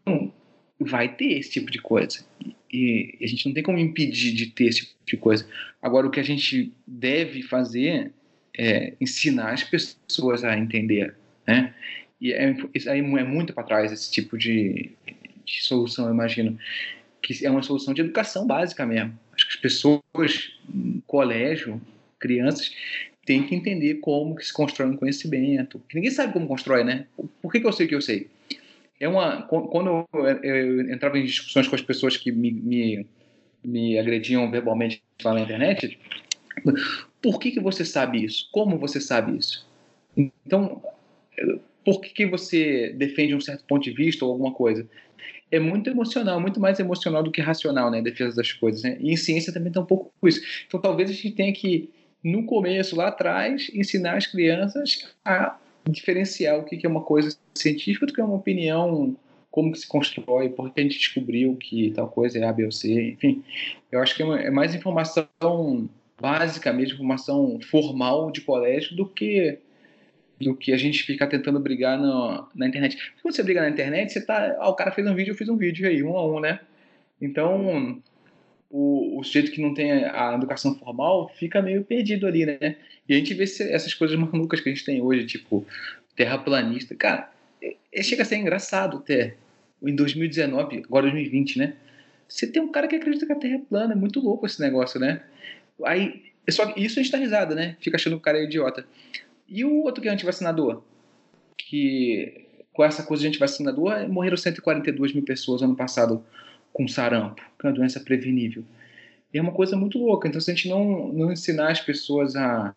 vai 0.81 1.15
ter 1.15 1.39
esse 1.39 1.51
tipo 1.51 1.71
de 1.71 1.79
coisa. 1.79 2.25
E 2.73 3.17
a 3.21 3.27
gente 3.27 3.47
não 3.47 3.55
tem 3.55 3.63
como 3.63 3.79
impedir 3.79 4.33
de 4.33 4.47
ter 4.47 4.65
esse 4.65 4.81
tipo 4.81 4.95
de 5.07 5.17
coisa. 5.17 5.47
Agora, 5.81 6.07
o 6.07 6.11
que 6.11 6.21
a 6.21 6.25
gente 6.25 6.73
deve 6.87 7.43
fazer 7.43 8.13
é 8.57 8.95
ensinar 9.01 9.53
as 9.53 9.65
pessoas 9.65 10.45
a 10.45 10.57
entender, 10.57 11.15
né? 11.47 11.75
E 12.21 12.33
é, 12.33 12.55
aí 12.89 13.01
é 13.01 13.25
muito 13.25 13.53
para 13.53 13.65
trás, 13.65 13.91
esse 13.91 14.11
tipo 14.11 14.39
de, 14.39 14.93
de 15.45 15.63
solução, 15.63 16.07
eu 16.07 16.15
imagino. 16.15 16.59
Que 17.23 17.47
é 17.47 17.51
uma 17.51 17.63
solução 17.63 17.95
de 17.95 18.01
educação 18.01 18.47
básica 18.47 18.85
mesmo. 18.85 19.19
Acho 19.33 19.47
que 19.47 19.55
as 19.55 19.61
pessoas, 19.61 20.53
colégio, 21.07 21.81
crianças, 22.19 22.75
têm 23.25 23.47
que 23.47 23.55
entender 23.55 23.95
como 23.97 24.35
que 24.35 24.45
se 24.45 24.53
constrói 24.53 24.91
um 24.91 24.97
conhecimento. 24.97 25.79
Porque 25.79 25.97
ninguém 25.97 26.11
sabe 26.11 26.33
como 26.33 26.49
constrói, 26.49 26.83
né? 26.85 27.07
Por 27.41 27.53
que, 27.53 27.61
que 27.61 27.67
eu 27.67 27.73
sei 27.73 27.87
que 27.87 27.95
eu 27.95 28.01
sei? 28.01 28.29
é 29.03 29.09
uma 29.09 29.43
quando 29.43 30.07
eu, 30.15 30.27
eu, 30.45 30.93
entrava 30.93 31.19
em 31.19 31.25
discussões 31.25 31.67
com 31.67 31.75
as 31.75 31.83
pessoas 31.83 32.17
que 32.17 32.31
me, 32.31 32.53
me, 32.53 33.07
me 33.65 33.99
agrediam 33.99 34.49
verbalmente 34.49 35.03
lá 35.25 35.35
na 35.35 35.41
internet, 35.41 35.99
por 37.21 37.41
que, 37.41 37.51
que 37.51 37.59
você 37.59 37.85
sabe 37.85 38.25
isso? 38.25 38.49
Como 38.53 38.79
você 38.79 39.01
sabe 39.01 39.37
isso? 39.37 39.69
Então, 40.17 40.81
por 41.85 42.01
que, 42.01 42.11
que 42.11 42.27
você 42.27 42.93
defende 42.97 43.35
um 43.35 43.41
certo 43.41 43.65
ponto 43.65 43.83
de 43.83 43.93
vista 43.93 44.25
ou 44.25 44.33
alguma 44.33 44.53
coisa? 44.53 44.89
É 45.51 45.59
muito 45.59 45.91
emocional, 45.91 46.41
muito 46.41 46.61
mais 46.61 46.81
emocional 46.81 47.23
do 47.23 47.31
que 47.31 47.41
racional, 47.41 47.91
né? 47.91 47.99
A 47.99 48.03
defesa 48.03 48.37
das 48.37 48.53
coisas, 48.53 48.83
né? 48.83 48.97
E 49.01 49.13
em 49.13 49.17
ciência 49.17 49.53
também 49.53 49.73
tem 49.73 49.83
um 49.83 49.87
pouco 49.87 50.11
isso. 50.27 50.41
Então, 50.67 50.81
talvez 50.81 51.11
a 51.11 51.13
gente 51.13 51.33
tenha 51.33 51.53
que, 51.53 51.91
no 52.25 52.47
começo, 52.47 52.97
lá 52.97 53.09
atrás, 53.09 53.71
ensinar 53.75 54.17
as 54.17 54.27
crianças 54.27 55.15
a 55.25 55.59
diferenciar 55.89 56.59
o 56.59 56.65
que 56.65 56.85
é 56.87 56.89
uma 56.89 57.03
coisa 57.03 57.37
científica 57.55 58.07
do 58.07 58.13
que 58.13 58.21
é 58.21 58.25
uma 58.25 58.37
opinião, 58.37 59.17
como 59.51 59.71
que 59.71 59.79
se 59.79 59.87
constrói, 59.87 60.49
por 60.49 60.73
que 60.73 60.81
a 60.81 60.83
gente 60.83 60.99
descobriu 60.99 61.55
que 61.57 61.91
tal 61.91 62.09
coisa 62.09 62.39
é 62.39 62.45
A, 62.45 62.53
B 62.53 62.65
ou 62.65 62.73
C, 62.73 63.11
enfim. 63.11 63.45
Eu 63.91 64.01
acho 64.01 64.17
que 64.17 64.23
é, 64.23 64.47
é 64.47 64.51
mais 64.51 64.75
informação 64.75 65.89
básica 66.21 66.73
mesmo, 66.73 66.95
informação 66.95 67.59
formal 67.71 68.31
de 68.31 68.41
colégio 68.41 68.97
do 68.97 69.07
que 69.07 69.59
do 70.43 70.55
que 70.55 70.73
a 70.73 70.77
gente 70.77 71.03
ficar 71.05 71.27
tentando 71.27 71.59
brigar 71.61 71.99
no, 71.99 72.49
na 72.55 72.67
internet. 72.67 72.97
Quando 73.23 73.35
você 73.35 73.43
briga 73.43 73.61
na 73.61 73.71
internet, 73.71 74.13
você 74.13 74.21
tá. 74.21 74.57
Ah, 74.59 74.69
o 74.69 74.75
cara 74.75 74.91
fez 74.91 75.07
um 75.07 75.15
vídeo, 75.15 75.33
eu 75.33 75.37
fiz 75.37 75.49
um 75.49 75.57
vídeo 75.57 75.89
aí, 75.89 76.03
um 76.03 76.17
a 76.17 76.27
um, 76.27 76.41
né? 76.41 76.61
Então, 77.21 78.03
o, 78.71 79.19
o 79.19 79.25
sujeito 79.25 79.53
que 79.53 79.61
não 79.61 79.75
tem 79.75 79.93
a, 79.93 80.35
educação 80.35 80.75
formal 80.75 81.29
fica 81.37 81.63
meio 81.63 81.85
perdido 81.85 82.27
ali, 82.27 82.45
né? 82.45 82.77
E 83.09 83.15
a 83.15 83.17
gente 83.17 83.35
vê 83.35 83.45
essas 83.45 83.95
coisas 83.95 84.19
malucas 84.19 84.61
que 84.61 84.69
a 84.69 84.73
gente 84.73 84.85
tem 84.85 85.01
hoje, 85.01 85.27
tipo, 85.27 85.67
terraplanista. 86.17 86.95
Cara, 86.95 87.31
é, 87.63 87.77
é, 87.93 88.03
chega 88.03 88.23
a 88.23 88.25
ser 88.25 88.37
engraçado 88.37 88.99
até. 88.99 89.37
Em 89.85 89.97
2019, 89.97 90.85
agora 90.85 91.11
2020, 91.11 91.59
né? 91.59 91.75
Você 92.29 92.47
tem 92.47 92.63
um 92.63 92.71
cara 92.71 92.87
que 92.87 92.95
acredita 92.95 93.27
que 93.27 93.33
a 93.33 93.37
Terra 93.37 93.57
é 93.57 93.59
plana, 93.59 93.95
é 93.95 93.97
muito 93.97 94.21
louco 94.21 94.47
esse 94.47 94.61
negócio, 94.61 95.01
né? 95.01 95.23
Aí, 95.85 96.23
é 96.47 96.51
só 96.51 96.73
isso 96.77 96.99
a 96.99 97.03
gente 97.03 97.11
tá 97.13 97.19
risada, 97.19 97.55
né? 97.55 97.77
Fica 97.81 97.97
achando 97.97 98.17
o 98.17 98.21
cara 98.21 98.39
é 98.39 98.45
idiota. 98.45 98.87
E 99.49 99.65
o 99.65 99.83
outro 99.83 100.03
que 100.03 100.09
é 100.09 100.13
antivacinador? 100.13 100.83
Que 101.57 102.43
com 102.73 102.83
essa 102.83 103.03
coisa 103.03 103.23
de 103.23 103.29
antivacinador, 103.29 104.09
morreram 104.09 104.37
142 104.37 105.13
mil 105.13 105.23
pessoas 105.23 105.63
ano 105.63 105.77
passado 105.77 106.25
com 106.73 106.89
sarampo, 106.89 107.43
que 107.59 107.67
é 107.67 107.71
uma 107.71 107.77
doença 107.77 108.01
prevenível. 108.01 108.65
E 109.33 109.39
é 109.39 109.43
uma 109.43 109.53
coisa 109.53 109.77
muito 109.77 109.99
louca. 109.99 110.27
Então, 110.27 110.41
se 110.41 110.51
a 110.51 110.55
gente 110.55 110.69
não, 110.69 111.13
não 111.13 111.33
ensinar 111.33 111.71
as 111.71 111.81
pessoas 111.81 112.35
a, 112.35 112.75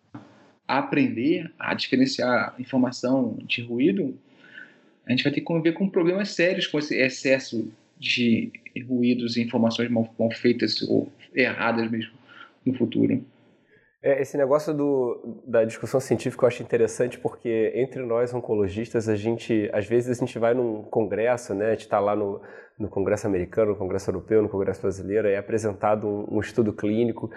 a 0.68 0.78
aprender, 0.78 1.52
a 1.58 1.74
diferenciar 1.74 2.56
informação 2.60 3.38
de 3.46 3.62
ruído, 3.62 4.18
a 5.06 5.12
gente 5.12 5.24
vai 5.24 5.32
ter 5.32 5.40
que 5.40 5.46
conviver 5.46 5.74
com 5.74 5.90
problemas 5.90 6.30
sérios 6.30 6.68
com 6.68 6.80
esse 6.80 6.96
excesso 6.96 7.72
de 7.98 8.52
ruídos 8.86 9.38
e 9.38 9.42
informações 9.42 9.90
mal, 9.90 10.14
mal 10.20 10.32
feitas 10.32 10.82
ou 10.82 11.10
erradas 11.34 11.90
mesmo 11.90 12.12
no 12.66 12.74
futuro. 12.74 13.24
É, 14.06 14.22
esse 14.22 14.38
negócio 14.38 14.72
do, 14.72 15.42
da 15.48 15.66
discussão 15.66 16.00
científica 16.00 16.46
eu 16.46 16.48
acho 16.48 16.62
interessante 16.62 17.18
porque 17.18 17.72
entre 17.74 18.06
nós 18.06 18.32
oncologistas 18.36 19.10
a 19.10 19.16
gente 19.16 19.68
às 19.74 19.88
vezes 19.88 20.16
a 20.16 20.24
gente 20.24 20.38
vai 20.38 20.54
num 20.54 20.84
congresso, 20.84 21.56
né? 21.56 21.70
A 21.70 21.72
gente 21.72 21.82
está 21.86 22.00
lá 22.00 22.16
no, 22.16 22.40
no 22.78 22.88
congresso 22.88 23.26
americano, 23.26 23.72
no 23.72 23.78
congresso 23.78 24.12
europeu, 24.12 24.44
no 24.44 24.50
congresso 24.50 24.80
brasileiro, 24.80 25.28
é 25.28 25.38
apresentado 25.38 26.08
um, 26.08 26.36
um 26.38 26.40
estudo 26.40 26.72
clínico 26.72 27.32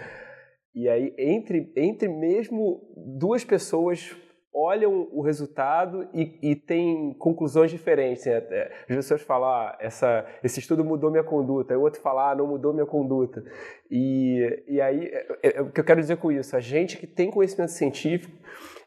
e 0.74 0.90
aí 0.90 1.14
entre 1.16 1.72
entre 1.74 2.06
mesmo 2.06 2.82
duas 3.18 3.46
pessoas 3.46 4.14
olham 4.58 5.08
o 5.12 5.22
resultado 5.22 6.08
e, 6.12 6.36
e 6.42 6.56
têm 6.56 7.14
conclusões 7.14 7.70
diferentes. 7.70 8.26
Né? 8.26 8.32
É, 8.50 8.72
as 8.88 8.96
pessoas 8.96 9.22
falam, 9.22 9.48
ah, 9.48 9.78
essa, 9.78 10.26
esse 10.42 10.58
estudo 10.58 10.84
mudou 10.84 11.12
minha 11.12 11.22
conduta, 11.22 11.72
e 11.72 11.76
o 11.76 11.82
outro 11.82 12.00
fala, 12.00 12.32
ah, 12.32 12.34
não 12.34 12.48
mudou 12.48 12.72
minha 12.72 12.84
conduta. 12.84 13.44
E, 13.88 14.64
e 14.66 14.80
aí, 14.80 15.06
é, 15.06 15.38
é, 15.42 15.56
é, 15.58 15.62
o 15.62 15.70
que 15.70 15.78
eu 15.78 15.84
quero 15.84 16.00
dizer 16.00 16.16
com 16.16 16.32
isso? 16.32 16.56
A 16.56 16.60
gente 16.60 16.96
que 16.96 17.06
tem 17.06 17.30
conhecimento 17.30 17.70
científico, 17.70 18.36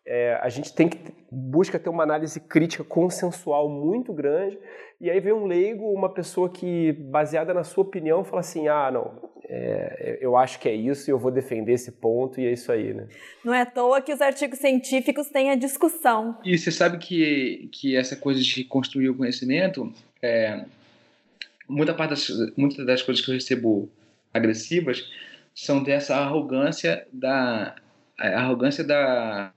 é, 0.05 0.39
a 0.41 0.49
gente 0.49 0.73
tem 0.73 0.89
que 0.89 0.99
busca 1.31 1.79
ter 1.79 1.89
uma 1.89 2.03
análise 2.03 2.39
crítica 2.39 2.83
consensual 2.83 3.69
muito 3.69 4.11
grande, 4.11 4.57
e 4.99 5.09
aí 5.09 5.19
vem 5.19 5.33
um 5.33 5.45
leigo, 5.45 5.91
uma 5.91 6.09
pessoa 6.09 6.49
que, 6.49 6.91
baseada 6.93 7.53
na 7.53 7.63
sua 7.63 7.83
opinião, 7.83 8.23
fala 8.23 8.41
assim, 8.41 8.67
ah, 8.67 8.91
não, 8.91 9.31
é, 9.53 10.19
eu 10.21 10.37
acho 10.37 10.59
que 10.59 10.69
é 10.69 10.73
isso 10.73 11.09
e 11.09 11.11
eu 11.11 11.19
vou 11.19 11.31
defender 11.31 11.73
esse 11.73 11.91
ponto 11.91 12.39
e 12.39 12.45
é 12.45 12.53
isso 12.53 12.71
aí, 12.71 12.93
né? 12.93 13.07
Não 13.43 13.53
é 13.53 13.61
à 13.61 13.65
toa 13.65 14.01
que 14.01 14.13
os 14.13 14.21
artigos 14.21 14.59
científicos 14.59 15.27
têm 15.27 15.51
a 15.51 15.55
discussão. 15.55 16.37
E 16.45 16.57
você 16.57 16.71
sabe 16.71 16.97
que, 16.99 17.69
que 17.71 17.95
essa 17.95 18.15
coisa 18.15 18.39
de 18.39 18.63
construir 18.63 19.09
o 19.09 19.15
conhecimento, 19.15 19.91
é, 20.21 20.63
muita 21.67 21.93
parte 21.93 22.11
das, 22.11 22.55
muitas 22.55 22.85
das 22.85 23.01
coisas 23.01 23.23
que 23.23 23.29
eu 23.29 23.35
recebo 23.35 23.89
agressivas 24.33 25.09
são 25.53 25.83
dessa 25.83 26.15
arrogância 26.15 27.05
da 27.11 27.75
arrogância 28.27 28.83
da, 28.83 29.51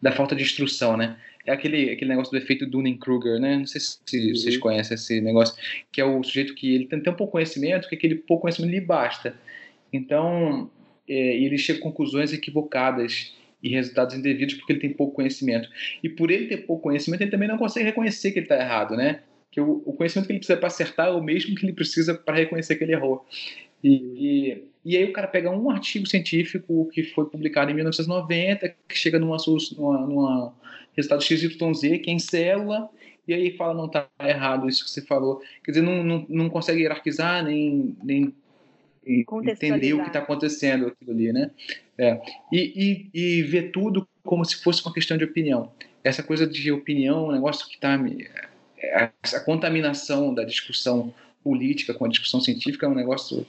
da 0.00 0.12
falta 0.12 0.34
de 0.34 0.42
instrução, 0.42 0.96
né? 0.96 1.16
é 1.48 1.52
aquele, 1.52 1.90
aquele 1.90 2.10
negócio 2.10 2.30
do 2.30 2.36
efeito 2.36 2.66
Dunning-Kruger, 2.66 3.40
né? 3.40 3.56
Não 3.56 3.66
sei 3.66 3.80
se 3.80 3.98
uhum. 4.14 4.34
vocês 4.34 4.56
conhecem 4.58 4.94
esse 4.94 5.20
negócio, 5.20 5.56
que 5.90 6.00
é 6.00 6.04
o 6.04 6.22
sujeito 6.22 6.54
que 6.54 6.74
ele 6.74 6.86
tem 6.86 7.00
tão 7.00 7.14
pouco 7.14 7.32
conhecimento 7.32 7.88
que 7.88 7.94
aquele 7.94 8.16
pouco 8.16 8.42
conhecimento 8.42 8.70
lhe 8.70 8.80
basta. 8.80 9.34
Então, 9.90 10.70
é, 11.08 11.14
ele 11.14 11.56
chega 11.56 11.78
a 11.78 11.82
conclusões 11.82 12.34
equivocadas 12.34 13.34
e 13.62 13.70
resultados 13.70 14.14
indevidos 14.14 14.54
porque 14.54 14.74
ele 14.74 14.80
tem 14.80 14.92
pouco 14.92 15.14
conhecimento. 15.14 15.70
E 16.02 16.08
por 16.08 16.30
ele 16.30 16.46
ter 16.46 16.58
pouco 16.58 16.82
conhecimento, 16.82 17.22
ele 17.22 17.30
também 17.30 17.48
não 17.48 17.56
consegue 17.56 17.86
reconhecer 17.86 18.30
que 18.32 18.40
ele 18.40 18.44
está 18.44 18.56
errado, 18.56 18.94
né? 18.94 19.20
Que 19.50 19.60
o, 19.60 19.82
o, 19.86 19.94
conhecimento 19.94 20.26
que 20.26 20.32
ele 20.32 20.40
precisa 20.40 20.58
para 20.58 20.66
acertar 20.66 21.08
é 21.08 21.12
o 21.12 21.22
mesmo 21.22 21.54
que 21.54 21.64
ele 21.64 21.72
precisa 21.72 22.14
para 22.14 22.36
reconhecer 22.36 22.76
que 22.76 22.84
ele 22.84 22.92
errou. 22.92 23.26
E, 23.82 23.90
e, 23.94 24.64
e, 24.84 24.96
aí 24.96 25.04
o 25.04 25.12
cara 25.12 25.28
pega 25.28 25.50
um 25.50 25.70
artigo 25.70 26.06
científico 26.06 26.88
que 26.92 27.04
foi 27.04 27.26
publicado 27.26 27.70
em 27.70 27.74
1990, 27.74 28.74
que 28.88 28.98
chega 28.98 29.18
numa, 29.18 29.36
numa, 29.76 30.06
numa 30.06 30.54
resultado 30.96 31.22
XYZ, 31.22 32.00
que 32.02 32.10
é 32.10 32.12
em 32.12 32.18
célula, 32.18 32.88
e 33.26 33.34
aí 33.34 33.56
fala, 33.56 33.74
não, 33.74 33.88
tá 33.88 34.08
errado 34.20 34.68
isso 34.68 34.84
que 34.84 34.90
você 34.90 35.02
falou. 35.02 35.40
Quer 35.62 35.72
dizer, 35.72 35.82
não, 35.82 36.02
não, 36.02 36.26
não 36.28 36.48
consegue 36.48 36.80
hierarquizar, 36.80 37.44
nem, 37.44 37.96
nem 38.02 38.34
entender 39.06 39.94
o 39.94 40.00
que 40.00 40.08
está 40.08 40.18
acontecendo 40.18 40.88
aquilo 40.88 41.12
ali, 41.12 41.32
né? 41.32 41.50
É. 41.96 42.20
E, 42.52 43.10
e, 43.12 43.38
e 43.38 43.42
ver 43.42 43.70
tudo 43.70 44.08
como 44.24 44.44
se 44.44 44.56
fosse 44.56 44.82
uma 44.82 44.92
questão 44.92 45.16
de 45.16 45.24
opinião. 45.24 45.70
Essa 46.02 46.22
coisa 46.22 46.46
de 46.46 46.72
opinião, 46.72 47.28
um 47.28 47.32
negócio 47.32 47.66
que 47.68 47.74
está... 47.74 47.98
É, 48.80 49.10
a 49.34 49.40
contaminação 49.40 50.32
da 50.32 50.44
discussão 50.44 51.12
política 51.42 51.94
com 51.94 52.04
a 52.04 52.08
discussão 52.08 52.40
científica 52.40 52.86
é 52.86 52.88
um 52.88 52.94
negócio 52.94 53.46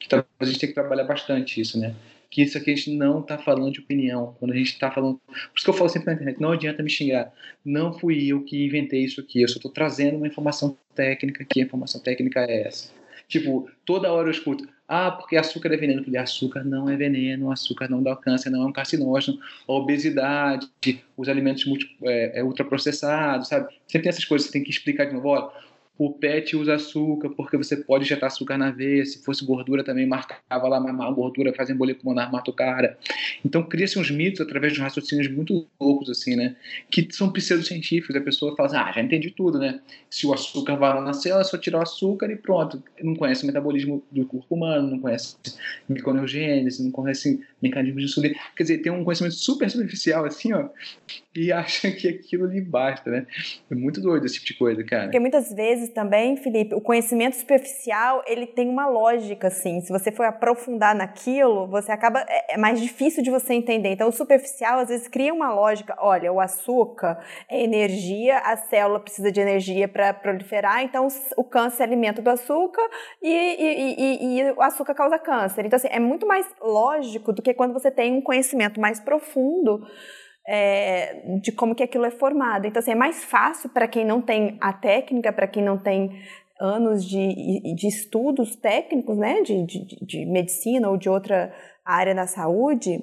que 0.00 0.14
a 0.14 0.44
gente 0.44 0.58
tem 0.58 0.68
que 0.68 0.74
trabalhar 0.74 1.04
bastante 1.04 1.60
isso, 1.60 1.78
né? 1.78 1.94
que 2.30 2.42
isso 2.42 2.56
aqui 2.56 2.70
a 2.70 2.76
gente 2.76 2.92
não 2.92 3.20
está 3.20 3.36
falando 3.36 3.72
de 3.72 3.80
opinião. 3.80 4.36
Quando 4.38 4.52
a 4.52 4.56
gente 4.56 4.68
está 4.68 4.90
falando. 4.90 5.20
Por 5.26 5.34
isso 5.56 5.64
que 5.64 5.70
eu 5.70 5.74
falo 5.74 5.90
sempre 5.90 6.06
na 6.06 6.14
internet: 6.14 6.40
não 6.40 6.52
adianta 6.52 6.82
me 6.82 6.88
xingar. 6.88 7.32
Não 7.64 7.92
fui 7.92 8.28
eu 8.28 8.42
que 8.44 8.64
inventei 8.64 9.04
isso 9.04 9.20
aqui. 9.20 9.42
Eu 9.42 9.48
só 9.48 9.56
estou 9.56 9.70
trazendo 9.70 10.16
uma 10.16 10.28
informação 10.28 10.78
técnica 10.94 11.44
que 11.44 11.60
a 11.60 11.64
informação 11.64 12.00
técnica 12.00 12.40
é 12.40 12.68
essa. 12.68 12.92
Tipo, 13.26 13.68
toda 13.84 14.12
hora 14.12 14.28
eu 14.28 14.30
escuto: 14.30 14.66
ah, 14.86 15.10
porque 15.10 15.36
açúcar 15.36 15.72
é 15.72 15.76
veneno. 15.76 16.04
Porque 16.04 16.16
açúcar 16.16 16.62
não 16.62 16.88
é 16.88 16.96
veneno, 16.96 17.50
açúcar 17.50 17.90
não 17.90 18.00
dá 18.02 18.14
câncer, 18.14 18.50
não 18.50 18.62
é 18.62 18.66
um 18.66 18.72
carcinógeno. 18.72 19.38
A 19.66 19.72
obesidade, 19.72 20.68
os 21.16 21.28
alimentos 21.28 21.64
é, 22.04 22.40
é 22.40 22.44
ultraprocessados, 22.44 23.48
sabe? 23.48 23.74
Sempre 23.88 24.04
tem 24.04 24.10
essas 24.10 24.24
coisas, 24.24 24.46
você 24.46 24.52
tem 24.52 24.62
que 24.62 24.70
explicar 24.70 25.06
de 25.06 25.14
novo. 25.14 25.28
Olha, 25.28 25.50
o 26.00 26.10
PET 26.10 26.56
usa 26.56 26.76
açúcar 26.76 27.28
porque 27.28 27.58
você 27.58 27.76
pode 27.76 28.04
injetar 28.04 28.28
açúcar 28.28 28.56
na 28.56 28.70
veia. 28.70 29.04
Se 29.04 29.22
fosse 29.22 29.44
gordura 29.44 29.84
também 29.84 30.06
marcava 30.06 30.66
lá, 30.66 30.80
mas 30.80 30.98
a 30.98 31.10
gordura 31.10 31.52
faz 31.52 31.68
embolia 31.68 31.94
pulmonar, 31.94 32.32
mata 32.32 32.50
o 32.50 32.54
cara. 32.54 32.96
Então 33.44 33.62
cria-se 33.62 33.98
uns 33.98 34.10
mitos 34.10 34.40
através 34.40 34.72
de 34.72 34.80
raciocínios 34.80 35.28
muito 35.28 35.68
loucos, 35.78 36.08
assim, 36.08 36.36
né? 36.36 36.56
Que 36.90 37.06
são 37.10 37.30
pseudocientíficos. 37.30 38.16
A 38.16 38.20
pessoa 38.22 38.56
fala 38.56 38.68
assim, 38.70 38.78
ah, 38.78 38.90
já 38.92 39.02
entendi 39.02 39.30
tudo, 39.30 39.58
né? 39.58 39.78
Se 40.08 40.26
o 40.26 40.32
açúcar 40.32 40.76
vai 40.76 40.88
lá 40.94 41.02
na 41.02 41.12
célula, 41.12 41.42
é 41.42 41.44
só 41.44 41.58
tirar 41.58 41.80
o 41.80 41.82
açúcar 41.82 42.30
e 42.32 42.36
pronto. 42.36 42.82
Não 43.02 43.14
conhece 43.14 43.44
o 43.44 43.46
metabolismo 43.46 44.02
do 44.10 44.24
corpo 44.24 44.54
humano, 44.54 44.90
não 44.90 45.00
conhece 45.00 45.36
microneogênese, 45.86 46.82
não 46.82 46.90
conhece 46.90 47.44
mecanismo 47.60 47.98
de 47.98 48.06
insulina. 48.06 48.36
Quer 48.56 48.62
dizer, 48.62 48.78
tem 48.78 48.90
um 48.90 49.04
conhecimento 49.04 49.34
super 49.34 49.70
superficial, 49.70 50.24
assim, 50.24 50.50
ó, 50.54 50.66
e 51.34 51.50
acha 51.52 51.90
que 51.90 52.08
aquilo 52.08 52.46
lhe 52.46 52.60
basta, 52.60 53.10
né? 53.10 53.26
É 53.70 53.74
muito 53.74 54.00
doido 54.00 54.26
esse 54.26 54.34
tipo 54.34 54.46
de 54.46 54.54
coisa, 54.54 54.84
cara. 54.84 55.04
Porque 55.04 55.20
muitas 55.20 55.52
vezes 55.52 55.90
também, 55.90 56.36
Felipe, 56.36 56.74
o 56.74 56.80
conhecimento 56.80 57.36
superficial, 57.36 58.22
ele 58.26 58.46
tem 58.46 58.68
uma 58.68 58.88
lógica, 58.88 59.48
assim. 59.48 59.80
Se 59.80 59.92
você 59.92 60.10
for 60.10 60.26
aprofundar 60.26 60.94
naquilo, 60.94 61.66
você 61.66 61.92
acaba... 61.92 62.20
É, 62.28 62.54
é 62.54 62.56
mais 62.56 62.80
difícil 62.80 63.22
de 63.22 63.30
você 63.30 63.54
entender. 63.54 63.90
Então, 63.90 64.08
o 64.08 64.12
superficial, 64.12 64.80
às 64.80 64.88
vezes, 64.88 65.08
cria 65.08 65.32
uma 65.32 65.52
lógica. 65.52 65.94
Olha, 65.98 66.32
o 66.32 66.40
açúcar 66.40 67.18
é 67.48 67.62
energia, 67.62 68.38
a 68.38 68.56
célula 68.56 69.00
precisa 69.00 69.30
de 69.30 69.40
energia 69.40 69.86
para 69.86 70.12
proliferar, 70.12 70.82
então 70.82 71.06
o 71.36 71.44
câncer 71.44 71.82
alimenta 71.82 72.20
do 72.22 72.30
açúcar 72.30 72.82
e, 73.22 73.28
e, 73.28 73.94
e, 73.98 74.40
e 74.40 74.52
o 74.52 74.62
açúcar 74.62 74.94
causa 74.94 75.18
câncer. 75.18 75.64
Então, 75.64 75.76
assim, 75.76 75.88
é 75.90 76.00
muito 76.00 76.26
mais 76.26 76.46
lógico 76.60 77.32
do 77.32 77.42
que 77.42 77.54
quando 77.54 77.72
você 77.72 77.90
tem 77.90 78.12
um 78.12 78.20
conhecimento 78.20 78.80
mais 78.80 79.00
profundo 79.00 79.86
é, 80.46 81.38
de 81.40 81.52
como 81.52 81.74
que 81.74 81.82
aquilo 81.82 82.04
é 82.04 82.10
formado. 82.10 82.66
Então, 82.66 82.80
assim, 82.80 82.92
é 82.92 82.96
mais 82.96 83.24
fácil 83.24 83.70
para 83.70 83.86
quem 83.86 84.04
não 84.04 84.20
tem 84.20 84.56
a 84.60 84.72
técnica, 84.72 85.32
para 85.32 85.46
quem 85.46 85.62
não 85.62 85.78
tem 85.78 86.20
anos 86.60 87.04
de, 87.04 87.74
de 87.74 87.86
estudos 87.86 88.54
técnicos, 88.56 89.16
né, 89.16 89.40
de, 89.42 89.64
de, 89.64 90.04
de 90.04 90.26
medicina 90.26 90.90
ou 90.90 90.96
de 90.96 91.08
outra 91.08 91.52
área 91.84 92.14
da 92.14 92.26
saúde, 92.26 93.02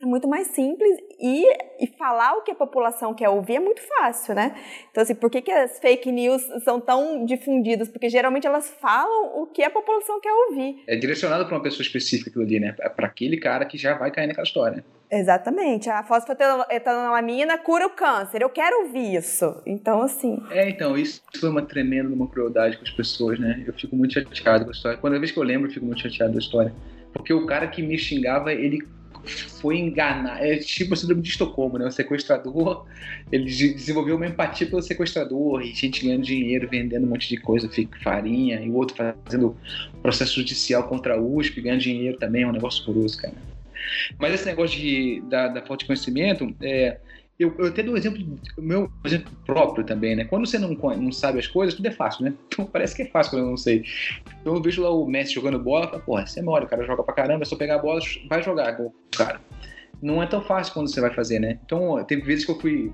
é 0.00 0.06
muito 0.06 0.28
mais 0.28 0.46
simples 0.48 0.96
e, 1.18 1.44
e 1.80 1.86
falar 1.98 2.34
o 2.34 2.42
que 2.42 2.52
a 2.52 2.54
população 2.54 3.12
quer 3.12 3.28
ouvir 3.28 3.56
é 3.56 3.60
muito 3.60 3.82
fácil, 3.82 4.32
né? 4.32 4.54
Então, 4.90 5.02
assim, 5.02 5.14
por 5.14 5.28
que, 5.28 5.42
que 5.42 5.50
as 5.50 5.78
fake 5.80 6.12
news 6.12 6.40
são 6.62 6.80
tão 6.80 7.24
difundidas? 7.24 7.88
Porque 7.88 8.08
geralmente 8.08 8.46
elas 8.46 8.70
falam 8.80 9.42
o 9.42 9.46
que 9.46 9.62
a 9.62 9.70
população 9.70 10.20
quer 10.20 10.32
ouvir. 10.32 10.84
É 10.86 10.94
direcionado 10.94 11.46
para 11.46 11.56
uma 11.56 11.62
pessoa 11.62 11.82
específica 11.82 12.30
aquilo 12.30 12.44
ali, 12.44 12.60
né? 12.60 12.76
É 12.80 12.88
para 12.88 13.08
aquele 13.08 13.38
cara 13.38 13.64
que 13.64 13.76
já 13.76 13.94
vai 13.98 14.12
cair 14.12 14.28
naquela 14.28 14.46
história. 14.46 14.84
Exatamente. 15.10 15.90
A 15.90 16.04
fosfetanolamina 16.04 17.58
cura 17.58 17.86
o 17.86 17.90
câncer. 17.90 18.42
Eu 18.42 18.50
quero 18.50 18.84
ouvir 18.84 19.16
isso. 19.16 19.60
Então, 19.66 20.02
assim. 20.02 20.40
É, 20.50 20.68
então, 20.68 20.96
isso 20.96 21.22
foi 21.40 21.48
uma 21.48 21.62
tremenda 21.62 22.08
uma 22.08 22.28
crueldade 22.28 22.76
com 22.76 22.84
as 22.84 22.90
pessoas, 22.90 23.40
né? 23.40 23.64
Eu 23.66 23.72
fico 23.72 23.96
muito 23.96 24.14
chateado 24.14 24.64
com 24.64 24.70
a 24.70 24.72
história. 24.72 24.98
Quando 24.98 25.18
vez 25.18 25.32
que 25.32 25.38
eu 25.38 25.42
lembro, 25.42 25.68
eu 25.68 25.72
fico 25.72 25.86
muito 25.86 26.02
chateado 26.02 26.34
da 26.34 26.38
história. 26.38 26.72
Porque 27.12 27.32
o 27.32 27.46
cara 27.46 27.66
que 27.66 27.82
me 27.82 27.98
xingava, 27.98 28.52
ele 28.52 28.86
foi 29.32 29.78
enganar. 29.78 30.44
É 30.44 30.56
tipo 30.56 30.94
o 30.94 30.96
síndrome 30.96 31.22
de 31.22 31.30
Estocolmo, 31.30 31.78
né? 31.78 31.86
O 31.86 31.90
sequestrador, 31.90 32.86
ele 33.30 33.44
desenvolveu 33.44 34.16
uma 34.16 34.26
empatia 34.26 34.66
pelo 34.66 34.82
sequestrador 34.82 35.62
e 35.62 35.74
gente 35.74 36.04
ganhando 36.04 36.22
dinheiro, 36.22 36.68
vendendo 36.68 37.04
um 37.04 37.10
monte 37.10 37.28
de 37.28 37.36
coisa, 37.36 37.70
farinha, 38.02 38.60
e 38.60 38.68
o 38.68 38.74
outro 38.74 38.96
fazendo 39.24 39.56
processo 40.02 40.36
judicial 40.36 40.84
contra 40.84 41.14
a 41.14 41.20
USP, 41.20 41.60
ganhando 41.60 41.80
dinheiro 41.80 42.18
também, 42.18 42.42
é 42.42 42.46
um 42.46 42.52
negócio 42.52 42.84
curioso, 42.84 43.20
cara. 43.20 43.34
Mas 44.18 44.34
esse 44.34 44.46
negócio 44.46 44.78
de, 44.78 45.22
da, 45.28 45.48
da 45.48 45.62
falta 45.62 45.78
de 45.78 45.86
conhecimento, 45.86 46.54
é, 46.60 46.98
eu, 47.38 47.54
eu 47.56 47.66
até 47.66 47.82
dou 47.82 47.94
um 47.94 47.96
exemplo, 47.96 48.20
meu 48.58 48.90
exemplo 49.04 49.30
próprio 49.46 49.84
também, 49.84 50.16
né? 50.16 50.24
Quando 50.24 50.46
você 50.46 50.58
não, 50.58 50.70
não 50.70 51.12
sabe 51.12 51.38
as 51.38 51.46
coisas, 51.46 51.74
tudo 51.74 51.86
é 51.86 51.92
fácil, 51.92 52.24
né? 52.24 52.34
Então 52.46 52.64
parece 52.72 52.96
que 52.96 53.02
é 53.02 53.06
fácil 53.06 53.32
quando 53.32 53.44
eu 53.44 53.50
não 53.50 53.56
sei. 53.56 53.84
Então 54.40 54.54
eu 54.54 54.62
vejo 54.62 54.82
lá 54.82 54.90
o 54.90 55.06
Messi 55.06 55.34
jogando 55.34 55.58
bola, 55.58 55.86
falo, 55.88 56.02
porra, 56.02 56.26
você 56.26 56.40
é 56.40 56.42
mole, 56.42 56.64
o 56.64 56.68
cara 56.68 56.84
joga 56.84 57.04
pra 57.04 57.14
caramba, 57.14 57.42
é 57.42 57.44
só 57.44 57.54
pegar 57.54 57.76
a 57.76 57.78
bola, 57.78 58.00
vai 58.28 58.42
jogar 58.42 58.76
com 58.76 58.86
o 58.86 58.94
cara. 59.16 59.40
Não 60.02 60.22
é 60.22 60.26
tão 60.26 60.40
fácil 60.42 60.74
quando 60.74 60.88
você 60.88 61.00
vai 61.00 61.12
fazer, 61.12 61.38
né? 61.38 61.58
Então, 61.64 62.02
teve 62.04 62.22
vezes 62.22 62.44
que 62.44 62.50
eu 62.50 62.58
fui 62.60 62.92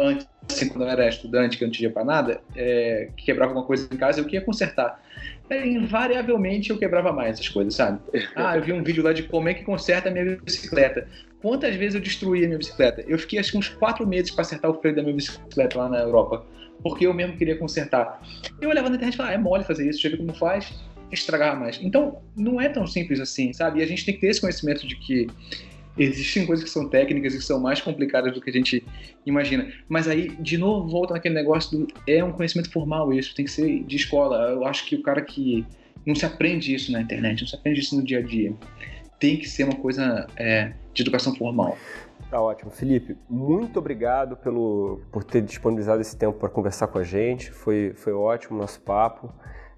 antes, 0.00 0.26
assim, 0.50 0.68
quando 0.68 0.84
eu 0.84 0.88
era 0.88 1.08
estudante, 1.08 1.58
que 1.58 1.64
eu 1.64 1.68
não 1.68 1.72
tinha 1.72 1.90
pra 1.90 2.04
nada, 2.04 2.40
é, 2.56 3.10
que 3.16 3.26
quebrava 3.26 3.50
alguma 3.50 3.66
coisa 3.66 3.88
em 3.92 3.96
casa, 3.96 4.20
eu 4.20 4.24
queria 4.24 4.40
consertar. 4.40 5.00
É, 5.48 5.66
invariavelmente 5.66 6.70
eu 6.70 6.78
quebrava 6.78 7.12
mais 7.12 7.34
essas 7.34 7.48
coisas, 7.48 7.74
sabe? 7.74 8.00
Ah, 8.34 8.56
eu 8.56 8.62
vi 8.62 8.72
um 8.72 8.82
vídeo 8.82 9.02
lá 9.02 9.12
de 9.12 9.24
como 9.24 9.48
é 9.48 9.54
que 9.54 9.64
conserta 9.64 10.08
a 10.08 10.12
minha 10.12 10.36
bicicleta. 10.36 11.06
Quantas 11.42 11.74
vezes 11.74 11.94
eu 11.94 12.00
destruí 12.00 12.44
a 12.44 12.46
minha 12.46 12.58
bicicleta? 12.58 13.04
Eu 13.06 13.18
fiquei 13.18 13.38
acho 13.38 13.52
que 13.52 13.58
uns 13.58 13.68
quatro 13.68 14.06
meses 14.06 14.30
para 14.30 14.42
acertar 14.42 14.70
o 14.70 14.74
freio 14.74 14.96
da 14.96 15.02
minha 15.02 15.14
bicicleta 15.14 15.78
lá 15.78 15.88
na 15.88 15.98
Europa, 15.98 16.44
porque 16.82 17.06
eu 17.06 17.12
mesmo 17.12 17.36
queria 17.36 17.56
consertar. 17.56 18.22
Eu 18.60 18.70
olhava 18.70 18.88
na 18.88 18.96
internet 18.96 19.14
e 19.14 19.16
falava, 19.16 19.34
ah, 19.34 19.38
é 19.38 19.42
mole 19.42 19.64
fazer 19.64 19.88
isso, 19.88 20.00
já 20.00 20.08
vi 20.08 20.16
como 20.16 20.32
faz, 20.34 20.72
estragar 21.10 21.58
mais. 21.58 21.78
Então, 21.82 22.22
não 22.36 22.60
é 22.60 22.68
tão 22.68 22.86
simples 22.86 23.20
assim, 23.20 23.52
sabe? 23.52 23.80
E 23.80 23.82
a 23.82 23.86
gente 23.86 24.04
tem 24.04 24.14
que 24.14 24.20
ter 24.20 24.28
esse 24.28 24.40
conhecimento 24.40 24.86
de 24.86 24.96
que 24.96 25.26
existem 25.98 26.46
coisas 26.46 26.64
que 26.64 26.70
são 26.70 26.88
técnicas 26.88 27.34
e 27.34 27.38
que 27.38 27.44
são 27.44 27.60
mais 27.60 27.80
complicadas 27.80 28.32
do 28.32 28.40
que 28.40 28.50
a 28.50 28.52
gente 28.52 28.84
imagina. 29.26 29.70
Mas 29.88 30.08
aí, 30.08 30.30
de 30.40 30.56
novo, 30.56 30.88
volta 30.88 31.14
naquele 31.14 31.34
negócio 31.34 31.78
do 31.78 31.88
é 32.06 32.22
um 32.22 32.32
conhecimento 32.32 32.70
formal 32.70 33.12
isso, 33.12 33.34
tem 33.34 33.44
que 33.44 33.50
ser 33.50 33.84
de 33.84 33.96
escola. 33.96 34.50
Eu 34.50 34.64
acho 34.64 34.86
que 34.86 34.96
o 34.96 35.02
cara 35.02 35.20
que 35.20 35.64
não 36.06 36.14
se 36.14 36.24
aprende 36.24 36.74
isso 36.74 36.90
na 36.92 37.00
internet, 37.00 37.40
não 37.40 37.48
se 37.48 37.54
aprende 37.54 37.80
isso 37.80 37.96
no 37.96 38.02
dia 38.02 38.18
a 38.18 38.22
dia 38.22 38.54
tem 39.20 39.36
que 39.36 39.46
ser 39.46 39.64
uma 39.64 39.76
coisa 39.76 40.26
é, 40.34 40.72
de 40.94 41.02
educação 41.02 41.36
formal. 41.36 41.76
Tá 42.30 42.40
ótimo. 42.40 42.70
Felipe, 42.70 43.16
muito 43.28 43.78
obrigado 43.78 44.36
pelo, 44.36 45.02
por 45.12 45.22
ter 45.22 45.42
disponibilizado 45.42 46.00
esse 46.00 46.16
tempo 46.16 46.38
para 46.38 46.48
conversar 46.48 46.88
com 46.88 46.98
a 46.98 47.04
gente. 47.04 47.50
Foi, 47.50 47.92
foi 47.94 48.12
ótimo 48.14 48.56
o 48.56 48.60
nosso 48.60 48.80
papo. 48.80 49.32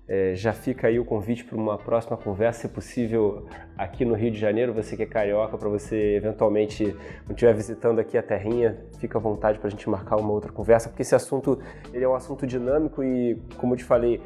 É, 0.08 0.34
já 0.34 0.52
fica 0.52 0.88
aí 0.88 0.98
o 0.98 1.04
convite 1.04 1.44
para 1.44 1.56
uma 1.56 1.78
próxima 1.78 2.16
conversa, 2.16 2.62
se 2.62 2.68
possível, 2.68 3.46
aqui 3.78 4.04
no 4.04 4.14
Rio 4.14 4.32
de 4.32 4.38
Janeiro. 4.38 4.72
Você 4.72 4.96
que 4.96 5.04
é 5.04 5.06
carioca, 5.06 5.56
para 5.56 5.68
você 5.68 6.16
eventualmente, 6.16 6.84
quando 7.24 7.30
estiver 7.30 7.54
visitando 7.54 8.00
aqui 8.00 8.18
a 8.18 8.22
Terrinha, 8.22 8.78
fica 8.98 9.16
à 9.16 9.20
vontade 9.20 9.58
para 9.58 9.68
a 9.68 9.70
gente 9.70 9.88
marcar 9.88 10.16
uma 10.16 10.32
outra 10.32 10.50
conversa, 10.50 10.88
porque 10.88 11.02
esse 11.02 11.14
assunto 11.14 11.60
ele 11.92 12.04
é 12.04 12.08
um 12.08 12.14
assunto 12.14 12.46
dinâmico 12.46 13.02
e, 13.02 13.40
como 13.56 13.74
eu 13.74 13.78
te 13.78 13.84
falei, 13.84 14.20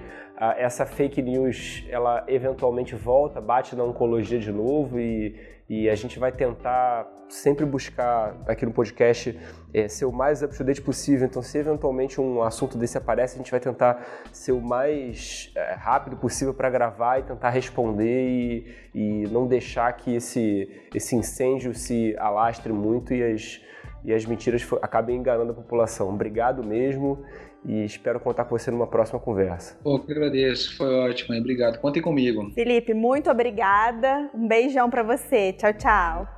essa 0.58 0.84
fake 0.84 1.22
news 1.22 1.84
ela 1.88 2.24
eventualmente 2.28 2.94
volta, 2.94 3.40
bate 3.40 3.74
na 3.76 3.84
oncologia 3.84 4.38
de 4.38 4.52
novo 4.52 4.98
e, 4.98 5.34
e 5.68 5.88
a 5.90 5.94
gente 5.94 6.18
vai 6.18 6.30
tentar 6.30 7.06
sempre 7.28 7.66
buscar 7.66 8.36
aqui 8.46 8.64
no 8.64 8.72
podcast 8.72 9.38
é, 9.74 9.88
ser 9.88 10.04
o 10.04 10.12
mais 10.12 10.42
up-to-date 10.42 10.80
possível. 10.80 11.26
Então, 11.26 11.42
se 11.42 11.58
eventualmente 11.58 12.20
um 12.20 12.42
assunto 12.42 12.78
desse 12.78 12.96
aparece, 12.96 13.34
a 13.34 13.38
gente 13.38 13.50
vai 13.50 13.58
tentar 13.58 14.04
ser 14.32 14.52
o 14.52 14.60
mais 14.60 15.50
é, 15.56 15.74
rápido 15.74 16.16
possível 16.16 16.54
para 16.54 16.70
gravar 16.70 17.18
e 17.18 17.22
tentar 17.24 17.50
responder 17.50 18.28
e, 18.28 18.74
e 18.94 19.24
não 19.30 19.46
deixar 19.46 19.92
que 19.94 20.14
esse, 20.14 20.70
esse 20.94 21.16
incêndio 21.16 21.74
se 21.74 22.16
alastre 22.18 22.72
muito 22.72 23.12
e 23.12 23.22
as, 23.24 23.60
e 24.04 24.14
as 24.14 24.24
mentiras 24.24 24.64
acabem 24.80 25.16
enganando 25.16 25.50
a 25.50 25.54
população. 25.54 26.08
Obrigado 26.08 26.64
mesmo 26.64 27.24
e 27.66 27.84
espero 27.84 28.20
contar 28.20 28.44
com 28.44 28.56
você 28.56 28.70
numa 28.70 28.86
próxima 28.86 29.18
conversa. 29.18 29.76
Pô, 29.82 29.98
que 29.98 30.12
agradeço, 30.12 30.76
foi 30.76 30.94
ótimo, 30.94 31.36
obrigado. 31.36 31.80
Contem 31.80 32.00
comigo. 32.00 32.50
Felipe, 32.54 32.94
muito 32.94 33.30
obrigada. 33.30 34.30
Um 34.32 34.46
beijão 34.46 34.88
para 34.88 35.02
você. 35.02 35.52
Tchau, 35.52 35.72
tchau. 35.74 36.35